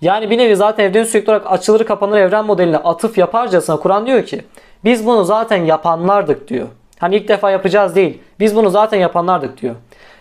[0.00, 4.24] Yani bir nevi zaten evrenin sürekli olarak açılır kapanır evren modeline atıf yaparcasına Kur'an diyor
[4.26, 4.44] ki
[4.84, 6.66] biz bunu zaten yapanlardık diyor.
[6.98, 8.18] Hani ilk defa yapacağız değil.
[8.40, 9.74] Biz bunu zaten yapanlardık diyor.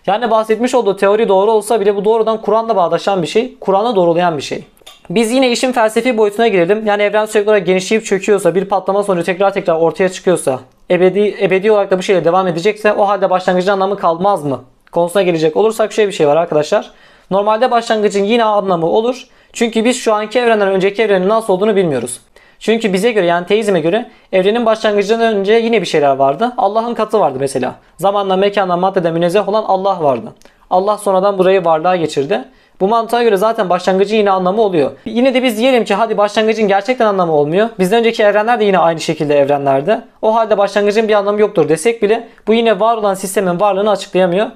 [0.08, 3.58] Yani bahsetmiş olduğu teori doğru olsa bile bu doğrudan Kur'an'la bağdaşan bir şey.
[3.60, 4.64] Kur'an'a doğrulayan bir şey.
[5.10, 6.86] Biz yine işin felsefi boyutuna girelim.
[6.86, 10.60] Yani evren sürekli olarak genişleyip çöküyorsa, bir patlama sonucu tekrar tekrar ortaya çıkıyorsa,
[10.92, 14.62] ebedi, ebedi olarak da bu şeyle devam edecekse o halde başlangıcın anlamı kalmaz mı?
[14.92, 16.92] Konusuna gelecek olursak şöyle bir şey var arkadaşlar.
[17.32, 19.28] Normalde başlangıcın yine anlamı olur.
[19.54, 22.20] Çünkü biz şu anki evrenden önceki evrenin nasıl olduğunu bilmiyoruz.
[22.64, 26.54] Çünkü bize göre yani teizme göre evrenin başlangıcından önce yine bir şeyler vardı.
[26.58, 27.76] Allah'ın katı vardı mesela.
[27.98, 30.34] Zamanla, mekanla, maddeden münezzeh olan Allah vardı.
[30.70, 32.42] Allah sonradan burayı varlığa geçirdi.
[32.80, 34.92] Bu mantığa göre zaten başlangıcın yine anlamı oluyor.
[35.06, 37.70] Yine de biz diyelim ki hadi başlangıcın gerçekten anlamı olmuyor.
[37.80, 40.02] Bizden önceki evrenler de yine aynı şekilde evrenlerde.
[40.22, 44.48] O halde başlangıcın bir anlamı yoktur desek bile bu yine var olan sistemin varlığını açıklayamıyor.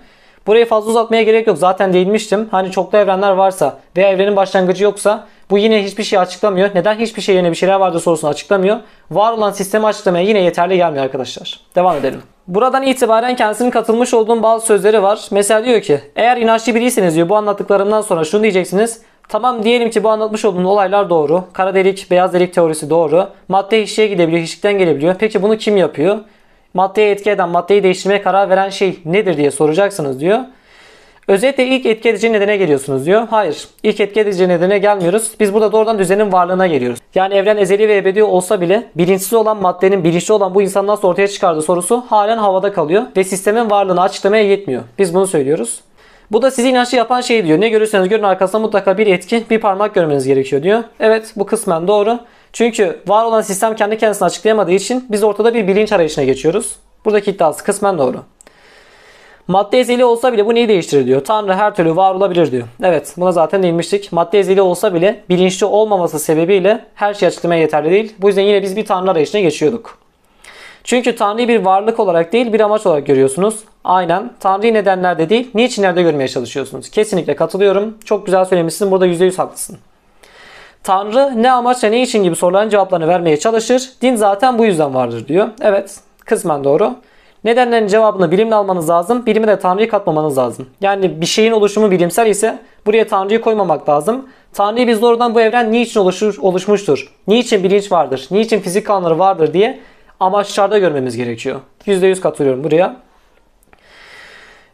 [0.48, 1.58] Burayı fazla uzatmaya gerek yok.
[1.58, 2.48] Zaten değinmiştim.
[2.52, 6.70] Hani çoklu evrenler varsa veya evrenin başlangıcı yoksa bu yine hiçbir şey açıklamıyor.
[6.76, 8.78] Neden hiçbir şey yerine bir şeyler vardır sorusunu açıklamıyor.
[9.12, 11.60] Var olan sistemi açıklamaya yine yeterli gelmiyor arkadaşlar.
[11.76, 12.22] Devam edelim.
[12.48, 15.28] Buradan itibaren kendisinin katılmış olduğum bazı sözleri var.
[15.32, 19.02] Mesela diyor ki eğer inançlı biriyseniz diyor bu anlattıklarımdan sonra şunu diyeceksiniz.
[19.30, 21.44] Tamam diyelim ki bu anlatmış olduğum olaylar doğru.
[21.54, 23.28] Kara delik, beyaz delik teorisi doğru.
[23.48, 25.16] Madde hiçliğe gidebiliyor, hiçlikten gelebiliyor.
[25.20, 26.18] Peki bunu kim yapıyor?
[26.74, 30.40] Maddeye etki eden, maddeyi değiştirmeye karar veren şey nedir diye soracaksınız diyor.
[31.28, 33.28] Özetle ilk etki edici nedene geliyorsunuz diyor.
[33.30, 33.68] Hayır.
[33.84, 35.32] ilk etki edici nedene gelmiyoruz.
[35.40, 37.00] Biz burada doğrudan düzenin varlığına geliyoruz.
[37.16, 41.08] Yani evren ezeli ve ebedi olsa bile bilinçsiz olan maddenin bilinçli olan bu insan nasıl
[41.08, 43.04] ortaya çıkardığı sorusu halen havada kalıyor.
[43.18, 44.84] Ve sistemin varlığını açıklamaya yetmiyor.
[45.00, 45.82] Biz bunu söylüyoruz.
[46.32, 47.62] Bu da sizi inançlı yapan şey diyor.
[47.62, 50.84] Ne görürseniz görün arkasında mutlaka bir etki, bir parmak görmeniz gerekiyor diyor.
[51.00, 52.20] Evet bu kısmen doğru.
[52.54, 56.76] Çünkü var olan sistem kendi kendisini açıklayamadığı için biz ortada bir bilinç arayışına geçiyoruz.
[57.06, 58.24] Buradaki iddiası kısmen doğru.
[59.48, 61.26] Madde ezeli olsa bile bu neyi değiştirir diyor.
[61.26, 62.68] Tanrı her türlü var olabilir diyor.
[62.84, 64.12] Evet buna zaten değinmiştik.
[64.12, 68.14] Madde ezeli olsa bile bilinçli olmaması sebebiyle her şey açıklamaya yeterli değil.
[68.20, 69.98] Bu yüzden yine biz bir Tanrı arayışına geçiyorduk.
[70.84, 73.56] Çünkü Tanrı'yı bir varlık olarak değil bir amaç olarak görüyorsunuz.
[73.84, 74.34] Aynen.
[74.40, 76.90] Tanrı'yı nedenlerde değil niçinlerde görmeye çalışıyorsunuz.
[76.90, 77.98] Kesinlikle katılıyorum.
[78.06, 78.92] Çok güzel söylemişsin.
[78.92, 79.78] Burada %100 haklısın.
[80.88, 83.90] Tanrı ne amaçla ne için gibi soruların cevaplarını vermeye çalışır.
[84.02, 85.48] Din zaten bu yüzden vardır diyor.
[85.62, 86.96] Evet kısmen doğru.
[87.44, 89.26] Nedenlerin cevabını bilimle almanız lazım.
[89.26, 90.70] Bilime de Tanrı'yı katmamanız lazım.
[90.82, 94.30] Yani bir şeyin oluşumu bilimsel ise buraya Tanrı'yı koymamak lazım.
[94.54, 97.14] Tanrı'yı biz doğrudan bu evren niçin oluşur, oluşmuştur?
[97.28, 98.28] Niçin bilinç vardır?
[98.32, 99.80] Niçin fizik kanunları vardır diye
[100.20, 101.60] amaçlarda görmemiz gerekiyor.
[101.86, 102.96] %100 katılıyorum buraya.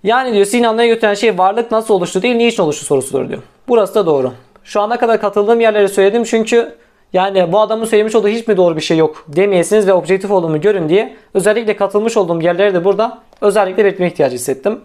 [0.04, 3.42] Yani diyor anlamaya götüren şey varlık nasıl oluştu değil niçin oluştu sorusudur diyor.
[3.68, 4.32] Burası da doğru.
[4.64, 6.76] Şu ana kadar katıldığım yerleri söyledim çünkü
[7.14, 10.62] yani bu adamın söylemiş olduğu hiç mi doğru bir şey yok demeyesiniz ve objektif olduğumu
[10.62, 14.80] görün diye özellikle katılmış olduğum yerleri de burada özellikle belirtme ihtiyacı hissettim.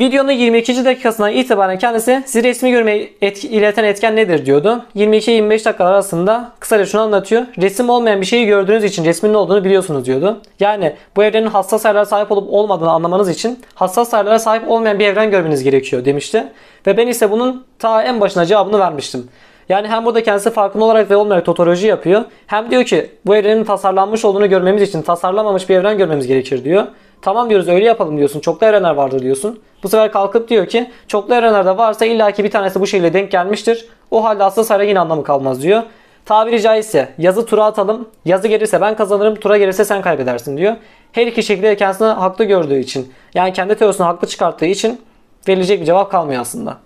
[0.00, 0.84] Videonun 22.
[0.84, 4.84] dakikasından itibaren kendisi sizi resmi görmeyi etki, ileten etken nedir diyordu.
[4.96, 7.42] 22-25 dakika arasında kısaca şunu anlatıyor.
[7.60, 10.40] Resim olmayan bir şeyi gördüğünüz için resmin ne olduğunu biliyorsunuz diyordu.
[10.60, 15.06] Yani bu evrenin hassas ayarlara sahip olup olmadığını anlamanız için hassas ayarlara sahip olmayan bir
[15.06, 16.44] evren görmeniz gerekiyor demişti.
[16.86, 19.28] Ve ben ise bunun ta en başına cevabını vermiştim.
[19.68, 22.24] Yani hem burada kendisi farkında olarak ve olmayarak totoloji yapıyor.
[22.46, 26.86] Hem diyor ki bu evrenin tasarlanmış olduğunu görmemiz için tasarlanmamış bir evren görmemiz gerekir diyor.
[27.22, 28.40] Tamam diyoruz öyle yapalım diyorsun.
[28.40, 29.60] Çoklu evrenler vardır diyorsun.
[29.82, 33.88] Bu sefer kalkıp diyor ki çoklu evrenlerde varsa illaki bir tanesi bu şekilde denk gelmiştir.
[34.10, 35.82] O halde sayıda yine anlamı kalmaz diyor.
[36.24, 38.08] Tabiri caizse yazı tura atalım.
[38.24, 39.34] Yazı gelirse ben kazanırım.
[39.34, 40.76] Tura gelirse sen kaybedersin diyor.
[41.12, 45.00] Her iki şekilde kendisini haklı gördüğü için yani kendi teorisini haklı çıkarttığı için
[45.48, 46.76] verilecek bir cevap kalmıyor aslında.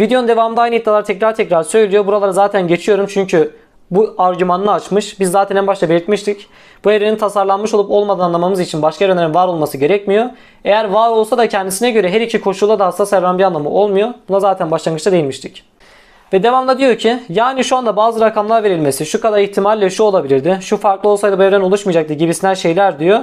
[0.00, 2.06] Videonun devamında aynı iddialar tekrar tekrar söylüyor.
[2.06, 3.56] Buraları zaten geçiyorum çünkü
[3.90, 5.20] bu argümanını açmış.
[5.20, 6.48] Biz zaten en başta belirtmiştik.
[6.84, 10.26] Bu evrenin tasarlanmış olup olmadığını anlamamız için başka evrenlerin var olması gerekmiyor.
[10.64, 14.08] Eğer var olsa da kendisine göre her iki koşulda da hassas evren bir anlamı olmuyor.
[14.28, 15.64] Buna zaten başlangıçta değinmiştik.
[16.32, 20.58] Ve devamda diyor ki yani şu anda bazı rakamlar verilmesi şu kadar ihtimalle şu olabilirdi.
[20.60, 23.20] Şu farklı olsaydı bu evren oluşmayacaktı gibisinden şeyler diyor.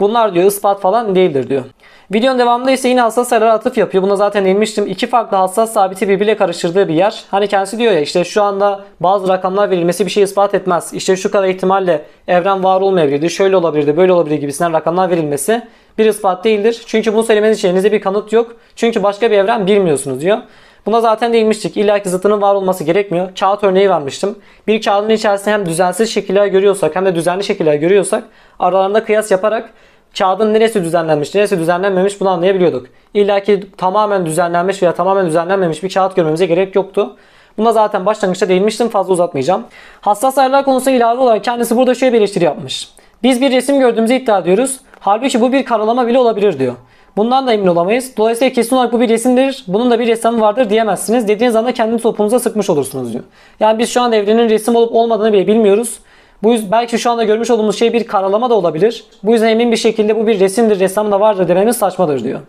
[0.00, 1.64] Bunlar diyor ispat falan değildir diyor.
[2.12, 4.02] Videonun devamında ise yine hassas sayılara atıf yapıyor.
[4.02, 4.86] Buna zaten değinmiştim.
[4.86, 7.24] İki farklı hassas sabiti birbiriyle karıştırdığı bir yer.
[7.30, 10.94] Hani kendisi diyor ya işte şu anda bazı rakamlar verilmesi bir şey ispat etmez.
[10.94, 13.30] İşte şu kadar ihtimalle evren var olmayabilirdi.
[13.30, 15.62] Şöyle olabilirdi, böyle olabilir gibisinden rakamlar verilmesi
[15.98, 16.82] bir ispat değildir.
[16.86, 18.56] Çünkü bunu söylemeniz için elinizde bir kanıt yok.
[18.76, 20.38] Çünkü başka bir evren bilmiyorsunuz diyor.
[20.86, 21.76] Buna zaten değinmiştik.
[21.76, 23.28] İlla ki zıttının var olması gerekmiyor.
[23.40, 24.38] Kağıt örneği vermiştim.
[24.66, 28.24] Bir kağıdın içerisinde hem düzensiz şekiller görüyorsak hem de düzenli şekiller görüyorsak
[28.58, 29.70] aralarında kıyas yaparak
[30.18, 32.86] kağıdın neresi düzenlenmiş, neresi düzenlenmemiş bunu anlayabiliyorduk.
[33.14, 37.16] İlla ki tamamen düzenlenmiş veya tamamen düzenlenmemiş bir kağıt görmemize gerek yoktu.
[37.58, 39.64] Buna zaten başlangıçta değinmiştim fazla uzatmayacağım.
[40.00, 42.88] Hassas ayarlar konusuna ilave olarak kendisi burada şöyle bir eleştiri yapmış.
[43.22, 44.80] Biz bir resim gördüğümüzü iddia ediyoruz.
[45.00, 46.74] Halbuki bu bir karalama bile olabilir diyor.
[47.16, 48.16] Bundan da emin olamayız.
[48.16, 49.64] Dolayısıyla kesin olarak bu bir resimdir.
[49.66, 51.28] Bunun da bir ressamı vardır diyemezsiniz.
[51.28, 53.24] Dediğiniz anda kendini topunuza sıkmış olursunuz diyor.
[53.60, 55.98] Yani biz şu an evrenin resim olup olmadığını bile bilmiyoruz.
[56.42, 59.04] Bu yüzden belki şu anda görmüş olduğumuz şey bir karalama da olabilir.
[59.22, 62.40] Bu yüzden emin bir şekilde bu bir resimdir, ressam da vardır dememiz saçmadır diyor.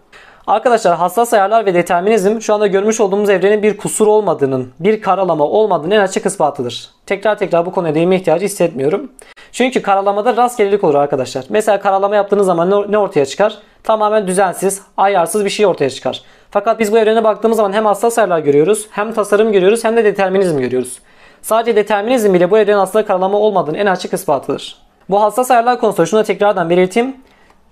[0.48, 5.44] Arkadaşlar hassas ayarlar ve determinizm şu anda görmüş olduğumuz evrenin bir kusur olmadığının, bir karalama
[5.44, 6.90] olmadığının en açık ispatıdır.
[7.06, 9.12] Tekrar tekrar bu konuya değinme ihtiyacı hissetmiyorum.
[9.56, 11.46] Çünkü karalamada rastgelelik olur arkadaşlar.
[11.50, 13.58] Mesela karalama yaptığınız zaman ne ortaya çıkar?
[13.84, 16.22] Tamamen düzensiz, ayarsız bir şey ortaya çıkar.
[16.52, 20.04] Fakat biz bu evrene baktığımız zaman hem hassas ayarlar görüyoruz, hem tasarım görüyoruz, hem de
[20.04, 21.00] determinizm görüyoruz.
[21.42, 24.78] Sadece determinizm bile bu evrenin aslında karalama olmadığının en açık ispatıdır.
[25.10, 27.16] Bu hassas ayarlar konusunda şunu da tekrardan belirteyim.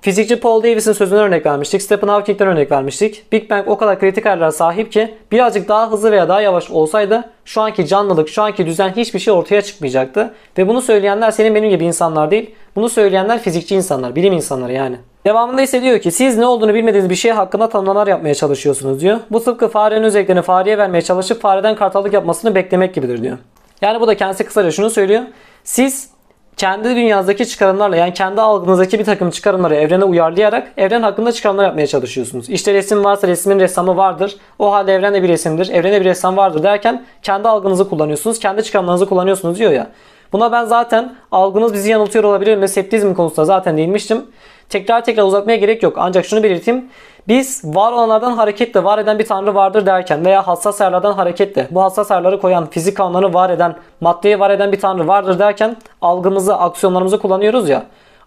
[0.04, 1.82] Fizikçi Paul Davies'in sözüne örnek vermiştik.
[1.82, 3.32] Stephen Hawking'den örnek vermiştik.
[3.32, 7.30] Big Bang o kadar kritik ayarlara sahip ki birazcık daha hızlı veya daha yavaş olsaydı
[7.46, 10.34] şu anki canlılık, şu anki düzen hiçbir şey ortaya çıkmayacaktı.
[10.58, 12.56] Ve bunu söyleyenler senin benim gibi insanlar değil.
[12.76, 14.96] Bunu söyleyenler fizikçi insanlar, bilim insanları yani.
[15.26, 19.20] Devamında ise diyor ki siz ne olduğunu bilmediğiniz bir şey hakkında tanımlamalar yapmaya çalışıyorsunuz diyor.
[19.32, 23.38] Bu tıpkı farenin özelliklerini fareye vermeye çalışıp fareden kartallık yapmasını beklemek gibidir diyor.
[23.82, 25.22] Yani bu da kendisi kısaca şunu söylüyor.
[25.64, 26.13] Siz
[26.58, 31.88] kendi dünyanızdaki çıkarımlarla yani kendi algınızdaki bir takım çıkarımları evrene uyarlayarak evren hakkında çıkarımlar yapmaya
[31.88, 32.50] çalışıyorsunuz.
[32.50, 34.36] İşte resim varsa resmin ressamı vardır.
[34.60, 35.70] O halde evren de bir resimdir.
[35.70, 38.40] Evrene bir ressam vardır derken kendi algınızı kullanıyorsunuz.
[38.40, 39.88] Kendi çıkarımlarınızı kullanıyorsunuz diyor ya.
[40.34, 42.68] Buna ben zaten algınız bizi yanıltıyor olabilir mi?
[42.68, 44.26] Septizm konusunda zaten değinmiştim.
[44.70, 45.94] Tekrar tekrar uzatmaya gerek yok.
[45.98, 46.90] Ancak şunu belirteyim.
[47.28, 51.82] Biz var olanlardan hareketle var eden bir tanrı vardır derken veya hassas ayarlardan hareketle bu
[51.82, 56.56] hassas ayarları koyan, fizik kanunları var eden, maddeyi var eden bir tanrı vardır derken algımızı,
[56.56, 57.84] aksiyonlarımızı kullanıyoruz ya.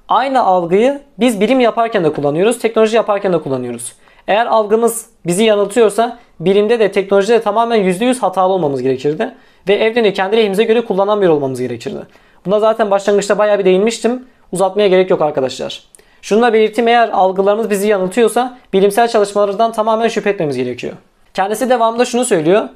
[0.09, 3.93] Aynı algıyı biz bilim yaparken de kullanıyoruz, teknoloji yaparken de kullanıyoruz.
[4.28, 9.34] Eğer algımız bizi yanıltıyorsa bilimde de teknolojide de tamamen %100 hatalı olmamız gerekirdi.
[9.68, 11.99] Ve evreni kendi lehimize göre kullanan bir olmamız gerekirdi.
[12.47, 14.26] Buna zaten başlangıçta bayağı bir değinmiştim.
[14.53, 15.82] Uzatmaya gerek yok arkadaşlar.
[16.27, 20.93] Şunu da belirteyim eğer algılarımız bizi yanıltıyorsa bilimsel çalışmalardan tamamen şüphe etmemiz gerekiyor.
[21.35, 22.68] Kendisi devamında şunu söylüyor.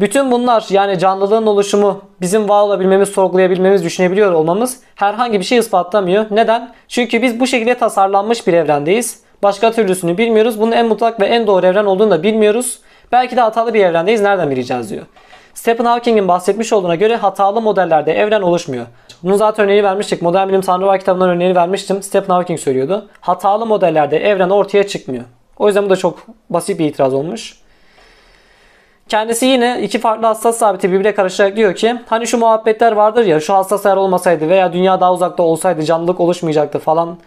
[0.00, 6.26] Bütün bunlar yani canlılığın oluşumu, bizim var olabilmemiz, sorgulayabilmemiz, düşünebiliyor olmamız herhangi bir şey ispatlamıyor.
[6.30, 6.72] Neden?
[6.88, 9.20] Çünkü biz bu şekilde tasarlanmış bir evrendeyiz.
[9.42, 10.60] Başka türlüsünü bilmiyoruz.
[10.60, 12.78] Bunun en mutlak ve en doğru evren olduğunu da bilmiyoruz.
[13.12, 14.20] Belki de hatalı bir evrendeyiz.
[14.20, 15.06] Nereden bileceğiz diyor.
[15.62, 18.86] Stephen Hawking'in bahsetmiş olduğuna göre hatalı modellerde evren oluşmuyor.
[19.22, 20.22] Bunu zaten örneğini vermiştik.
[20.22, 22.02] Modern Bilim Tanrı var kitabından örneğini vermiştim.
[22.02, 23.08] Stephen Hawking söylüyordu.
[23.20, 25.24] Hatalı modellerde evren ortaya çıkmıyor.
[25.58, 26.18] O yüzden bu da çok
[26.50, 27.58] basit bir itiraz olmuş.
[29.08, 33.40] Kendisi yine iki farklı hassas sabiti birbirine karıştırarak diyor ki hani şu muhabbetler vardır ya
[33.40, 37.18] şu hassas ayar olmasaydı veya dünya daha uzakta olsaydı canlılık oluşmayacaktı falan.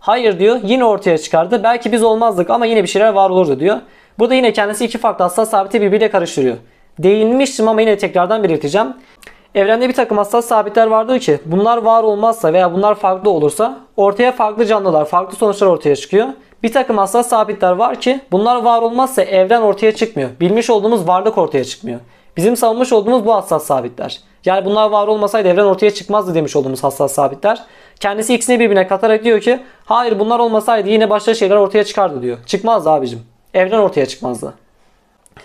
[0.00, 1.62] Hayır diyor yine ortaya çıkardı.
[1.62, 3.76] Belki biz olmazdık ama yine bir şeyler var olurdu diyor.
[4.18, 6.56] Burada yine kendisi iki farklı hassas sabiti birbiriyle karıştırıyor.
[6.98, 8.94] Değinmiştim ama yine tekrardan belirteceğim.
[9.54, 14.32] Evrende bir takım hassas sabitler vardır ki bunlar var olmazsa veya bunlar farklı olursa ortaya
[14.32, 16.28] farklı canlılar, farklı sonuçlar ortaya çıkıyor.
[16.62, 20.30] Bir takım hassas sabitler var ki bunlar var olmazsa evren ortaya çıkmıyor.
[20.40, 22.00] Bilmiş olduğumuz varlık ortaya çıkmıyor.
[22.36, 24.20] Bizim savunmuş olduğumuz bu hassas sabitler.
[24.44, 27.62] Yani bunlar var olmasaydı evren ortaya çıkmazdı demiş olduğumuz hassas sabitler.
[28.00, 32.38] Kendisi ikisini birbirine katarak diyor ki hayır bunlar olmasaydı yine başka şeyler ortaya çıkardı diyor.
[32.46, 33.22] Çıkmazdı abicim.
[33.54, 34.54] Evren ortaya çıkmazdı.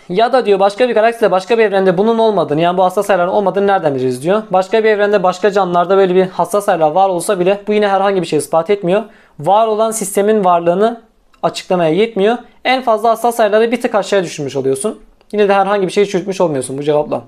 [0.09, 3.31] Ya da diyor başka bir galakside başka bir evrende bunun olmadığını yani bu hassas ayarların
[3.31, 4.43] olmadığını nereden biliriz diyor.
[4.51, 8.21] Başka bir evrende başka canlılarda böyle bir hassas ayarlar var olsa bile bu yine herhangi
[8.21, 9.03] bir şey ispat etmiyor.
[9.39, 11.01] Var olan sistemin varlığını
[11.43, 12.37] açıklamaya yetmiyor.
[12.65, 14.99] En fazla hassas ayarları bir tık aşağıya düşürmüş oluyorsun.
[15.31, 17.21] Yine de herhangi bir şey çürütmüş olmuyorsun bu cevapla.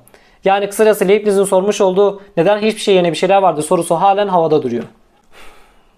[0.46, 4.64] Yani kısacası Leibniz'in sormuş olduğu neden hiçbir şey yerine bir şeyler vardı sorusu halen havada
[4.64, 4.84] duruyor.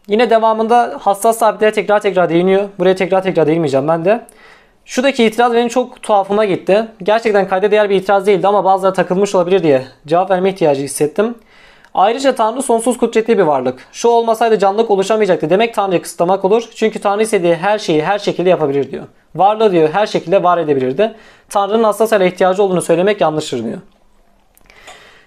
[0.08, 2.64] Yine devamında hassas sabitlere tekrar tekrar değiniyor.
[2.80, 4.26] Buraya tekrar tekrar değinmeyeceğim ben de.
[4.86, 6.88] Şuradaki itiraz benim çok tuhafıma gitti.
[7.04, 11.36] Gerçekten kayda değer bir itiraz değildi ama bazıları takılmış olabilir diye cevap verme ihtiyacı hissettim.
[11.94, 13.88] Ayrıca Tanrı sonsuz kudretli bir varlık.
[13.92, 16.70] Şu olmasaydı canlılık oluşamayacaktı demek Tanrı'yı kısıtlamak olur.
[16.76, 19.04] Çünkü Tanrı istediği her şeyi her şekilde yapabilir diyor.
[19.36, 21.16] Varlığı diyor her şekilde var edebilirdi.
[21.50, 23.78] Tanrı'nın hassas ele ihtiyacı olduğunu söylemek yanlıştır diyor.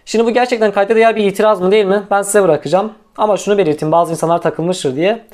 [0.04, 2.02] Şimdi bu gerçekten kayda değer bir itiraz mı değil mi?
[2.10, 2.92] Ben size bırakacağım.
[3.16, 5.24] Ama şunu belirteyim bazı insanlar takılmıştır diye.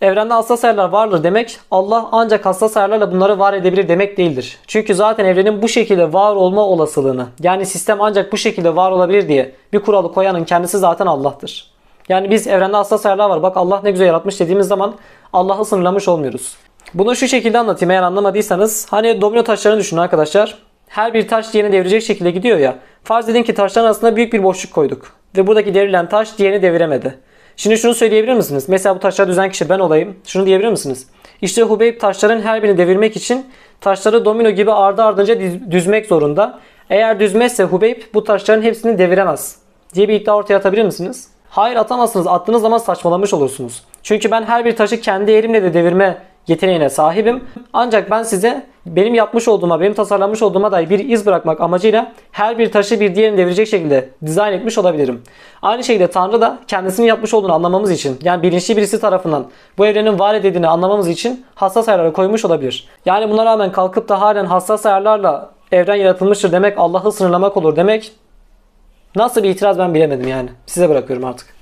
[0.00, 4.58] Evrende hassas ayarlar vardır demek Allah ancak hassas ayarlarla bunları var edebilir demek değildir.
[4.66, 9.28] Çünkü zaten evrenin bu şekilde var olma olasılığını yani sistem ancak bu şekilde var olabilir
[9.28, 11.70] diye bir kuralı koyanın kendisi zaten Allah'tır.
[12.08, 14.94] Yani biz evrende hassas ayarlar var bak Allah ne güzel yaratmış dediğimiz zaman
[15.32, 16.56] Allah'ı sınırlamış olmuyoruz.
[16.94, 18.86] Bunu şu şekilde anlatayım eğer anlamadıysanız.
[18.90, 20.58] Hani domino taşlarını düşünün arkadaşlar.
[20.88, 22.76] Her bir taş diğerini devirecek şekilde gidiyor ya.
[23.04, 25.12] Farz edin ki taşların arasında büyük bir boşluk koyduk.
[25.36, 27.18] Ve buradaki devrilen taş diğerini deviremedi.
[27.56, 28.68] Şimdi şunu söyleyebilir misiniz?
[28.68, 30.16] Mesela bu taşları düzen kişi ben olayım.
[30.26, 31.06] Şunu diyebilir misiniz?
[31.42, 33.46] İşte Hubeyb taşların her birini devirmek için
[33.80, 35.38] taşları domino gibi ardı ardınca
[35.70, 36.58] düzmek zorunda.
[36.90, 39.56] Eğer düzmezse Hubeyb bu taşların hepsini deviremez
[39.94, 41.28] diye bir iddia ortaya atabilir misiniz?
[41.50, 42.26] Hayır atamazsınız.
[42.26, 43.84] Attığınız zaman saçmalamış olursunuz.
[44.02, 47.44] Çünkü ben her bir taşı kendi elimle de devirme yeteneğine sahibim.
[47.72, 52.58] Ancak ben size benim yapmış olduğuma, benim tasarlamış olduğuma dair bir iz bırakmak amacıyla her
[52.58, 55.22] bir taşı bir diğerini devirecek şekilde dizayn etmiş olabilirim.
[55.62, 59.46] Aynı şekilde Tanrı da kendisinin yapmış olduğunu anlamamız için yani bilinçli birisi tarafından
[59.78, 62.88] bu evrenin var edildiğini anlamamız için hassas ayarları koymuş olabilir.
[63.06, 68.12] Yani buna rağmen kalkıp da halen hassas ayarlarla evren yaratılmıştır demek Allah'ı sınırlamak olur demek
[69.16, 70.48] nasıl bir itiraz ben bilemedim yani.
[70.66, 71.55] Size bırakıyorum artık.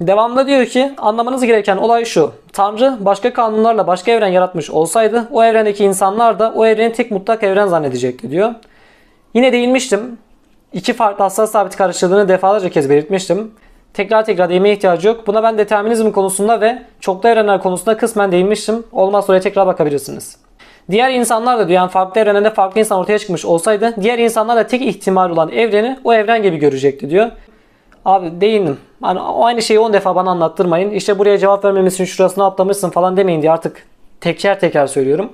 [0.00, 2.32] Devamında diyor ki anlamanız gereken olay şu.
[2.52, 7.42] Tanrı başka kanunlarla başka evren yaratmış olsaydı o evrendeki insanlar da o evreni tek mutlak
[7.42, 8.54] evren zannedecekti diyor.
[9.34, 10.18] Yine değinmiştim.
[10.72, 13.50] İki farklı hassas sabit karıştırdığını defalarca kez belirtmiştim.
[13.94, 15.26] Tekrar tekrar değinmeye ihtiyacı yok.
[15.26, 18.84] Buna ben determinizm konusunda ve çoklu evrenler konusunda kısmen değinmiştim.
[18.92, 20.36] Olmaz oraya tekrar bakabilirsiniz.
[20.90, 24.66] Diğer insanlar da diyor yani farklı evrenlerde farklı insan ortaya çıkmış olsaydı diğer insanlar da
[24.66, 27.30] tek ihtimal olan evreni o evren gibi görecekti diyor.
[28.04, 28.78] Abi değindim.
[29.02, 30.90] Hani aynı şeyi 10 defa bana anlattırmayın.
[30.90, 33.86] İşte buraya cevap vermemişsin, şurasına atlamışsın falan demeyin diye artık
[34.20, 35.32] teker teker söylüyorum.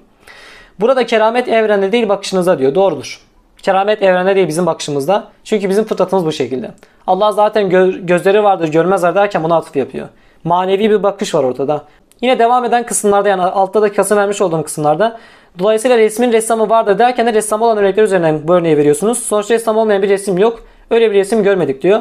[0.81, 2.75] Burada keramet evrende değil bakışınıza diyor.
[2.75, 3.21] Doğrudur.
[3.63, 5.29] Keramet evrende değil bizim bakışımızda.
[5.45, 6.71] Çünkü bizim fıtratımız bu şekilde.
[7.07, 10.09] Allah zaten gö- gözleri vardır görmezler derken buna atıf yapıyor.
[10.45, 11.85] Manevi bir bakış var ortada.
[12.21, 15.19] Yine devam eden kısımlarda yani altta da kasım vermiş olduğum kısımlarda
[15.59, 19.19] Dolayısıyla resmin ressamı vardır derken de ressam olan örnekler üzerinden bu örneği veriyorsunuz.
[19.19, 20.61] Sonuçta ressam olmayan bir resim yok.
[20.91, 22.01] Öyle bir resim görmedik diyor.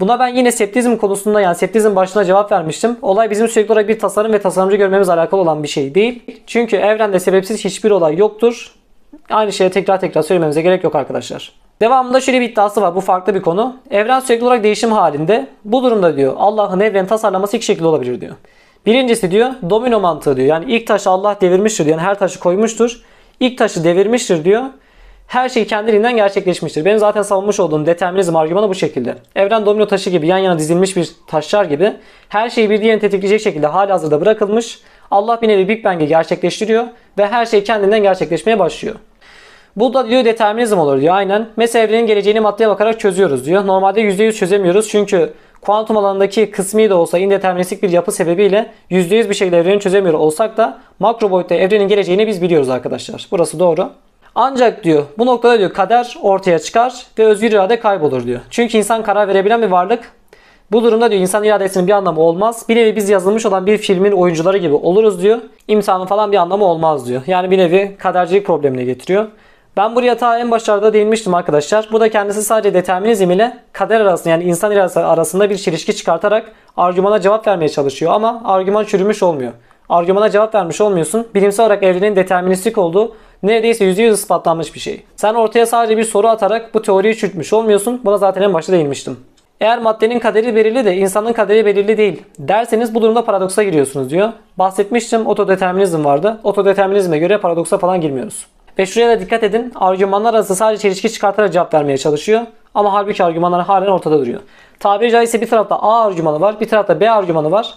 [0.00, 2.96] Buna ben yine septizm konusunda yani septizm başına cevap vermiştim.
[3.02, 6.22] Olay bizim sürekli olarak bir tasarım ve tasarımcı görmemiz alakalı olan bir şey değil.
[6.46, 8.72] Çünkü evrende sebepsiz hiçbir olay yoktur.
[9.30, 11.52] Aynı şeyi tekrar tekrar söylememize gerek yok arkadaşlar.
[11.80, 12.94] Devamında şöyle bir iddiası var.
[12.94, 13.76] Bu farklı bir konu.
[13.90, 15.46] Evren sürekli olarak değişim halinde.
[15.64, 18.36] Bu durumda diyor Allah'ın evren tasarlaması iki şekilde olabilir diyor.
[18.86, 20.48] Birincisi diyor domino mantığı diyor.
[20.48, 21.96] Yani ilk taşı Allah devirmiştir diyor.
[21.98, 23.02] Yani her taşı koymuştur.
[23.40, 24.62] İlk taşı devirmiştir diyor
[25.26, 26.84] her şey kendiliğinden gerçekleşmiştir.
[26.84, 29.14] Benim zaten savunmuş olduğum determinizm argümanı bu şekilde.
[29.36, 31.92] Evren domino taşı gibi yan yana dizilmiş bir taşlar gibi
[32.28, 34.80] her şeyi bir diğerini tetikleyecek şekilde hali hazırda bırakılmış.
[35.10, 36.84] Allah bir nevi Big Bang'i gerçekleştiriyor
[37.18, 38.94] ve her şey kendinden gerçekleşmeye başlıyor.
[39.76, 41.48] Bu da diyor determinizm olur diyor aynen.
[41.56, 43.66] Mesela evrenin geleceğini maddeye bakarak çözüyoruz diyor.
[43.66, 49.34] Normalde %100 çözemiyoruz çünkü kuantum alanındaki kısmi de olsa indeterministik bir yapı sebebiyle %100 bir
[49.34, 53.28] şekilde evreni çözemiyor olsak da makro boyutta evrenin geleceğini biz biliyoruz arkadaşlar.
[53.30, 53.90] Burası doğru.
[54.34, 58.40] Ancak diyor bu noktada diyor kader ortaya çıkar ve özgür irade kaybolur diyor.
[58.50, 60.12] Çünkü insan karar verebilen bir varlık.
[60.72, 62.64] Bu durumda diyor insan iradesinin bir anlamı olmaz.
[62.68, 65.38] Bir nevi biz yazılmış olan bir filmin oyuncuları gibi oluruz diyor.
[65.68, 67.22] İmtihanın falan bir anlamı olmaz diyor.
[67.26, 69.26] Yani bir nevi kadercilik problemine getiriyor.
[69.76, 71.88] Ben buraya ta en başlarda değinmiştim arkadaşlar.
[71.92, 76.52] Bu da kendisi sadece determinizm ile kader arasında yani insan iradesi arasında bir çelişki çıkartarak
[76.76, 79.52] argümana cevap vermeye çalışıyor ama argüman çürümüş olmuyor.
[79.92, 81.26] Argümana cevap vermiş olmuyorsun.
[81.34, 85.02] Bilimsel olarak evrenin deterministik olduğu neredeyse %100 ispatlanmış bir şey.
[85.16, 88.00] Sen ortaya sadece bir soru atarak bu teoriyi çürütmüş olmuyorsun.
[88.04, 89.16] Buna zaten en başta değinmiştim.
[89.60, 94.32] Eğer maddenin kaderi belirli de insanın kaderi belirli değil derseniz bu durumda paradoksa giriyorsunuz diyor.
[94.58, 96.40] Bahsetmiştim otodeterminizm vardı.
[96.44, 98.46] Otodeterminizme göre paradoksa falan girmiyoruz.
[98.78, 99.72] Ve şuraya da dikkat edin.
[99.74, 102.40] Argümanlar arası sadece çelişki çıkartarak cevap vermeye çalışıyor.
[102.74, 104.40] Ama halbuki argümanlar halen ortada duruyor.
[104.80, 107.74] Tabiri caizse bir tarafta A argümanı var, bir tarafta B argümanı var.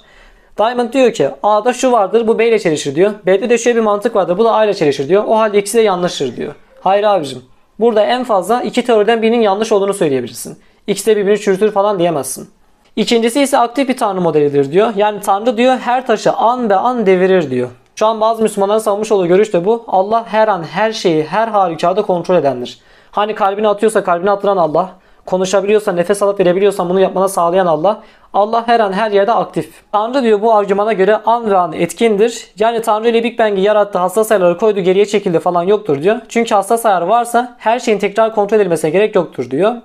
[0.57, 3.11] Diamond diyor ki A'da şu vardır bu B ile çelişir diyor.
[3.25, 5.23] B'de de şöyle bir mantık vardır bu da A ile çelişir diyor.
[5.27, 6.55] O halde ikisi de yanlıştır diyor.
[6.81, 7.41] Hayır abicim.
[7.79, 10.57] Burada en fazla iki teoriden birinin yanlış olduğunu söyleyebilirsin.
[10.87, 12.49] İkisi de birbirini çürütür falan diyemezsin.
[12.95, 14.93] İkincisi ise aktif bir tanrı modelidir diyor.
[14.95, 17.69] Yani tanrı diyor her taşı an be an devirir diyor.
[17.95, 19.83] Şu an bazı Müslümanların savunmuş olduğu görüş de bu.
[19.87, 22.79] Allah her an her şeyi her halükarda kontrol edendir.
[23.11, 24.89] Hani kalbini atıyorsa kalbini attıran Allah.
[25.25, 28.01] Konuşabiliyorsa nefes alıp verebiliyorsan bunu yapmana sağlayan Allah.
[28.35, 29.69] Allah her an her yerde aktif.
[29.91, 32.47] Tanrı diyor bu argümana göre an ve an etkindir.
[32.59, 36.17] Yani Tanrı ile Big Bang'i yarattı hassas ayarları koydu geriye çekildi falan yoktur diyor.
[36.29, 39.75] Çünkü hassas ayar varsa her şeyin tekrar kontrol edilmesine gerek yoktur diyor.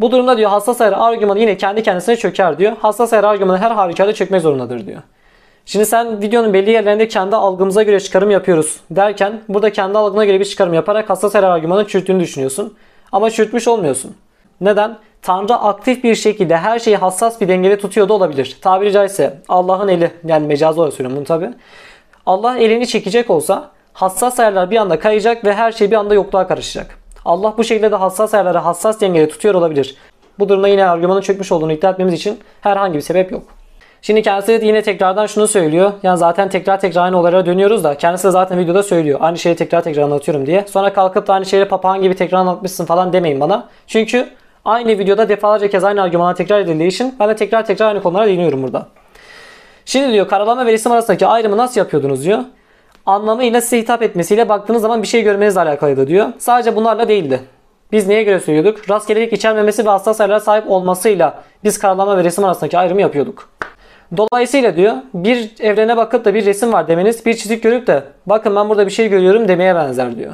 [0.00, 2.72] Bu durumda diyor hassas ayar argümanı yine kendi kendisine çöker diyor.
[2.80, 5.02] Hassas ayar argümanı her halükarda çökmek zorundadır diyor.
[5.64, 10.40] Şimdi sen videonun belli yerlerinde kendi algımıza göre çıkarım yapıyoruz derken burada kendi algına göre
[10.40, 12.74] bir çıkarım yaparak hassas ayar argümanı çürüttüğünü düşünüyorsun.
[13.12, 14.16] Ama çürütmüş olmuyorsun.
[14.60, 14.98] Neden?
[15.26, 18.58] Tanrı aktif bir şekilde her şeyi hassas bir dengede tutuyor da olabilir.
[18.60, 21.50] Tabiri caizse Allah'ın eli yani mecazi olarak söylüyorum bunu tabi.
[22.26, 26.46] Allah elini çekecek olsa hassas ayarlar bir anda kayacak ve her şey bir anda yokluğa
[26.46, 26.98] karışacak.
[27.24, 29.96] Allah bu şekilde de hassas ayarları hassas dengede tutuyor olabilir.
[30.38, 33.42] Bu durumda yine argümanın çökmüş olduğunu iddia etmemiz için herhangi bir sebep yok.
[34.02, 35.92] Şimdi kendisi de yine tekrardan şunu söylüyor.
[36.02, 39.18] Yani zaten tekrar tekrar aynı olaylara dönüyoruz da kendisi de zaten videoda söylüyor.
[39.22, 40.64] Aynı şeyi tekrar tekrar anlatıyorum diye.
[40.70, 43.68] Sonra kalkıp da aynı şeyi papağan gibi tekrar anlatmışsın falan demeyin bana.
[43.86, 44.28] Çünkü
[44.66, 48.26] aynı videoda defalarca kez aynı argümanlar tekrar edildiği için ben de tekrar tekrar aynı konulara
[48.26, 48.86] değiniyorum burada.
[49.84, 52.38] Şimdi diyor karalama ve resim arasındaki ayrımı nasıl yapıyordunuz diyor.
[53.06, 56.28] Anlamıyla size hitap etmesiyle baktığınız zaman bir şey görmenizle alakalıydı diyor.
[56.38, 57.40] Sadece bunlarla değildi.
[57.92, 58.90] Biz neye göre söylüyorduk?
[58.90, 63.48] Rastgelelik içermemesi ve hassas ayarlara sahip olmasıyla biz karalama ve resim arasındaki ayrımı yapıyorduk.
[64.16, 68.56] Dolayısıyla diyor bir evrene bakıp da bir resim var demeniz bir çizik görüp de bakın
[68.56, 70.32] ben burada bir şey görüyorum demeye benzer diyor.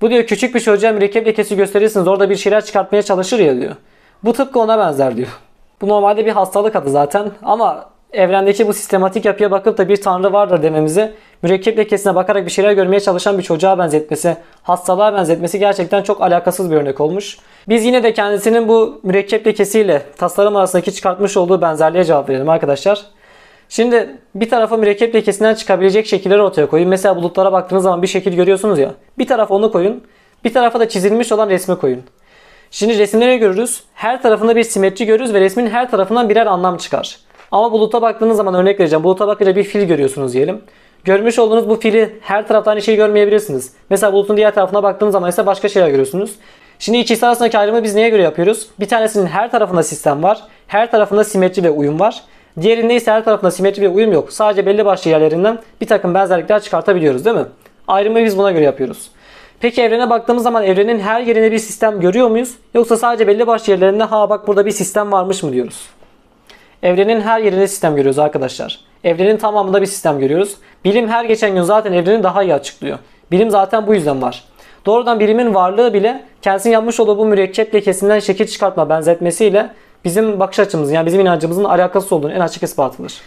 [0.00, 3.76] Bu diyor küçük bir çocuğa mürekkep lekesi gösterirsiniz orada bir şeyler çıkartmaya çalışır ya diyor.
[4.24, 5.40] Bu tıpkı ona benzer diyor.
[5.80, 10.32] Bu normalde bir hastalık adı zaten ama evrendeki bu sistematik yapıya bakıp da bir tanrı
[10.32, 11.12] vardır dememizi
[11.42, 16.70] mürekkep lekesine bakarak bir şeyler görmeye çalışan bir çocuğa benzetmesi, hastalığa benzetmesi gerçekten çok alakasız
[16.70, 17.38] bir örnek olmuş.
[17.68, 23.04] Biz yine de kendisinin bu mürekkep lekesiyle tasarım arasındaki çıkartmış olduğu benzerliğe cevap verelim arkadaşlar.
[23.74, 26.88] Şimdi bir tarafa mürekkep lekesinden çıkabilecek şekilleri ortaya koyun.
[26.88, 28.94] Mesela bulutlara baktığınız zaman bir şekil görüyorsunuz ya.
[29.18, 30.02] Bir tarafa onu koyun.
[30.44, 32.02] Bir tarafa da çizilmiş olan resmi koyun.
[32.70, 33.82] Şimdi resimleri görürüz.
[33.94, 37.18] Her tarafında bir simetri görürüz ve resmin her tarafından birer anlam çıkar.
[37.52, 39.04] Ama buluta baktığınız zaman örnek vereceğim.
[39.04, 40.60] Buluta bakınca bir fil görüyorsunuz diyelim.
[41.04, 43.72] Görmüş olduğunuz bu fili her taraftan aynı şeyi görmeyebilirsiniz.
[43.90, 46.34] Mesela bulutun diğer tarafına baktığınız zaman ise başka şeyler görüyorsunuz.
[46.78, 48.66] Şimdi ikisi arasındaki ayrımı biz neye göre yapıyoruz?
[48.80, 50.42] Bir tanesinin her tarafında sistem var.
[50.66, 52.22] Her tarafında simetri ve uyum var.
[52.60, 54.32] Diğerinde ise her tarafında simetri ve uyum yok.
[54.32, 57.46] Sadece belli başlı yerlerinden bir takım benzerlikler çıkartabiliyoruz değil mi?
[57.88, 59.10] Ayrımı biz buna göre yapıyoruz.
[59.60, 62.54] Peki evrene baktığımız zaman evrenin her yerine bir sistem görüyor muyuz?
[62.74, 65.88] Yoksa sadece belli başlı yerlerinde ha bak burada bir sistem varmış mı diyoruz?
[66.82, 68.80] Evrenin her yerinde sistem görüyoruz arkadaşlar.
[69.04, 70.54] Evrenin tamamında bir sistem görüyoruz.
[70.84, 72.98] Bilim her geçen gün zaten evreni daha iyi açıklıyor.
[73.30, 74.44] Bilim zaten bu yüzden var.
[74.86, 79.70] Doğrudan bilimin varlığı bile kendisinin yapmış olduğu bu mürekkep lekesinden şekil çıkartma benzetmesiyle
[80.04, 83.20] bizim bakış açımızın yani bizim inancımızın alakası olduğunu en açık ispatıdır.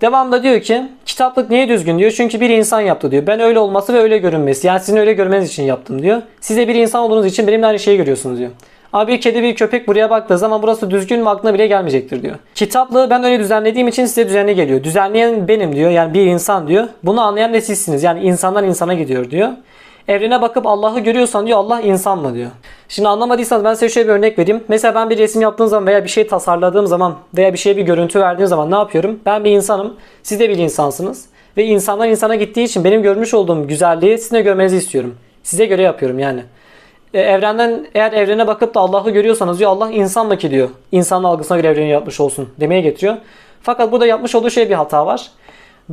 [0.00, 2.10] Devamında diyor ki kitaplık niye düzgün diyor.
[2.10, 3.26] Çünkü bir insan yaptı diyor.
[3.26, 4.66] Ben öyle olması ve öyle görünmesi.
[4.66, 6.22] Yani sizin öyle görmeniz için yaptım diyor.
[6.40, 8.50] Size bir insan olduğunuz için benimle aynı şeyi görüyorsunuz diyor.
[8.92, 12.34] Abi bir kedi bir köpek buraya baktığı zaman burası düzgün mü aklına bile gelmeyecektir diyor.
[12.54, 14.84] Kitaplığı ben öyle düzenlediğim için size düzenli geliyor.
[14.84, 15.90] Düzenleyen benim diyor.
[15.90, 16.88] Yani bir insan diyor.
[17.02, 18.02] Bunu anlayan da sizsiniz.
[18.02, 19.48] Yani insandan insana gidiyor diyor.
[20.08, 22.50] Evrene bakıp Allah'ı görüyorsan diyor Allah insan mı diyor.
[22.88, 24.64] Şimdi anlamadıysanız ben size şöyle bir örnek vereyim.
[24.68, 27.82] Mesela ben bir resim yaptığım zaman veya bir şey tasarladığım zaman veya bir şeye bir
[27.82, 29.20] görüntü verdiğim zaman ne yapıyorum?
[29.26, 29.96] Ben bir insanım.
[30.22, 31.26] Siz de bir insansınız.
[31.56, 35.14] Ve insandan insana gittiği için benim görmüş olduğum güzelliği sizin de görmenizi istiyorum.
[35.42, 36.42] Size göre yapıyorum yani.
[37.14, 40.68] E, evrenden eğer evrene bakıp da Allah'ı görüyorsanız diyor Allah insan mı ki diyor.
[40.92, 43.16] İnsanın algısına göre evreni yapmış olsun demeye getiriyor.
[43.62, 45.30] Fakat burada yapmış olduğu şey bir hata var.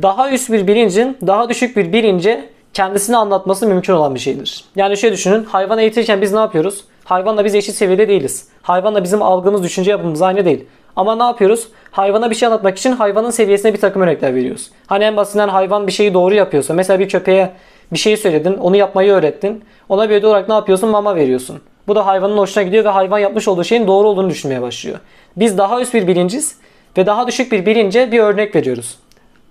[0.02, 4.64] Daha üst bir bilincin daha düşük bir bilince kendisini anlatması mümkün olan bir şeydir.
[4.76, 6.84] Yani şöyle düşünün hayvan eğitirken biz ne yapıyoruz?
[7.04, 8.48] Hayvanla biz eşit seviyede değiliz.
[8.62, 10.64] Hayvanla bizim algımız, düşünce yapımız aynı değil.
[10.96, 11.68] Ama ne yapıyoruz?
[11.90, 14.70] Hayvana bir şey anlatmak için hayvanın seviyesine bir takım örnekler veriyoruz.
[14.86, 17.50] Hani en basitinden hayvan bir şeyi doğru yapıyorsa mesela bir köpeğe
[17.92, 19.64] bir şey söyledin, onu yapmayı öğrettin.
[19.88, 20.90] Ona bir ödül olarak ne yapıyorsun?
[20.90, 21.60] Mama veriyorsun.
[21.88, 24.98] Bu da hayvanın hoşuna gidiyor ve hayvan yapmış olduğu şeyin doğru olduğunu düşünmeye başlıyor.
[25.36, 26.56] Biz daha üst bir bilinciz
[26.98, 28.98] ve daha düşük bir bilince bir örnek veriyoruz.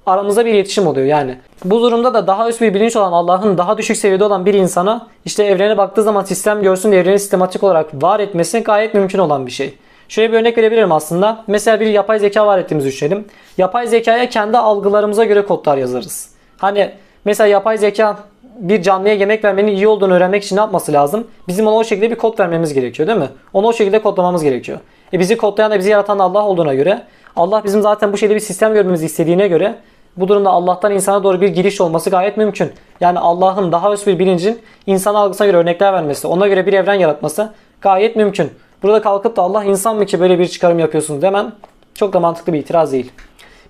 [0.10, 1.38] Aramızda bir iletişim oluyor yani.
[1.66, 5.08] Bu durumda da daha üst bir bilinç olan Allah'ın daha düşük seviyede olan bir insana
[5.26, 9.46] işte evrene baktığı zaman sistem görsün ve evreni sistematik olarak var etmesi gayet mümkün olan
[9.46, 9.74] bir şey.
[10.10, 11.44] Şöyle bir örnek verebilirim aslında.
[11.48, 13.26] Mesela bir yapay zeka var ettiğimizi düşünelim.
[13.58, 16.30] Yapay zekaya kendi algılarımıza göre kodlar yazarız.
[16.58, 16.92] Hani
[17.26, 18.18] mesela yapay zeka
[18.60, 21.28] bir canlıya yemek vermenin iyi olduğunu öğrenmek için ne yapması lazım?
[21.48, 23.30] Bizim ona o şekilde bir kod vermemiz gerekiyor değil mi?
[23.54, 24.80] Onu o şekilde kodlamamız gerekiyor.
[25.14, 27.02] E bizi kodlayan da bizi yaratan Allah olduğuna göre
[27.36, 29.76] Allah bizim zaten bu şekilde bir sistem görmemizi istediğine göre
[30.18, 32.72] Bu durumda Allah'tan insana doğru bir giriş olması gayet mümkün.
[33.02, 36.94] Yani Allah'ın daha üst bir bilincin insan algısına göre örnekler vermesi, ona göre bir evren
[36.94, 38.52] yaratması gayet mümkün.
[38.84, 41.52] Burada kalkıp da Allah insan mı ki böyle bir çıkarım yapıyorsunuz demen
[41.96, 43.12] çok da mantıklı bir itiraz değil.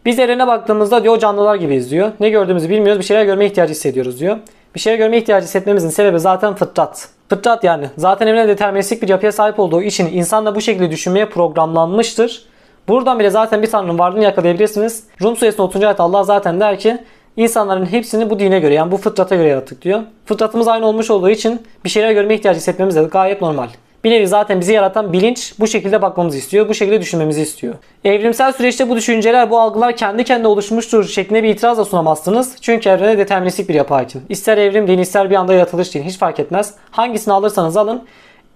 [0.05, 2.11] Biz evrene baktığımızda diyor canlılar gibiyiz diyor.
[2.19, 4.37] Ne gördüğümüzü bilmiyoruz bir şeyler görme ihtiyacı hissediyoruz diyor.
[4.75, 7.09] Bir şeyler görme ihtiyacı hissetmemizin sebebi zaten fıtrat.
[7.29, 7.85] Fıtrat yani.
[7.97, 12.45] Zaten evren deterministik bir yapıya sahip olduğu için insan da bu şekilde düşünmeye programlanmıştır.
[12.89, 15.03] Buradan bile zaten bir tanrının varlığını yakalayabilirsiniz.
[15.21, 15.83] Rum suresinin 30.
[15.83, 16.97] ayet Allah zaten der ki
[17.37, 20.01] insanların hepsini bu dine göre yani bu fıtrata göre yarattık diyor.
[20.25, 23.67] Fıtratımız aynı olmuş olduğu için bir şeyler görme ihtiyacı hissetmemiz de gayet normal.
[24.03, 26.69] Bir nevi zaten bizi yaratan bilinç bu şekilde bakmamızı istiyor.
[26.69, 27.75] Bu şekilde düşünmemizi istiyor.
[28.03, 32.55] Evrimsel süreçte bu düşünceler, bu algılar kendi kendine oluşmuştur şeklinde bir itiraz da sunamazsınız.
[32.61, 34.21] Çünkü evrene deterministik bir yapı hakim.
[34.29, 36.05] İster evrim deyin, ister bir anda yaratılış deyin.
[36.05, 36.73] Hiç fark etmez.
[36.91, 38.03] Hangisini alırsanız alın.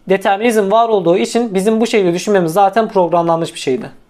[0.10, 4.03] Determinizm var olduğu için bizim bu şekilde düşünmemiz zaten programlanmış bir şeydi.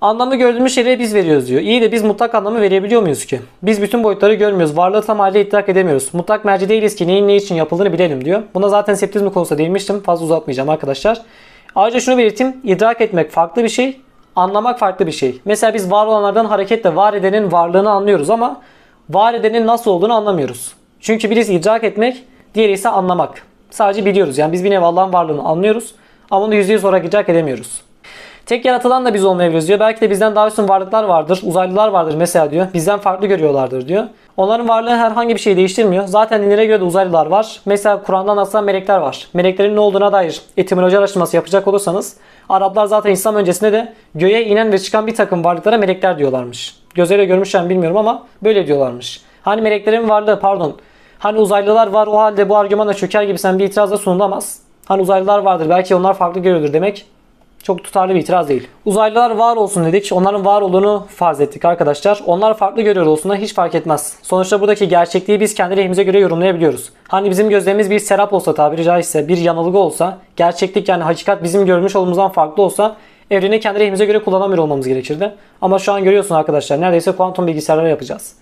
[0.00, 1.60] Anlamı gördüğümüz şeyleri biz veriyoruz diyor.
[1.60, 3.40] İyi de biz mutlak anlamı verebiliyor muyuz ki?
[3.62, 4.76] Biz bütün boyutları görmüyoruz.
[4.76, 6.08] Varlığı tam halde idrak edemiyoruz.
[6.12, 8.42] Mutlak merci değiliz ki neyin ne için yapıldığını bilelim diyor.
[8.54, 10.00] Buna zaten septizmi konusunda değinmiştim.
[10.00, 11.22] Fazla uzatmayacağım arkadaşlar.
[11.74, 12.56] Ayrıca şunu belirteyim.
[12.64, 14.00] İdrak etmek farklı bir şey.
[14.36, 15.40] Anlamak farklı bir şey.
[15.44, 18.60] Mesela biz var olanlardan hareketle var edenin varlığını anlıyoruz ama
[19.10, 20.74] var edenin nasıl olduğunu anlamıyoruz.
[21.00, 22.24] Çünkü birisi idrak etmek,
[22.54, 23.42] diğeri ise anlamak.
[23.70, 24.38] Sadece biliyoruz.
[24.38, 25.94] Yani biz bir nevi Allah'ın varlığını anlıyoruz
[26.30, 27.89] ama onu yüzde yüz olarak idrak edemiyoruz.
[28.46, 29.80] Tek yaratılan da biz olmayabiliriz diyor.
[29.80, 31.40] Belki de bizden daha üstün varlıklar vardır.
[31.44, 32.66] Uzaylılar vardır mesela diyor.
[32.74, 34.04] Bizden farklı görüyorlardır diyor.
[34.36, 36.06] Onların varlığı herhangi bir şey değiştirmiyor.
[36.06, 37.60] Zaten dinlere göre de uzaylılar var.
[37.64, 39.28] Mesela Kur'an'dan anlatılan melekler var.
[39.34, 42.16] Meleklerin ne olduğuna dair etimoloji araştırması yapacak olursanız
[42.48, 46.76] Araplar zaten İslam öncesinde de göğe inen ve çıkan bir takım varlıklara melekler diyorlarmış.
[46.94, 49.20] Gözleriyle görmüşler bilmiyorum ama böyle diyorlarmış.
[49.42, 50.76] Hani meleklerin varlığı pardon.
[51.18, 54.58] Hani uzaylılar var o halde bu argümana çöker gibi sen bir itirazda sunulamaz.
[54.84, 57.06] Hani uzaylılar vardır belki onlar farklı görüyordur demek
[57.62, 58.68] çok tutarlı bir itiraz değil.
[58.84, 60.10] Uzaylılar var olsun dedik.
[60.12, 62.22] Onların var olduğunu farz ettik arkadaşlar.
[62.26, 64.16] Onlar farklı görüyor olsunlar hiç fark etmez.
[64.22, 66.90] Sonuçta buradaki gerçekliği biz kendi lehimize göre yorumlayabiliyoruz.
[67.08, 71.66] Hani bizim gözlerimiz bir serap olsa tabiri caizse bir yanılgı olsa gerçeklik yani hakikat bizim
[71.66, 72.96] görmüş olduğumuzdan farklı olsa
[73.30, 75.34] evreni kendi lehimize göre kullanamıyor olmamız gerekirdi.
[75.60, 78.34] Ama şu an görüyorsun arkadaşlar neredeyse kuantum bilgisayarları yapacağız.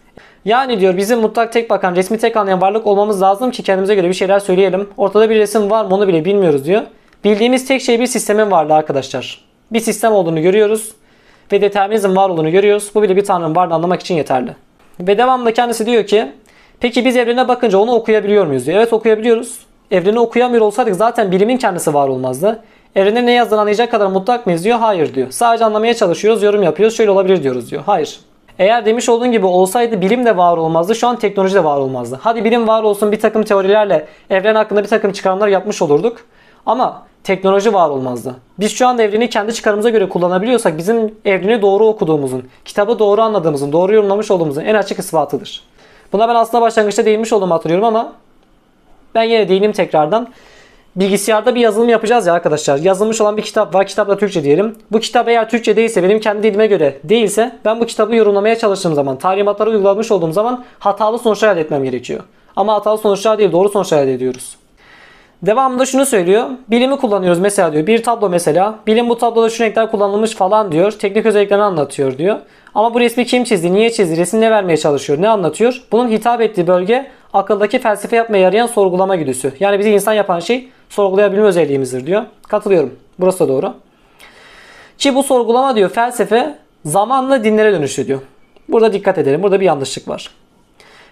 [0.45, 4.09] Yani diyor bizim mutlak tek bakan, resmi tek anlayan varlık olmamız lazım ki kendimize göre
[4.09, 4.89] bir şeyler söyleyelim.
[4.97, 6.83] Ortada bir resim var mı onu bile bilmiyoruz diyor.
[7.25, 9.45] Bildiğimiz tek şey bir sistemin varlığı arkadaşlar.
[9.73, 10.93] Bir sistem olduğunu görüyoruz
[11.53, 12.91] ve determinizm var olduğunu görüyoruz.
[12.95, 14.57] Bu bile bir tanrının varlığını anlamak için yeterli.
[15.01, 16.33] Ve devamında kendisi diyor ki
[16.81, 18.79] peki biz evrene bakınca onu okuyabiliyor muyuz diyor.
[18.79, 19.59] Evet okuyabiliyoruz.
[19.91, 22.63] Evreni okuyamıyor olsaydık zaten bilimin kendisi var olmazdı.
[22.97, 24.79] Evrene ne yazdığını anlayacak kadar mutlak mıyız diyor.
[24.79, 25.31] Hayır diyor.
[25.31, 26.97] Sadece anlamaya çalışıyoruz, yorum yapıyoruz.
[26.97, 27.83] Şöyle olabilir diyoruz diyor.
[27.87, 28.21] Hayır.
[28.59, 30.95] Eğer demiş olduğun gibi olsaydı bilim de var olmazdı.
[30.95, 32.19] Şu an teknoloji de var olmazdı.
[32.23, 36.21] Hadi bilim var olsun bir takım teorilerle evren hakkında bir takım çıkarımlar yapmış olurduk.
[36.67, 38.35] Ama teknoloji var olmazdı.
[38.61, 43.73] Biz şu anda evreni kendi çıkarımıza göre kullanabiliyorsak bizim evreni doğru okuduğumuzun, kitabı doğru anladığımızın,
[43.73, 45.63] doğru yorumlamış olduğumuzun en açık ispatıdır.
[46.13, 48.13] Buna ben aslında başlangıçta değinmiş olduğumu hatırlıyorum ama
[49.15, 50.29] ben yine değineyim tekrardan.
[50.97, 52.79] Bilgisayarda bir yazılım yapacağız ya arkadaşlar.
[52.79, 53.87] Yazılmış olan bir kitap var.
[53.87, 54.77] Kitap da Türkçe diyelim.
[54.93, 58.95] Bu kitap eğer Türkçe değilse, benim kendi dilime göre değilse ben bu kitabı yorumlamaya çalıştığım
[58.95, 62.21] zaman, talimatları uygulamış olduğum zaman hatalı sonuçlar elde etmem gerekiyor.
[62.57, 64.57] Ama hatalı sonuçlar değil, doğru sonuçlar elde ediyoruz.
[65.43, 66.47] Devamında şunu söylüyor.
[66.69, 67.87] Bilimi kullanıyoruz mesela diyor.
[67.87, 68.79] Bir tablo mesela.
[68.87, 70.93] Bilim bu tabloda şu renkler kullanılmış falan diyor.
[70.93, 72.37] Teknik özelliklerini anlatıyor diyor.
[72.75, 73.73] Ama bu resmi kim çizdi?
[73.73, 74.17] Niye çizdi?
[74.17, 75.23] Resim ne vermeye çalışıyor?
[75.23, 75.83] Ne anlatıyor?
[75.93, 79.53] Bunun hitap ettiği bölge akıldaki felsefe yapmaya yarayan sorgulama güdüsü.
[79.61, 82.23] Yani bizi insan yapan şey sorgulayabilme özelliğimizdir diyor.
[82.49, 82.95] Katılıyorum.
[83.19, 83.75] Burası da doğru.
[84.99, 88.21] Ki bu sorgulama diyor felsefe zamanla dinlere dönüşüyor diyor.
[88.69, 89.43] Burada dikkat edelim.
[89.43, 90.31] Burada bir yanlışlık var.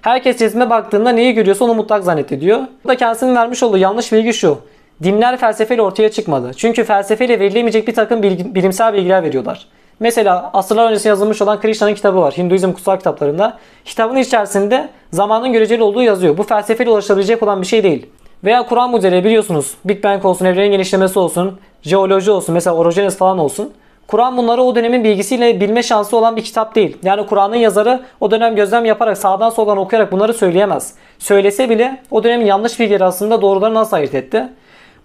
[0.06, 2.60] Herkes resme baktığında neyi görüyorsa onu mutlak zannediyor.
[2.84, 4.58] Burada kendisinin vermiş olduğu yanlış bilgi şu.
[5.02, 6.50] Dinler felsefeyle ortaya çıkmadı.
[6.56, 9.66] Çünkü felsefeyle verilemeyecek bir takım bilimsel bilgiler veriyorlar.
[10.00, 12.34] Mesela asırlar öncesi yazılmış olan Krishna'nın kitabı var.
[12.36, 13.58] Hinduizm kutsal kitaplarında.
[13.84, 16.38] Kitabın içerisinde zamanın göreceli olduğu yazıyor.
[16.38, 18.06] Bu felsefeyle ulaşılabilecek olan bir şey değil.
[18.44, 19.74] Veya Kur'an mucizeleri biliyorsunuz.
[19.84, 23.72] Big Bang olsun, evrenin genişlemesi olsun, jeoloji olsun, mesela orojenez falan olsun.
[24.08, 26.96] Kur'an bunları o dönemin bilgisiyle bilme şansı olan bir kitap değil.
[27.02, 30.94] Yani Kur'an'ın yazarı o dönem gözlem yaparak sağdan soldan okuyarak bunları söyleyemez.
[31.18, 34.48] Söylese bile o dönemin yanlış bilgileri aslında doğruları nasıl ayırt etti?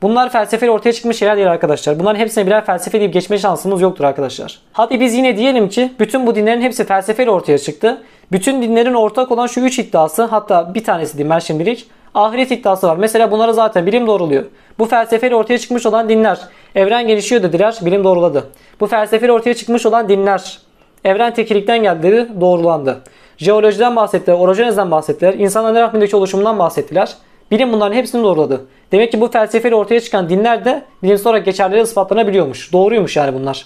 [0.01, 1.99] Bunlar felsefeyle ortaya çıkmış şeyler değil arkadaşlar.
[1.99, 4.59] Bunların hepsine birer felsefe deyip geçme şansımız yoktur arkadaşlar.
[4.73, 8.01] Hadi biz yine diyelim ki bütün bu dinlerin hepsi felsefeyle ortaya çıktı.
[8.31, 12.87] Bütün dinlerin ortak olan şu üç iddiası hatta bir tanesi diyeyim ben şimdilik ahiret iddiası
[12.87, 12.97] var.
[12.97, 14.43] Mesela bunları zaten bilim doğruluyor.
[14.79, 16.39] Bu felsefeyle ortaya çıkmış olan dinler
[16.75, 18.43] evren gelişiyor dediler, bilim doğruladı.
[18.79, 20.59] Bu felsefeyle ortaya çıkmış olan dinler
[21.03, 23.01] evren tekilikten geldi doğrulandı.
[23.37, 27.13] Jeolojiden bahsettiler, orojenezden bahsettiler, insanların rahmindeki oluşumundan bahsettiler.
[27.51, 28.65] Bilim bunların hepsini doğruladı.
[28.91, 32.73] Demek ki bu felsefeyle ortaya çıkan dinler de bilimsel olarak geçerleri ispatlanabiliyormuş.
[32.73, 33.65] Doğruymuş yani bunlar.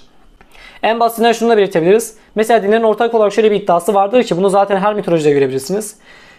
[0.83, 2.17] En basitinden şunu da belirtebiliriz.
[2.35, 5.95] Mesela dinlerin ortak olarak şöyle bir iddiası vardır ki bunu zaten her mitolojide görebilirsiniz.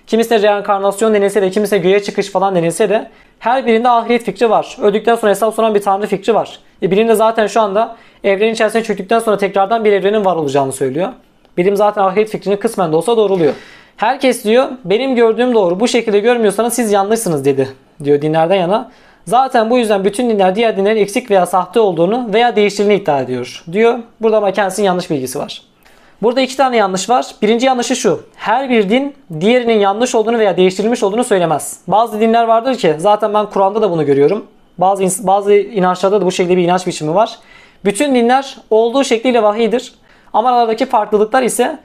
[0.06, 4.76] Kimisine reenkarnasyon denilse de kimisine göğe çıkış falan denilse de her birinde ahiret fikri var.
[4.82, 6.58] Öldükten sonra hesap soran bir tanrı fikri var.
[6.82, 10.72] E bilim de zaten şu anda evrenin içerisine çöktükten sonra tekrardan bir evrenin var olacağını
[10.72, 11.08] söylüyor.
[11.56, 13.54] Bilim zaten ahiret fikrini kısmen de olsa doğruluyor.
[13.96, 17.68] Herkes diyor benim gördüğüm doğru bu şekilde görmüyorsanız siz yanlışsınız dedi
[18.04, 18.90] diyor dinlerden yana.
[19.24, 23.64] Zaten bu yüzden bütün dinler diğer dinlerin eksik veya sahte olduğunu veya değiştirildiğini iddia ediyor
[23.72, 23.98] diyor.
[24.20, 25.62] Burada ama kendisinin yanlış bilgisi var.
[26.22, 27.26] Burada iki tane yanlış var.
[27.42, 28.20] Birinci yanlışı şu.
[28.36, 31.80] Her bir din diğerinin yanlış olduğunu veya değiştirilmiş olduğunu söylemez.
[31.88, 34.46] Bazı dinler vardır ki zaten ben Kur'an'da da bunu görüyorum.
[34.78, 37.38] Bazı bazı inançlarda da bu şekilde bir inanç biçimi var.
[37.84, 39.94] Bütün dinler olduğu şekliyle vahiydir.
[40.32, 41.78] Ama aralardaki farklılıklar ise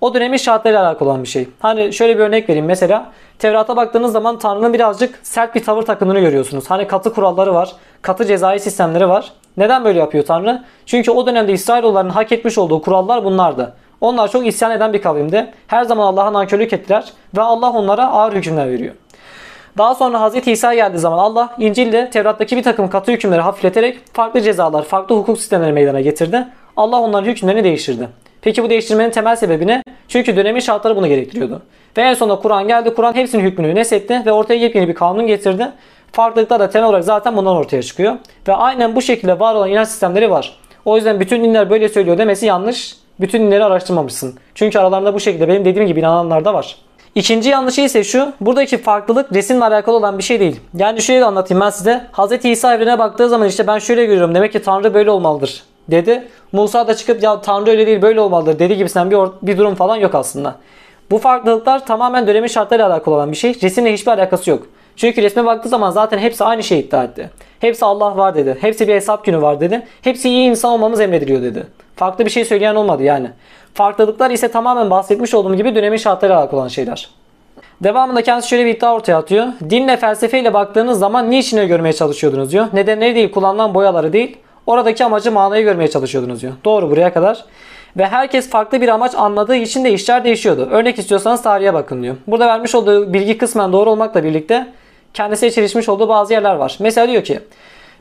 [0.00, 1.48] o dönemin şartlarıyla alakalı olan bir şey.
[1.60, 2.66] Hani şöyle bir örnek vereyim.
[2.66, 6.70] Mesela Tevrat'a baktığınız zaman Tanrı'nın birazcık sert bir tavır takındığını görüyorsunuz.
[6.70, 7.72] Hani katı kuralları var,
[8.02, 9.32] katı cezai sistemleri var.
[9.56, 10.62] Neden böyle yapıyor Tanrı?
[10.86, 13.76] Çünkü o dönemde İsrailoğullarının hak etmiş olduğu kurallar bunlardı.
[14.00, 15.50] Onlar çok isyan eden bir kavimdi.
[15.66, 17.04] Her zaman Allah'a nankörlük ettiler
[17.36, 18.94] ve Allah onlara ağır hükümler veriyor.
[19.78, 20.48] Daha sonra Hz.
[20.48, 25.38] İsa geldiği zaman Allah İncil'de Tevrat'taki bir takım katı hükümleri hafifleterek farklı cezalar, farklı hukuk
[25.38, 26.48] sistemleri meydana getirdi.
[26.76, 28.08] Allah onların hükümlerini değiştirdi.
[28.42, 29.82] Peki bu değiştirmenin temel sebebi ne?
[30.08, 31.62] Çünkü dönemin şartları bunu gerektiriyordu.
[31.96, 32.94] Ve en sonunda Kur'an geldi.
[32.94, 35.68] Kur'an hepsinin hükmünü nesetti ve ortaya yepyeni bir kanun getirdi.
[36.12, 38.14] Farklılıklar da temel olarak zaten bundan ortaya çıkıyor.
[38.48, 40.58] Ve aynen bu şekilde var olan inanç sistemleri var.
[40.84, 42.96] O yüzden bütün dinler böyle söylüyor demesi yanlış.
[43.20, 44.38] Bütün dinleri araştırmamışsın.
[44.54, 46.76] Çünkü aralarında bu şekilde benim dediğim gibi inananlar da var.
[47.14, 48.32] İkinci yanlışı ise şu.
[48.40, 50.60] Buradaki farklılık resimle alakalı olan bir şey değil.
[50.74, 52.06] Yani şöyle anlatayım ben size.
[52.12, 52.44] Hz.
[52.44, 54.34] İsa evrene baktığı zaman işte ben şöyle görüyorum.
[54.34, 56.28] Demek ki Tanrı böyle olmalıdır dedi.
[56.52, 59.96] Musa da çıkıp ya Tanrı öyle değil böyle olmalıdır dedi gibisinden bir, bir durum falan
[59.96, 60.54] yok aslında.
[61.10, 63.62] Bu farklılıklar tamamen dönemin şartlarıyla alakalı olan bir şey.
[63.62, 64.66] Resimle hiçbir alakası yok.
[64.96, 67.30] Çünkü resme baktığı zaman zaten hepsi aynı şeyi iddia etti.
[67.60, 68.56] Hepsi Allah var dedi.
[68.60, 69.86] Hepsi bir hesap günü var dedi.
[70.02, 71.66] Hepsi iyi insan olmamız emrediliyor dedi.
[71.96, 73.30] Farklı bir şey söyleyen olmadı yani.
[73.74, 77.10] Farklılıklar ise tamamen bahsetmiş olduğum gibi dönemin şartlarıyla alakalı olan şeyler.
[77.80, 79.46] Devamında kendisi şöyle bir iddia ortaya atıyor.
[79.70, 82.66] Dinle felsefeyle baktığınız zaman niçin görmeye çalışıyordunuz diyor.
[82.72, 84.36] Nedenleri değil, kullanılan boyaları değil.
[84.66, 86.52] Oradaki amacı manayı görmeye çalışıyordunuz diyor.
[86.64, 87.44] Doğru buraya kadar.
[87.96, 90.68] Ve herkes farklı bir amaç anladığı için de işler değişiyordu.
[90.70, 92.16] Örnek istiyorsanız tarihe bakın diyor.
[92.26, 94.66] Burada vermiş olduğu bilgi kısmen doğru olmakla birlikte
[95.16, 96.76] kendisiyle çelişmiş olduğu bazı yerler var.
[96.80, 97.40] Mesela diyor ki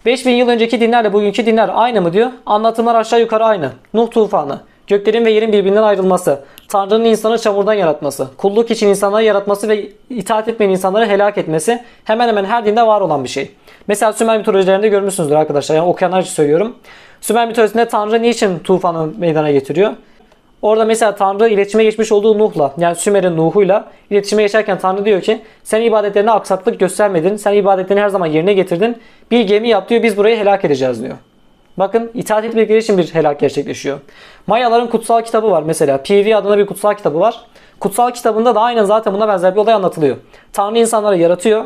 [0.06, 2.30] 5000 yıl önceki dinlerle bugünkü dinler aynı mı diyor.
[2.46, 3.72] Anlatımlar aşağı yukarı aynı.
[3.94, 9.70] Nuh tufanı, göklerin ve yerin birbirinden ayrılması, Tanrı'nın insanı çamurdan yaratması, kulluk için insanları yaratması
[9.70, 13.52] ve itaat etmeyen insanları helak etmesi hemen hemen her dinde var olan bir şey.
[13.88, 15.76] Mesela Sümer mitolojilerinde görmüşsünüzdür arkadaşlar.
[15.76, 16.76] Yani okuyanlar için söylüyorum.
[17.22, 19.92] Sümer mitolojisinde Tanrı niçin tufanı meydana getiriyor?
[20.66, 25.42] Orada mesela Tanrı iletişime geçmiş olduğu Nuh'la yani Sümer'in Nuh'uyla iletişime geçerken Tanrı diyor ki
[25.64, 27.36] sen ibadetlerine aksaklık göstermedin.
[27.36, 28.98] Sen ibadetlerini her zaman yerine getirdin.
[29.32, 31.18] Bir gemi yap diyor biz burayı helak edeceğiz diyor.
[31.78, 34.00] Bakın itaat etmekleri için bir helak gerçekleşiyor.
[34.48, 35.98] Mayaların kutsal kitabı var mesela.
[35.98, 37.42] PV adında bir kutsal kitabı var.
[37.80, 40.18] Kutsal kitabında da aynen zaten buna benzer bir olay anlatılıyor.
[40.54, 41.66] Tanrı insanları yaratıyor.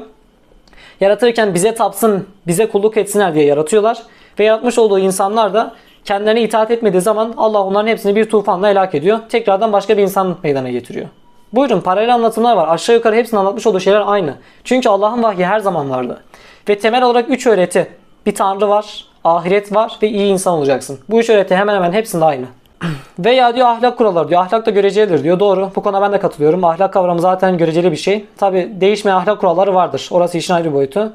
[1.01, 3.97] Yaratırken bize tapsın, bize kulluk etsinler diye yaratıyorlar.
[4.39, 8.95] Ve yaratmış olduğu insanlar da kendilerine itaat etmediği zaman Allah onların hepsini bir tufanla helak
[8.95, 9.19] ediyor.
[9.29, 11.07] Tekrardan başka bir insan meydana getiriyor.
[11.53, 12.67] Buyurun paralel anlatımlar var.
[12.67, 14.33] Aşağı yukarı hepsini anlatmış olduğu şeyler aynı.
[14.63, 16.23] Çünkü Allah'ın vahyi her zaman vardı.
[16.69, 17.87] Ve temel olarak 3 öğreti.
[18.25, 20.99] Bir tanrı var, ahiret var ve iyi insan olacaksın.
[21.09, 22.45] Bu üç öğreti hemen hemen hepsinde aynı.
[23.19, 24.41] Veya diyor ahlak kuralları diyor.
[24.41, 25.39] Ahlak da görecelidir diyor.
[25.39, 25.71] Doğru.
[25.75, 26.63] Bu konuda ben de katılıyorum.
[26.63, 28.25] Ahlak kavramı zaten göreceli bir şey.
[28.37, 30.09] Tabi değişmeyen ahlak kuralları vardır.
[30.11, 31.13] Orası işin ayrı boyutu.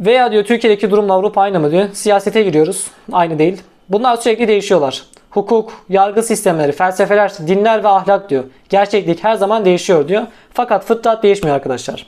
[0.00, 1.88] Veya diyor Türkiye'deki durumla Avrupa aynı mı diyor.
[1.92, 2.86] Siyasete giriyoruz.
[3.12, 3.62] Aynı değil.
[3.88, 5.02] Bunlar sürekli değişiyorlar.
[5.30, 8.44] Hukuk, yargı sistemleri, felsefeler, dinler ve ahlak diyor.
[8.68, 10.22] Gerçeklik her zaman değişiyor diyor.
[10.52, 12.06] Fakat fıtrat değişmiyor arkadaşlar.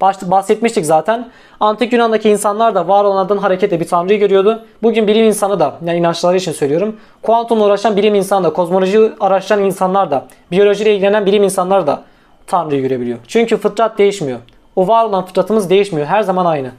[0.00, 1.28] Bahsetmiştik zaten.
[1.60, 4.64] Antik Yunan'daki insanlar da var olanlardan hareketle bir tanrıyı görüyordu.
[4.82, 6.96] Bugün bilim insanı da, yani inançları için söylüyorum.
[7.22, 12.02] Kuantumla uğraşan bilim insanı da, kozmoloji araştıran insanlar da, biyolojiyle ilgilenen bilim insanlar da
[12.46, 13.18] tanrıyı görebiliyor.
[13.28, 14.38] Çünkü fıtrat değişmiyor.
[14.76, 16.06] O var olan fıtratımız değişmiyor.
[16.06, 16.70] Her zaman aynı.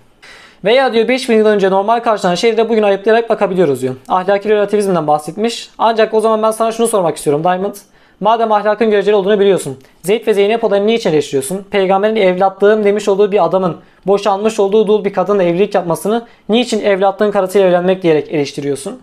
[0.64, 3.96] Veya diyor 5000 yıl önce normal karşılanan şeylere bugün ayıplayarak bakabiliyoruz diyor.
[4.08, 5.70] Ahlaki relativizmden bahsetmiş.
[5.78, 7.76] Ancak o zaman ben sana şunu sormak istiyorum Diamond.
[8.20, 9.78] Madem ahlakın göreceli olduğunu biliyorsun.
[10.04, 11.66] Zeyd ve Zeynep olayını niçin eleştiriyorsun?
[11.72, 13.78] Peygamberin evlatlığım demiş olduğu bir adamın
[14.08, 19.00] boşanmış olduğu dul bir kadınla evlilik yapmasını niçin evlatlığın karısıyla evlenmek diyerek eleştiriyorsun?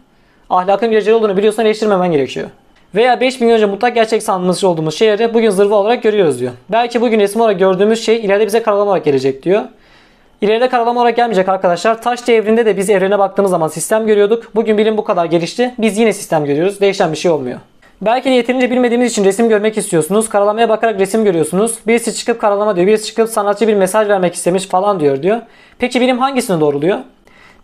[0.51, 2.49] Ahlakın göreceli olduğunu biliyorsan eleştirmemen gerekiyor.
[2.95, 6.53] Veya 5000 yıl önce mutlak gerçek sanmış olduğumuz şeyleri bugün zırva olarak görüyoruz diyor.
[6.69, 9.63] Belki bugün resim olarak gördüğümüz şey ileride bize karalama olarak gelecek diyor.
[10.41, 12.03] İleride karalama olarak gelmeyecek arkadaşlar.
[12.03, 14.55] Taş devrinde de biz evrene baktığımız zaman sistem görüyorduk.
[14.55, 15.75] Bugün bilim bu kadar gelişti.
[15.79, 16.81] Biz yine sistem görüyoruz.
[16.81, 17.59] Değişen bir şey olmuyor.
[18.01, 20.29] Belki de yeterince bilmediğimiz için resim görmek istiyorsunuz.
[20.29, 21.75] Karalamaya bakarak resim görüyorsunuz.
[21.87, 22.87] Birisi çıkıp karalama diyor.
[22.87, 25.41] Birisi çıkıp sanatçı bir mesaj vermek istemiş falan diyor diyor.
[25.79, 26.99] Peki bilim hangisini doğruluyor?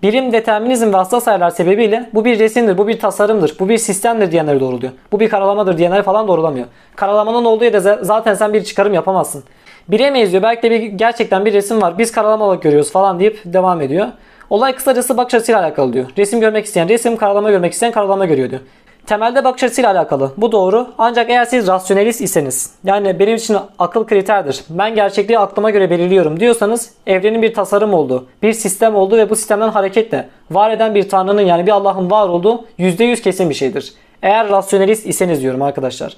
[0.03, 4.33] Birim, determinizm ve hassas ayarlar sebebiyle bu bir resimdir, bu bir tasarımdır, bu bir sistemdir
[4.33, 4.93] diyenleri doğruluyor.
[5.13, 6.67] Bu bir karalamadır diyenleri falan doğrulamıyor.
[6.97, 9.45] Karalamanın olduğu yerde zaten sen bir çıkarım yapamazsın.
[9.89, 10.43] Bilemeyiz diyor.
[10.43, 11.99] Belki de bir, gerçekten bir resim var.
[11.99, 14.07] Biz karalama olarak görüyoruz falan deyip devam ediyor.
[14.51, 16.07] Olay kısacası bakış açısıyla alakalı diyor.
[16.19, 18.61] Resim görmek isteyen resim, karalama görmek isteyen karalama görüyor diyor.
[19.07, 20.33] Temelde bakış açısıyla alakalı.
[20.37, 20.87] Bu doğru.
[20.99, 24.65] Ancak eğer siz rasyonelist iseniz, yani benim için akıl kriterdir.
[24.71, 29.37] Ben gerçekliği aklıma göre belirliyorum diyorsanız evrenin bir tasarım olduğu, bir sistem olduğu ve bu
[29.37, 33.95] sistemden hareketle var eden bir tanrının yani bir Allah'ın var olduğu %100 kesin bir şeydir.
[34.23, 36.17] Eğer rasyonelist iseniz diyorum arkadaşlar.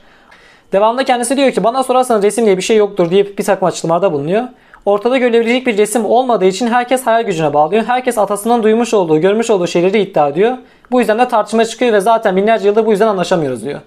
[0.74, 4.12] Devamında kendisi diyor ki bana sorarsanız resim diye bir şey yoktur deyip bir takım açıklamalarda
[4.12, 4.44] bulunuyor.
[4.86, 7.84] Ortada görülebilecek bir resim olmadığı için herkes hayal gücüne bağlıyor.
[7.84, 10.56] Herkes atasından duymuş olduğu, görmüş olduğu şeyleri iddia ediyor.
[10.90, 13.80] Bu yüzden de tartışma çıkıyor ve zaten binlerce yıldır bu yüzden anlaşamıyoruz diyor.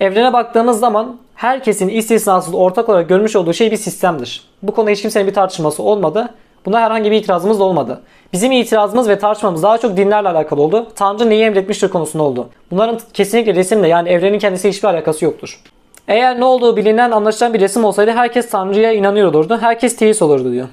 [0.00, 4.44] Evrene baktığımız zaman herkesin istisnasız ortak olarak görmüş olduğu şey bir sistemdir.
[4.62, 6.28] Bu konuda hiç kimsenin bir tartışması olmadı.
[6.66, 8.00] Buna herhangi bir itirazımız da olmadı.
[8.32, 10.86] Bizim itirazımız ve tartışmamız daha çok dinlerle alakalı oldu.
[10.96, 12.48] Tanrı neyi emretmiştir konusunda oldu.
[12.70, 15.60] Bunların kesinlikle resimle yani evrenin kendisi hiçbir alakası yoktur.
[16.08, 19.58] Eğer ne olduğu bilinen anlaşılan bir resim olsaydı herkes Tanrı'ya inanıyor olurdu.
[19.60, 20.68] Herkes teist olurdu diyor.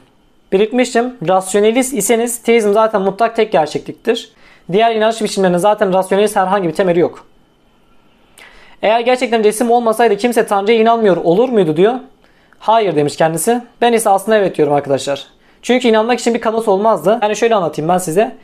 [0.52, 1.18] Belirtmiştim.
[1.28, 4.32] Rasyonelist iseniz teizm zaten mutlak tek gerçekliktir.
[4.72, 7.26] Diğer inanç biçimlerinin zaten rasyonelist herhangi bir temeli yok.
[8.82, 11.94] Eğer gerçekten resim olmasaydı kimse Tanrı'ya inanmıyor olur muydu diyor.
[12.60, 13.62] Hayır demiş kendisi.
[13.82, 15.28] Ben ise aslında evet diyorum arkadaşlar.
[15.62, 17.20] Çünkü inanmak için bir kanıt olmazdı.
[17.22, 18.36] Yani şöyle anlatayım ben size.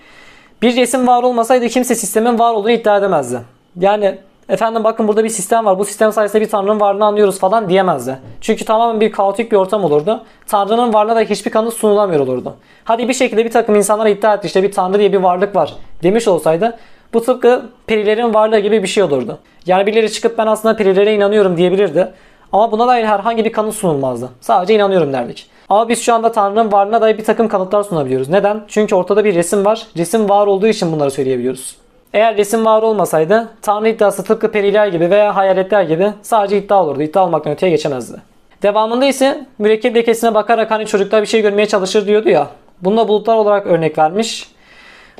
[0.62, 3.40] Bir resim var olmasaydı kimse sistemin var olduğunu iddia edemezdi.
[3.80, 4.18] Yani
[4.50, 5.80] efendim bakın burada bir sistem var.
[5.80, 8.20] Bu sistem sayesinde bir tanrının varlığını anlıyoruz falan diyemezdi.
[8.42, 10.24] Çünkü tamamen bir kaotik bir ortam olurdu.
[10.48, 12.54] Tanrının varlığına da hiçbir kanıt sunulamıyor olurdu.
[12.84, 15.74] Hadi bir şekilde bir takım insanlara iddia etti işte bir tanrı diye bir varlık var
[16.04, 16.78] demiş olsaydı
[17.14, 19.38] bu tıpkı perilerin varlığı gibi bir şey olurdu.
[19.66, 22.14] Yani birileri çıkıp ben aslında perilere inanıyorum diyebilirdi.
[22.52, 24.30] Ama buna dair herhangi bir kanıt sunulmazdı.
[24.42, 25.50] Sadece inanıyorum derdik.
[25.70, 28.30] Ama biz şu anda Tanrı'nın varlığına dair bir takım kanıtlar sunabiliyoruz.
[28.30, 28.64] Neden?
[28.68, 29.88] Çünkü ortada bir resim var.
[29.98, 31.76] Resim var olduğu için bunları söyleyebiliyoruz.
[32.16, 37.02] Eğer resim var olmasaydı Tanrı iddiası tıpkı periler gibi veya hayaletler gibi sadece iddia olurdu.
[37.02, 38.18] İddia olmaktan öteye geçemezdi.
[38.64, 42.48] Devamında ise mürekkep lekesine bakarak hani çocuklar bir şey görmeye çalışır diyordu ya.
[42.82, 44.48] Bunda bulutlar olarak örnek vermiş.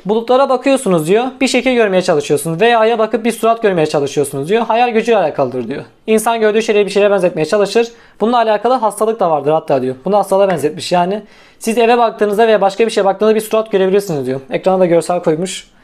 [0.06, 1.24] Bulutlara bakıyorsunuz diyor.
[1.40, 2.60] Bir şekil görmeye çalışıyorsunuz.
[2.60, 4.66] Veya aya bakıp bir surat görmeye çalışıyorsunuz diyor.
[4.66, 5.84] Hayal gücüyle alakalıdır diyor.
[6.06, 7.88] İnsan gördüğü şeyleri bir şeye benzetmeye çalışır.
[8.20, 9.94] Bununla alakalı hastalık da vardır hatta diyor.
[10.04, 11.22] Bunu hastalığa benzetmiş yani.
[11.58, 14.40] Siz eve baktığınızda veya başka bir şeye baktığınızda bir surat görebilirsiniz diyor.
[14.50, 15.75] Ekrana da görsel koymuş.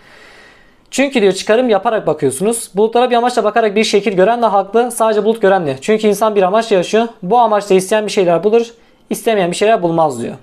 [0.93, 2.70] Çünkü diyor çıkarım yaparak bakıyorsunuz.
[2.74, 4.90] Bulutlara bir amaçla bakarak bir şekil gören de haklı.
[4.90, 5.77] Sadece bulut gören de.
[5.81, 7.09] Çünkü insan bir amaçla yaşıyor.
[7.23, 8.66] Bu amaçla isteyen bir şeyler bulur.
[9.10, 10.35] istemeyen bir şeyler bulmaz diyor.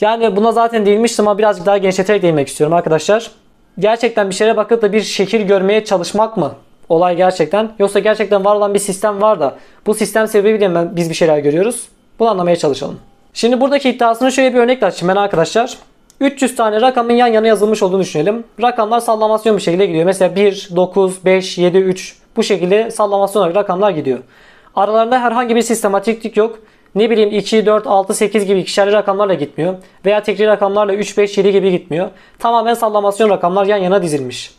[0.00, 3.30] Yani buna zaten değinmiştim ama birazcık daha genişleterek değinmek istiyorum arkadaşlar.
[3.78, 6.52] Gerçekten bir şeye bakıp da bir şekil görmeye çalışmak mı?
[6.88, 7.70] Olay gerçekten.
[7.78, 9.56] Yoksa gerçekten var olan bir sistem var da
[9.86, 11.88] bu sistem sebebiyle biz bir şeyler görüyoruz.
[12.18, 13.00] Bunu anlamaya çalışalım.
[13.34, 15.78] Şimdi buradaki iddiasını şöyle bir örnekle açayım ben arkadaşlar.
[16.20, 18.44] 300 tane rakamın yan yana yazılmış olduğunu düşünelim.
[18.62, 20.04] Rakamlar sallamasyon bir şekilde gidiyor.
[20.04, 24.18] Mesela 1, 9, 5, 7, 3 bu şekilde sallamasyon olarak rakamlar gidiyor.
[24.76, 26.58] Aralarında herhangi bir sistematiklik yok.
[26.94, 29.74] Ne bileyim 2, 4, 6, 8 gibi ikişerli rakamlarla gitmiyor.
[30.04, 32.10] Veya tekli rakamlarla 3, 5, 7 gibi gitmiyor.
[32.38, 34.54] Tamamen sallamasyon rakamlar yan yana dizilmiş.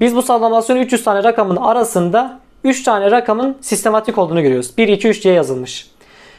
[0.00, 4.78] Biz bu sallamasyon 300 tane rakamın arasında 3 tane rakamın sistematik olduğunu görüyoruz.
[4.78, 5.93] 1, 2, 3 diye yazılmış.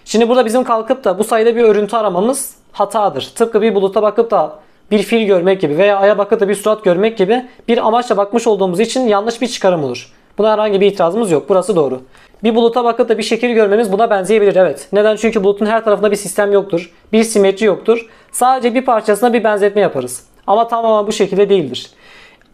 [0.06, 3.32] Şimdi burada bizim kalkıp da bu sayıda bir örüntü aramamız hatadır.
[3.36, 4.60] Tıpkı bir buluta bakıp da
[4.92, 8.48] bir fil görmek gibi veya aya bakıp da bir surat görmek gibi bir amaçla bakmış
[8.48, 10.12] olduğumuz için yanlış bir çıkarım olur.
[10.38, 11.50] Buna herhangi bir itirazımız yok.
[11.50, 12.02] Burası doğru.
[12.44, 14.88] Bir buluta bakıp da bir şekil görmemiz buna benzeyebilir evet.
[14.94, 15.16] Neden?
[15.16, 16.92] Çünkü bulutun her tarafında bir sistem yoktur.
[17.14, 18.10] Bir simetri yoktur.
[18.32, 20.24] Sadece bir parçasına bir benzetme yaparız.
[20.48, 21.90] Ama tamamen bu şekilde değildir.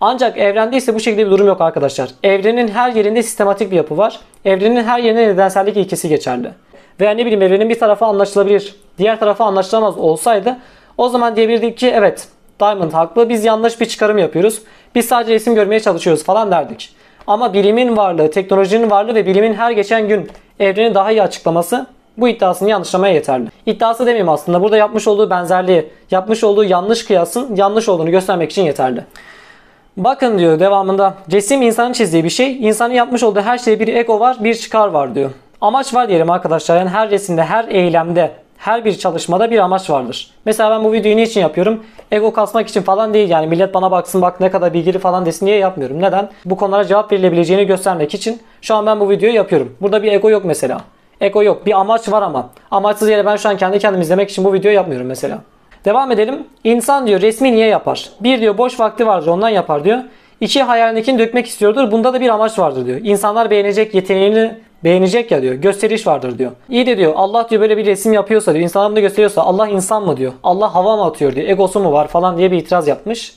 [0.01, 2.09] Ancak evrende ise bu şekilde bir durum yok arkadaşlar.
[2.23, 4.19] Evrenin her yerinde sistematik bir yapı var.
[4.45, 6.51] Evrenin her yerinde nedensellik ilkesi geçerli.
[6.99, 10.57] Veya ne bileyim evrenin bir tarafı anlaşılabilir, diğer tarafı anlaşılamaz olsaydı
[10.97, 12.27] o zaman diyebilirdik ki evet
[12.59, 14.61] Diamond haklı biz yanlış bir çıkarım yapıyoruz.
[14.95, 16.95] Biz sadece resim görmeye çalışıyoruz falan derdik.
[17.27, 21.85] Ama bilimin varlığı, teknolojinin varlığı ve bilimin her geçen gün evreni daha iyi açıklaması
[22.17, 23.47] bu iddiasını yanlışlamaya yeterli.
[23.65, 24.61] İddiası demeyeyim aslında.
[24.61, 29.03] Burada yapmış olduğu benzerliği, yapmış olduğu yanlış kıyasın yanlış olduğunu göstermek için yeterli.
[29.97, 32.67] Bakın diyor devamında resim insanın çizdiği bir şey.
[32.67, 35.31] İnsanın yapmış olduğu her şeyde bir ego var, bir çıkar var diyor.
[35.61, 36.77] Amaç var diyelim arkadaşlar.
[36.77, 40.31] Yani her resimde, her eylemde, her bir çalışmada bir amaç vardır.
[40.45, 41.83] Mesela ben bu videoyu niçin yapıyorum?
[42.11, 45.45] Ego kasmak için falan değil yani millet bana baksın bak ne kadar bilgili falan desin
[45.45, 46.01] diye yapmıyorum.
[46.01, 46.29] Neden?
[46.45, 49.75] Bu konulara cevap verilebileceğini göstermek için şu an ben bu videoyu yapıyorum.
[49.81, 50.81] Burada bir ego yok mesela.
[51.21, 51.65] Ego yok.
[51.65, 52.49] Bir amaç var ama.
[52.71, 55.37] Amaçsız yere ben şu an kendi kendimi izlemek için bu videoyu yapmıyorum mesela.
[55.85, 56.47] Devam edelim.
[56.63, 58.09] İnsan diyor resmi niye yapar?
[58.19, 59.99] Bir diyor boş vakti vardır ondan yapar diyor.
[60.41, 61.91] İki hayalindekini dökmek istiyordur.
[61.91, 62.99] Bunda da bir amaç vardır diyor.
[63.03, 65.53] İnsanlar beğenecek, yeteneğini beğenecek ya diyor.
[65.53, 66.51] Gösteriş vardır diyor.
[66.69, 68.63] İyi de diyor Allah diyor böyle bir resim yapıyorsa diyor.
[68.63, 70.33] insanlar bunu gösteriyorsa Allah insan mı diyor.
[70.43, 71.49] Allah hava mı atıyor diyor.
[71.49, 73.35] Egosu mu var falan diye bir itiraz yapmış.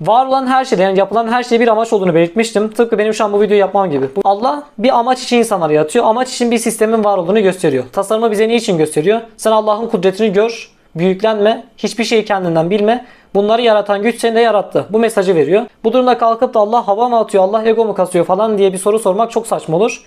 [0.00, 2.70] Var olan her şeyde yani yapılan her şeyde bir amaç olduğunu belirtmiştim.
[2.70, 4.06] Tıpkı benim şu an bu videoyu yapmam gibi.
[4.24, 6.04] Allah bir amaç için insanları yaratıyor.
[6.04, 7.84] Amaç için bir sistemin var olduğunu gösteriyor.
[7.92, 9.20] Tasarımı bize niçin gösteriyor?
[9.36, 13.06] Sen Allah'ın kudretini gör, büyüklenme, hiçbir şeyi kendinden bilme.
[13.34, 14.86] Bunları yaratan güç seni de yarattı.
[14.90, 15.66] Bu mesajı veriyor.
[15.84, 18.78] Bu durumda kalkıp da Allah hava mı atıyor, Allah ego mu kasıyor falan diye bir
[18.78, 20.04] soru sormak çok saçma olur.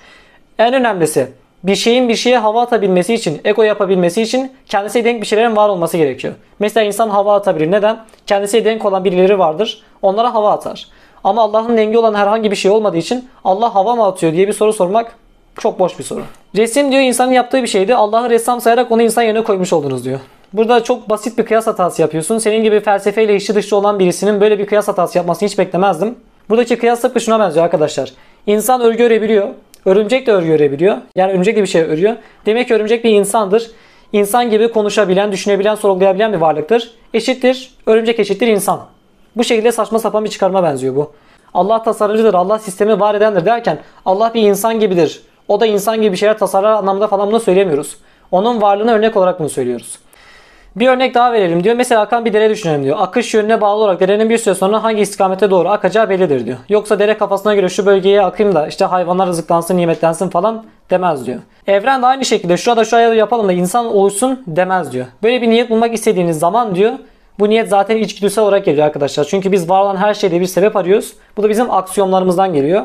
[0.62, 1.28] En önemlisi
[1.64, 5.70] bir şeyin bir şeye hava atabilmesi için, ego yapabilmesi için kendisiyle denk bir şeylerin var
[5.70, 6.34] olması gerekiyor.
[6.60, 7.72] Mesela insan hava atabilir.
[7.72, 7.98] Neden?
[8.28, 9.84] Kendisiyle denk olan birileri vardır.
[10.02, 10.88] Onlara hava atar.
[11.24, 14.54] Ama Allah'ın dengi olan herhangi bir şey olmadığı için Allah hava mı atıyor diye bir
[14.54, 15.16] soru sormak
[15.60, 16.24] çok boş bir soru.
[16.56, 17.96] Resim diyor insanın yaptığı bir şeydi.
[17.96, 20.20] Allah'ı ressam sayarak onu insan yerine koymuş oldunuz diyor.
[20.54, 22.38] Burada çok basit bir kıyas hatası yapıyorsun.
[22.38, 26.16] Senin gibi felsefeyle içi dışı olan birisinin böyle bir kıyas hatası yapmasını hiç beklemezdim.
[26.50, 28.14] Buradaki kıyas tıpkı şuna benziyor arkadaşlar.
[28.48, 29.48] İnsan örgü örebiliyor.
[29.86, 30.98] Örümcek de örgü örebiliyor.
[31.16, 32.16] Yani örümcek de bir şey örüyor.
[32.46, 33.72] Demek ki örümcek bir insandır.
[34.14, 36.92] İnsan gibi konuşabilen, düşünebilen, sorgulayabilen bir varlıktır.
[37.14, 37.74] Eşittir.
[37.86, 38.82] Örümcek eşittir insan.
[39.36, 41.12] Bu şekilde saçma sapan bir çıkarma benziyor bu.
[41.54, 45.22] Allah tasarımcıdır, Allah sistemi var edendir derken Allah bir insan gibidir.
[45.48, 47.98] O da insan gibi bir şeyler tasarlar anlamında falan bunu söylemiyoruz.
[48.32, 50.00] Onun varlığına örnek olarak bunu söylüyoruz.
[50.76, 51.76] Bir örnek daha verelim diyor.
[51.76, 52.98] Mesela akan bir dere düşünelim diyor.
[53.00, 56.58] Akış yönüne bağlı olarak derenin bir süre sonra hangi istikamete doğru akacağı bellidir diyor.
[56.70, 61.40] Yoksa dere kafasına göre şu bölgeye akayım da işte hayvanlar rızıklansın, nimetlensin falan demez diyor.
[61.68, 65.06] Evren de aynı şekilde şurada şu ayarı yapalım da insan oluşsun demez diyor.
[65.24, 66.94] Böyle bir niyet bulmak istediğiniz zaman diyor
[67.40, 69.24] bu niyet zaten içgüdüsel olarak geliyor arkadaşlar.
[69.24, 71.14] Çünkü biz var olan her şeyde bir sebep arıyoruz.
[71.38, 72.84] Bu da bizim aksiyonlarımızdan geliyor.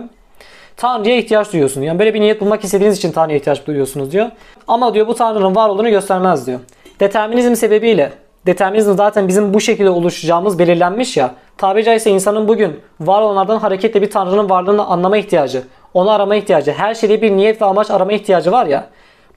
[0.77, 1.83] Tanrı'ya ihtiyaç duyuyorsun.
[1.83, 4.27] Yani böyle bir niyet bulmak istediğiniz için Tanrı'ya ihtiyaç duyuyorsunuz diyor.
[4.69, 6.61] Ama diyor bu Tanrı'nın var olduğunu göstermez diyor.
[7.01, 8.13] Determinizm sebebiyle
[8.47, 11.31] determinizm zaten bizim bu şekilde oluşacağımız belirlenmiş ya.
[11.59, 15.63] Tabi caizse insanın bugün var olanlardan hareketle bir tanrının varlığını anlama ihtiyacı,
[15.95, 18.87] onu arama ihtiyacı, her şeyde bir niyet ve amaç arama ihtiyacı var ya.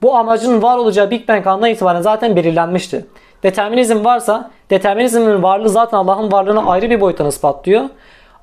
[0.02, 3.06] Bu amacın var olacağı Big Bang andan itibaren zaten belirlenmişti.
[3.42, 7.84] Determinizm varsa determinizmin varlığı zaten Allah'ın varlığını ayrı bir boyuttan ispatlıyor.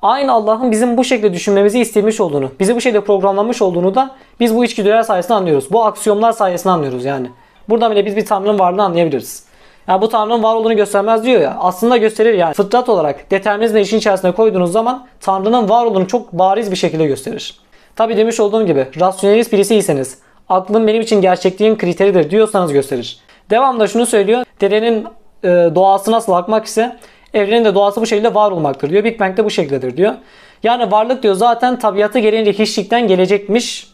[0.02, 4.56] Aynı Allah'ın bizim bu şekilde düşünmemizi istemiş olduğunu, bizi bu şekilde programlanmış olduğunu da biz
[4.56, 5.72] bu içgüdüler sayesinde anlıyoruz.
[5.72, 7.30] Bu aksiyonlar sayesinde anlıyoruz yani.
[7.68, 9.48] Buradan bile biz bir tanrının varlığını anlayabiliriz.
[9.88, 11.56] Yani bu tanrının var olduğunu göstermez diyor ya.
[11.60, 12.54] Aslında gösterir yani.
[12.54, 17.60] Fıtrat olarak determinizmi işin içerisine koyduğunuz zaman tanrının var olduğunu çok bariz bir şekilde gösterir.
[17.96, 20.18] Tabi demiş olduğum gibi rasyonelist birisiyseniz
[20.48, 23.18] aklın benim için gerçekliğin kriteridir diyorsanız gösterir.
[23.50, 24.44] Devamında şunu söylüyor.
[24.60, 25.06] Derenin
[25.44, 26.96] e, doğası nasıl akmak ise
[27.34, 29.04] evrenin de doğası bu şekilde var olmaktır diyor.
[29.04, 30.14] Big Bang de bu şekildedir diyor.
[30.62, 33.88] Yani varlık diyor zaten tabiatı gereğince hiçlikten gelecekmiş.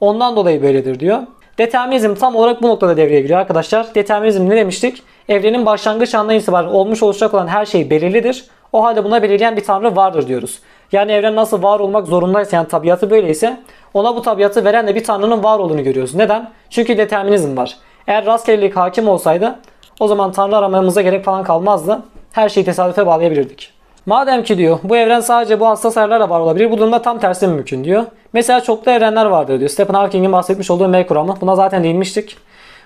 [0.00, 1.18] Ondan dolayı böyledir diyor.
[1.60, 3.94] Determinizm tam olarak bu noktada devreye giriyor arkadaşlar.
[3.94, 5.02] Determinizm ne demiştik?
[5.28, 8.44] Evrenin başlangıç andan itibaren olmuş olacak olan her şey belirlidir.
[8.72, 10.58] O halde buna belirleyen bir tanrı vardır diyoruz.
[10.92, 13.60] Yani evren nasıl var olmak zorundaysa yani tabiatı böyleyse
[13.94, 16.14] ona bu tabiatı veren de bir tanrının var olduğunu görüyoruz.
[16.14, 16.50] Neden?
[16.70, 17.76] Çünkü determinizm var.
[18.06, 19.58] Eğer rastgelelik hakim olsaydı
[20.00, 22.02] o zaman tanrı aramamıza gerek falan kalmazdı.
[22.32, 23.79] Her şeyi tesadüfe bağlayabilirdik.
[24.06, 26.70] Madem ki diyor bu evren sadece bu hassas ayarlarla var olabilir.
[26.70, 28.04] Bu durumda tam tersi mümkün diyor.
[28.32, 29.70] Mesela çoklu evrenler vardır diyor.
[29.70, 31.34] Stephen Hawking'in bahsetmiş olduğu M kuramı.
[31.40, 32.36] Buna zaten değinmiştik.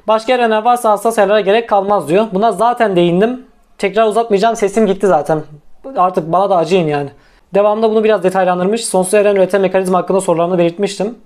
[0.08, 2.26] Başka evrenler varsa hassas ayarlara gerek kalmaz diyor.
[2.32, 3.46] Buna zaten değindim.
[3.78, 4.56] Tekrar uzatmayacağım.
[4.56, 5.42] Sesim gitti zaten.
[5.96, 7.08] Artık bana da acıyın yani.
[7.54, 8.84] Devamında bunu biraz detaylandırmış.
[8.84, 11.18] Sonsuz evren üreten mekanizma hakkında sorularını belirtmiştim.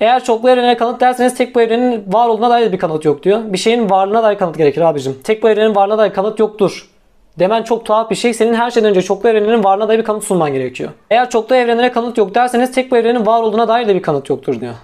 [0.00, 3.40] Eğer çoklu evrene kanıt derseniz tek bu evrenin var olduğuna dair bir kanıt yok diyor.
[3.46, 5.18] Bir şeyin varlığına dair kanıt gerekir abicim.
[5.24, 6.89] Tek bu evrenin varlığına dair kanıt yoktur
[7.38, 8.34] demen çok tuhaf bir şey.
[8.34, 10.90] Senin her şeyden önce çoklu evrenlerin varlığına dair bir kanıt sunman gerekiyor.
[11.10, 14.30] Eğer çoklu evrenlere kanıt yok derseniz tek bu evrenin var olduğuna dair de bir kanıt
[14.30, 14.74] yoktur diyor.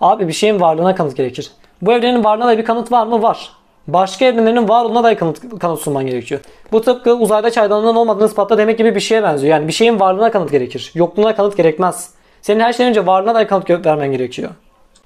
[0.00, 1.50] Abi bir şeyin varlığına kanıt gerekir.
[1.82, 3.22] Bu evrenin varlığına dair bir kanıt var mı?
[3.22, 3.52] Var.
[3.88, 6.40] Başka evrenlerin var olduğuna dair kanıt, kanıt sunman gerekiyor.
[6.72, 9.56] Bu tıpkı uzayda çaydanlığın olmadığını ispatla demek gibi bir şeye benziyor.
[9.56, 10.92] Yani bir şeyin varlığına kanıt gerekir.
[10.94, 12.10] Yokluğuna kanıt gerekmez.
[12.42, 14.50] Senin her şeyden önce varlığına dair kanıt vermen gerekiyor.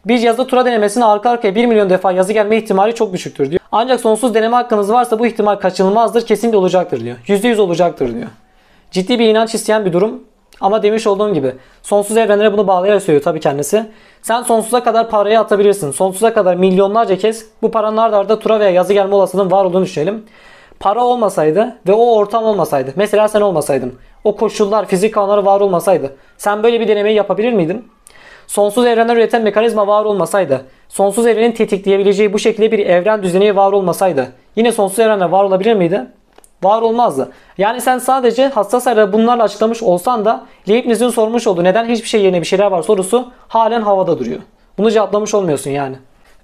[0.08, 3.60] Bir yazıda tura denemesine arka arkaya 1 milyon defa yazı gelme ihtimali çok düşüktür diyor.
[3.72, 7.16] Ancak sonsuz deneme hakkınız varsa bu ihtimal kaçınılmazdır, kesinlikle olacaktır diyor.
[7.26, 8.26] %100 olacaktır diyor.
[8.90, 10.24] Ciddi bir inanç isteyen bir durum
[10.60, 11.52] ama demiş olduğum gibi
[11.82, 13.86] sonsuz evrenlere bunu bağlayarak söylüyor tabii kendisi.
[14.22, 15.90] Sen sonsuza kadar parayı atabilirsin.
[15.90, 20.24] Sonsuza kadar milyonlarca kez bu paranın arda tura veya yazı gelme olasılığının var olduğunu düşünelim.
[20.80, 22.92] Para olmasaydı ve o ortam olmasaydı.
[22.96, 23.94] Mesela sen olmasaydın.
[24.24, 26.16] O koşullar, fizik kanunları var olmasaydı.
[26.38, 27.84] Sen böyle bir denemeyi yapabilir miydin?
[28.48, 33.72] Sonsuz evrenler üreten mekanizma var olmasaydı, sonsuz evrenin tetikleyebileceği bu şekilde bir evren düzeni var
[33.72, 36.06] olmasaydı, yine sonsuz evrenler var olabilir miydi?
[36.62, 37.32] Var olmazdı.
[37.58, 42.22] Yani sen sadece hassas ayarı bunlarla açıklamış olsan da Leibniz'in sormuş olduğu neden hiçbir şey
[42.22, 44.40] yerine bir şeyler var sorusu halen havada duruyor.
[44.78, 45.96] Bunu cevaplamış olmuyorsun yani.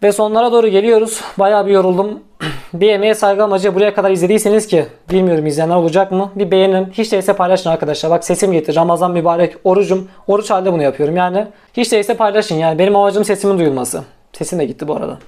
[0.05, 1.21] Ve sonlara doğru geliyoruz.
[1.39, 2.21] Bayağı bir yoruldum.
[2.75, 6.31] bir emeğe saygı amacı buraya kadar izlediyseniz ki bilmiyorum izleyenler olacak mı?
[6.35, 6.87] Bir beğenin.
[6.93, 8.11] Hiç değilse paylaşın arkadaşlar.
[8.11, 8.77] Bak sesim getir.
[8.77, 9.57] Ramazan mübarek.
[9.65, 10.09] Orucum.
[10.27, 11.47] Oruç halde bunu yapıyorum yani.
[11.77, 12.79] Hiç değilse paylaşın yani.
[12.79, 14.03] Benim amacım sesimin duyulması.
[14.33, 15.19] Sesim de gitti bu arada.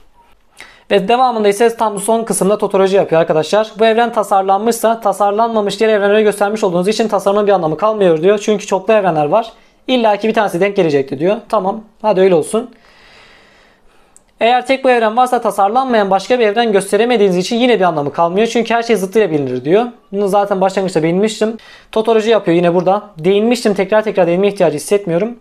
[0.90, 3.72] Ve devamında ise tam son kısımda totoloji yapıyor arkadaşlar.
[3.78, 8.38] Bu evren tasarlanmışsa tasarlanmamış diğer evrenleri göstermiş olduğunuz için tasarımın bir anlamı kalmıyor diyor.
[8.38, 9.52] Çünkü çoklu evrenler var.
[9.86, 11.36] İlla ki bir tanesi denk gelecekti diyor.
[11.48, 12.70] Tamam hadi öyle olsun.
[14.40, 18.46] Eğer tek bu evren varsa tasarlanmayan başka bir evren gösteremediğiniz için yine bir anlamı kalmıyor.
[18.46, 19.84] Çünkü her şey zıttıyla bilinir diyor.
[20.12, 21.56] Bunu zaten başlangıçta değinmiştim.
[21.92, 23.02] Totoloji yapıyor yine burada.
[23.18, 25.38] Değinmiştim tekrar tekrar değinme ihtiyacı hissetmiyorum.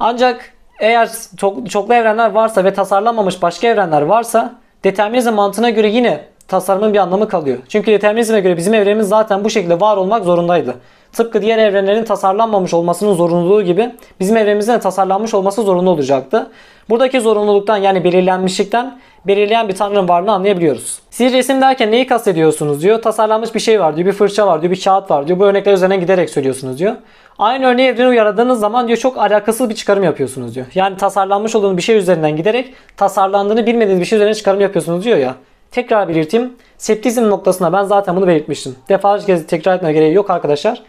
[0.00, 4.54] Ancak eğer çok, çoklu evrenler varsa ve tasarlanmamış başka evrenler varsa
[4.84, 7.58] determinizm mantığına göre yine tasarımın bir anlamı kalıyor.
[7.68, 10.74] Çünkü determinizme göre bizim evrenimiz zaten bu şekilde var olmak zorundaydı.
[11.12, 16.50] Tıpkı diğer evrenlerin tasarlanmamış olmasının zorunluluğu gibi bizim evrenimizin de tasarlanmış olması zorunlu olacaktı.
[16.88, 20.98] Buradaki zorunluluktan yani belirlenmişlikten belirleyen bir tanrının varlığını anlayabiliyoruz.
[21.10, 23.02] Siz resim derken neyi kastediyorsunuz diyor.
[23.02, 24.08] Tasarlanmış bir şey var diyor.
[24.08, 24.72] Bir fırça var diyor.
[24.72, 25.38] Bir kağıt var diyor.
[25.38, 26.94] Bu örnekler üzerine giderek söylüyorsunuz diyor.
[27.38, 30.66] Aynı örneği evreni uyaradığınız zaman diyor çok alakasız bir çıkarım yapıyorsunuz diyor.
[30.74, 35.18] Yani tasarlanmış olduğunuz bir şey üzerinden giderek tasarlandığını bilmediğiniz bir şey üzerine çıkarım yapıyorsunuz diyor
[35.18, 35.34] ya.
[35.70, 36.52] Tekrar belirteyim.
[36.78, 38.76] Septizm noktasında ben zaten bunu belirtmiştim.
[38.88, 40.82] Defalarca kez tekrar etmeye gereği yok arkadaşlar.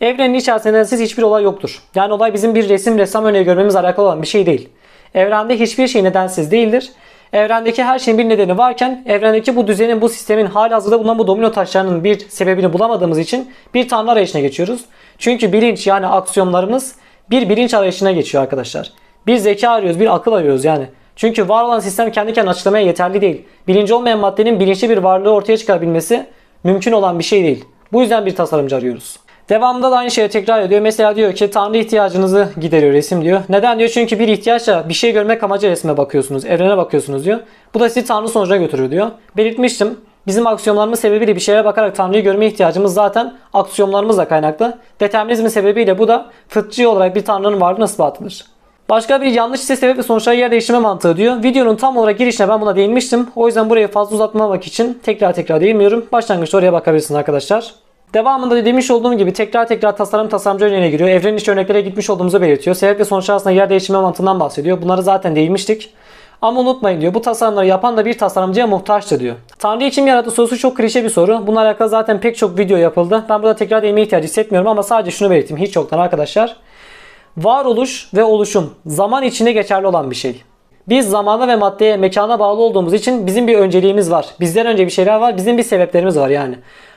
[0.00, 1.82] Evrenin içerisinde siz hiçbir olay yoktur.
[1.94, 4.68] Yani olay bizim bir resim ressam örneği görmemiz alakalı olan bir şey değil.
[5.14, 6.92] Evrende hiçbir şey nedensiz değildir.
[7.32, 11.52] Evrendeki her şeyin bir nedeni varken evrendeki bu düzenin, bu sistemin halihazırda bulunan bu domino
[11.52, 14.84] taşlarının bir sebebini bulamadığımız için bir tanrı arayışına geçiyoruz.
[15.18, 16.94] Çünkü bilinç yani aksiyonlarımız
[17.30, 18.92] bir bilinç arayışına geçiyor arkadaşlar.
[19.26, 20.86] Bir zeka arıyoruz, bir akıl arıyoruz yani.
[21.16, 23.42] Çünkü var olan sistem kendi kendine açıklamaya yeterli değil.
[23.68, 26.26] Bilinci olmayan maddenin bilinçli bir varlığı ortaya çıkarabilmesi
[26.64, 27.64] mümkün olan bir şey değil.
[27.92, 29.16] Bu yüzden bir tasarımcı arıyoruz.
[29.48, 30.80] Devamında da aynı şeyi tekrar ediyor.
[30.80, 33.40] Mesela diyor ki Tanrı ihtiyacınızı gideriyor resim diyor.
[33.48, 33.90] Neden diyor?
[33.90, 36.44] Çünkü bir ihtiyaçla bir şey görmek amacı resme bakıyorsunuz.
[36.44, 37.40] Evrene bakıyorsunuz diyor.
[37.74, 39.10] Bu da sizi Tanrı sonucuna götürüyor diyor.
[39.36, 39.98] Belirtmiştim.
[40.26, 44.78] Bizim aksiyonlarımız sebebiyle bir şeye bakarak Tanrı'yı görme ihtiyacımız zaten aksiyonlarımızla kaynaklı.
[45.00, 48.44] Determinizmin sebebiyle bu da fıtri olarak bir Tanrı'nın varlığının ispatıdır.
[48.88, 51.42] Başka bir yanlış ise sebep ve sonuçları yer değiştirme mantığı diyor.
[51.42, 53.28] Videonun tam olarak girişine ben buna değinmiştim.
[53.36, 56.06] O yüzden burayı fazla uzatmamak için tekrar tekrar değinmiyorum.
[56.12, 57.74] Başlangıçta oraya bakabilirsiniz arkadaşlar.
[58.14, 61.08] Devamında demiş olduğum gibi tekrar tekrar tasarım tasarımcı örneğine giriyor.
[61.08, 62.76] Evrenin içi örneklere gitmiş olduğumuzu belirtiyor.
[62.76, 64.82] Sebep ve sonuç arasında yer değiştirme mantığından bahsediyor.
[64.82, 65.94] Bunları zaten değinmiştik.
[66.42, 69.34] Ama unutmayın diyor bu tasarımları yapan da bir tasarımcıya muhtaçtı diyor.
[69.58, 71.46] Tanrı kim yarattı sorusu çok klişe bir soru.
[71.46, 73.24] Bununla alakalı zaten pek çok video yapıldı.
[73.28, 76.56] Ben burada tekrar değinmeye ihtiyacı hissetmiyorum ama sadece şunu belirteyim hiç yoktan arkadaşlar.
[77.36, 80.42] Varoluş ve oluşum zaman içinde geçerli olan bir şey.
[80.88, 84.26] Biz zamana ve maddeye, mekana bağlı olduğumuz için bizim bir önceliğimiz var.
[84.40, 86.54] Bizden önce bir şeyler var, bizim bir sebeplerimiz var yani.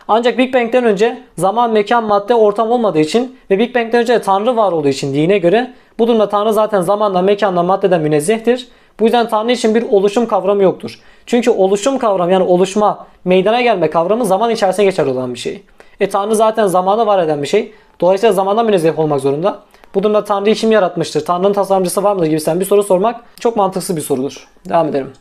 [0.07, 4.21] Ancak Big Bang'den önce zaman, mekan, madde, ortam olmadığı için ve Big Bang'den önce de
[4.21, 8.67] Tanrı var olduğu için dine göre bu durumda Tanrı zaten zamanla, mekanla, maddeden münezzehtir.
[8.99, 10.99] Bu yüzden Tanrı için bir oluşum kavramı yoktur.
[11.25, 15.63] Çünkü oluşum kavramı yani oluşma, meydana gelme kavramı zaman içerisinde geçer olan bir şey.
[15.99, 17.73] E Tanrı zaten zamana var eden bir şey.
[17.99, 19.59] Dolayısıyla zamandan münezzeh olmak zorunda.
[19.97, 21.25] Bu durumda Tanrı'yı kim yaratmıştır?
[21.25, 24.47] Tanrı'nın tasarımcısı var mıdır gibi sen bir soru sormak çok mantıksız bir sorudur.
[24.69, 25.11] Devam edelim.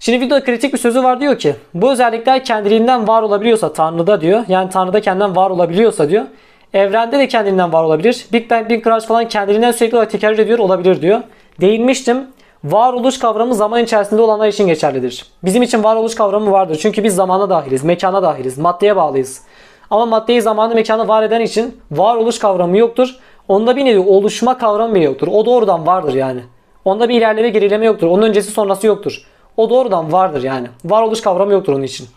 [0.00, 4.44] Şimdi videoda kritik bir sözü var diyor ki bu özellikler kendiliğinden var olabiliyorsa Tanrı'da diyor.
[4.48, 6.24] Yani Tanrı'da kendinden var olabiliyorsa diyor.
[6.74, 8.26] Evrende de kendinden var olabilir.
[8.32, 11.20] Big Bang, Big Crunch falan kendiliğinden sürekli olarak tekrar ediyor olabilir diyor.
[11.60, 12.26] Değinmiştim.
[12.64, 15.26] Varoluş kavramı zaman içerisinde olanlar için geçerlidir.
[15.44, 16.78] Bizim için varoluş kavramı vardır.
[16.82, 19.42] Çünkü biz zamana dahiliz, mekana dahiliz, maddeye bağlıyız.
[19.90, 23.16] Ama maddeyi zamanı mekanı var eden için varoluş kavramı yoktur.
[23.48, 25.28] Onda bir nevi oluşma kavramı bile yoktur.
[25.32, 26.40] O doğrudan vardır yani.
[26.84, 28.06] Onda bir ilerleme gerileme yoktur.
[28.06, 29.26] Onun öncesi sonrası yoktur.
[29.56, 30.68] O doğrudan vardır yani.
[30.84, 32.08] Varoluş kavramı yoktur onun için.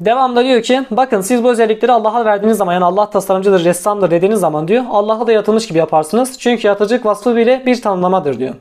[0.00, 4.40] Devamda diyor ki bakın siz bu özellikleri Allah'a verdiğiniz zaman yani Allah tasarımcıdır, ressamdır dediğiniz
[4.40, 6.38] zaman diyor Allah'a da yaratılmış gibi yaparsınız.
[6.38, 8.54] Çünkü yaratıcılık vasfı bile bir tanımlamadır diyor.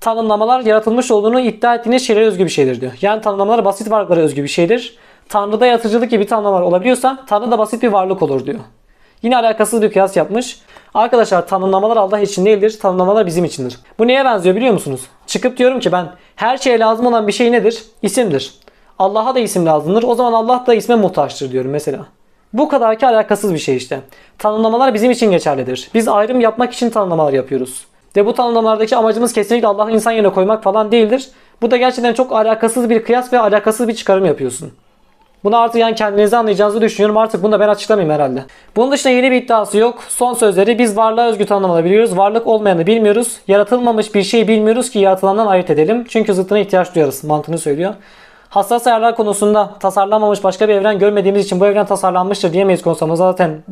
[0.00, 2.92] Tanımlamalar yaratılmış olduğunu iddia ettiğiniz şeylere özgü bir şeydir diyor.
[3.00, 4.98] Yani tanımlamalar basit varlıklara özgü bir şeydir.
[5.28, 8.58] Tanrı'da yaratıcılık gibi tanımlamalar olabiliyorsa Tanrı da basit bir varlık olur diyor.
[9.22, 10.60] Yine alakasız bir kıyas yapmış.
[10.96, 12.78] Arkadaşlar tanımlamalar Allah için değildir.
[12.82, 13.78] Tanımlamalar bizim içindir.
[13.98, 15.00] Bu neye benziyor biliyor musunuz?
[15.26, 17.84] Çıkıp diyorum ki ben her şeye lazım olan bir şey nedir?
[18.02, 18.54] İsimdir.
[18.98, 20.02] Allah'a da isim lazımdır.
[20.02, 22.06] O zaman Allah da isme muhtaçtır diyorum mesela.
[22.52, 24.00] Bu kadar ki alakasız bir şey işte.
[24.38, 25.90] Tanımlamalar bizim için geçerlidir.
[25.94, 27.86] Biz ayrım yapmak için tanımlamalar yapıyoruz.
[28.16, 31.28] Ve bu tanımlamalardaki amacımız kesinlikle Allah'ı insan yerine koymak falan değildir.
[31.62, 34.72] Bu da gerçekten çok alakasız bir kıyas ve alakasız bir çıkarım yapıyorsun.
[35.44, 37.16] Bunu artık yani kendinize anlayacağınızı düşünüyorum.
[37.16, 38.44] Artık bunu da ben açıklamayayım herhalde.
[38.76, 39.98] Bunun dışında yeni bir iddiası yok.
[40.08, 41.44] Son sözleri biz varlığa özgü
[41.84, 42.16] biliyoruz.
[42.16, 43.40] Varlık olmayanı bilmiyoruz.
[43.48, 46.04] Yaratılmamış bir şey bilmiyoruz ki yaratılandan ayırt edelim.
[46.08, 47.94] Çünkü zıttına ihtiyaç duyarız mantığını söylüyor.
[48.48, 53.62] Hassas ayarlar konusunda tasarlanmamış başka bir evren görmediğimiz için bu evren tasarlanmıştır diyemeyiz konusunda zaten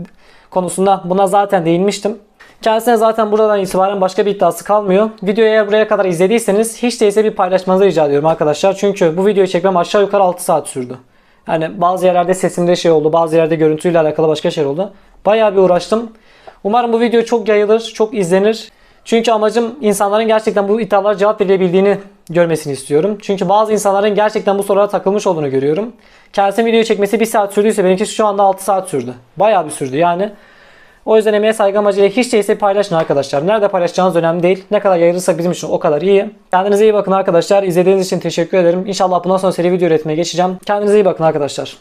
[0.50, 2.18] konusunda buna zaten değinmiştim.
[2.62, 5.10] Kendisine zaten buradan itibaren başka bir iddiası kalmıyor.
[5.22, 8.74] Videoyu eğer buraya kadar izlediyseniz hiç değilse bir paylaşmanızı rica ediyorum arkadaşlar.
[8.74, 10.98] Çünkü bu videoyu çekmem aşağı yukarı 6 saat sürdü.
[11.48, 14.92] Yani bazı yerlerde sesimde şey oldu, bazı yerde görüntüyle alakalı başka şey oldu.
[15.26, 16.12] Bayağı bir uğraştım.
[16.64, 18.68] Umarım bu video çok yayılır, çok izlenir.
[19.04, 21.98] Çünkü amacım insanların gerçekten bu iddialara cevap verebildiğini
[22.30, 23.18] görmesini istiyorum.
[23.22, 25.92] Çünkü bazı insanların gerçekten bu sorulara takılmış olduğunu görüyorum.
[26.32, 29.14] Kendisinin video çekmesi 1 saat sürdüyse benimki şu anda 6 saat sürdü.
[29.36, 30.32] Bayağı bir sürdü yani.
[31.06, 33.46] O yüzden emeğe saygı amacıyla hiç değilse paylaşın arkadaşlar.
[33.46, 34.64] Nerede paylaşacağınız önemli değil.
[34.70, 36.30] Ne kadar yayılırsak bizim için o kadar iyi.
[36.50, 37.62] Kendinize iyi bakın arkadaşlar.
[37.62, 38.84] İzlediğiniz için teşekkür ederim.
[38.86, 40.56] İnşallah bundan sonra seri video üretmeye geçeceğim.
[40.66, 41.76] Kendinize iyi bakın arkadaşlar.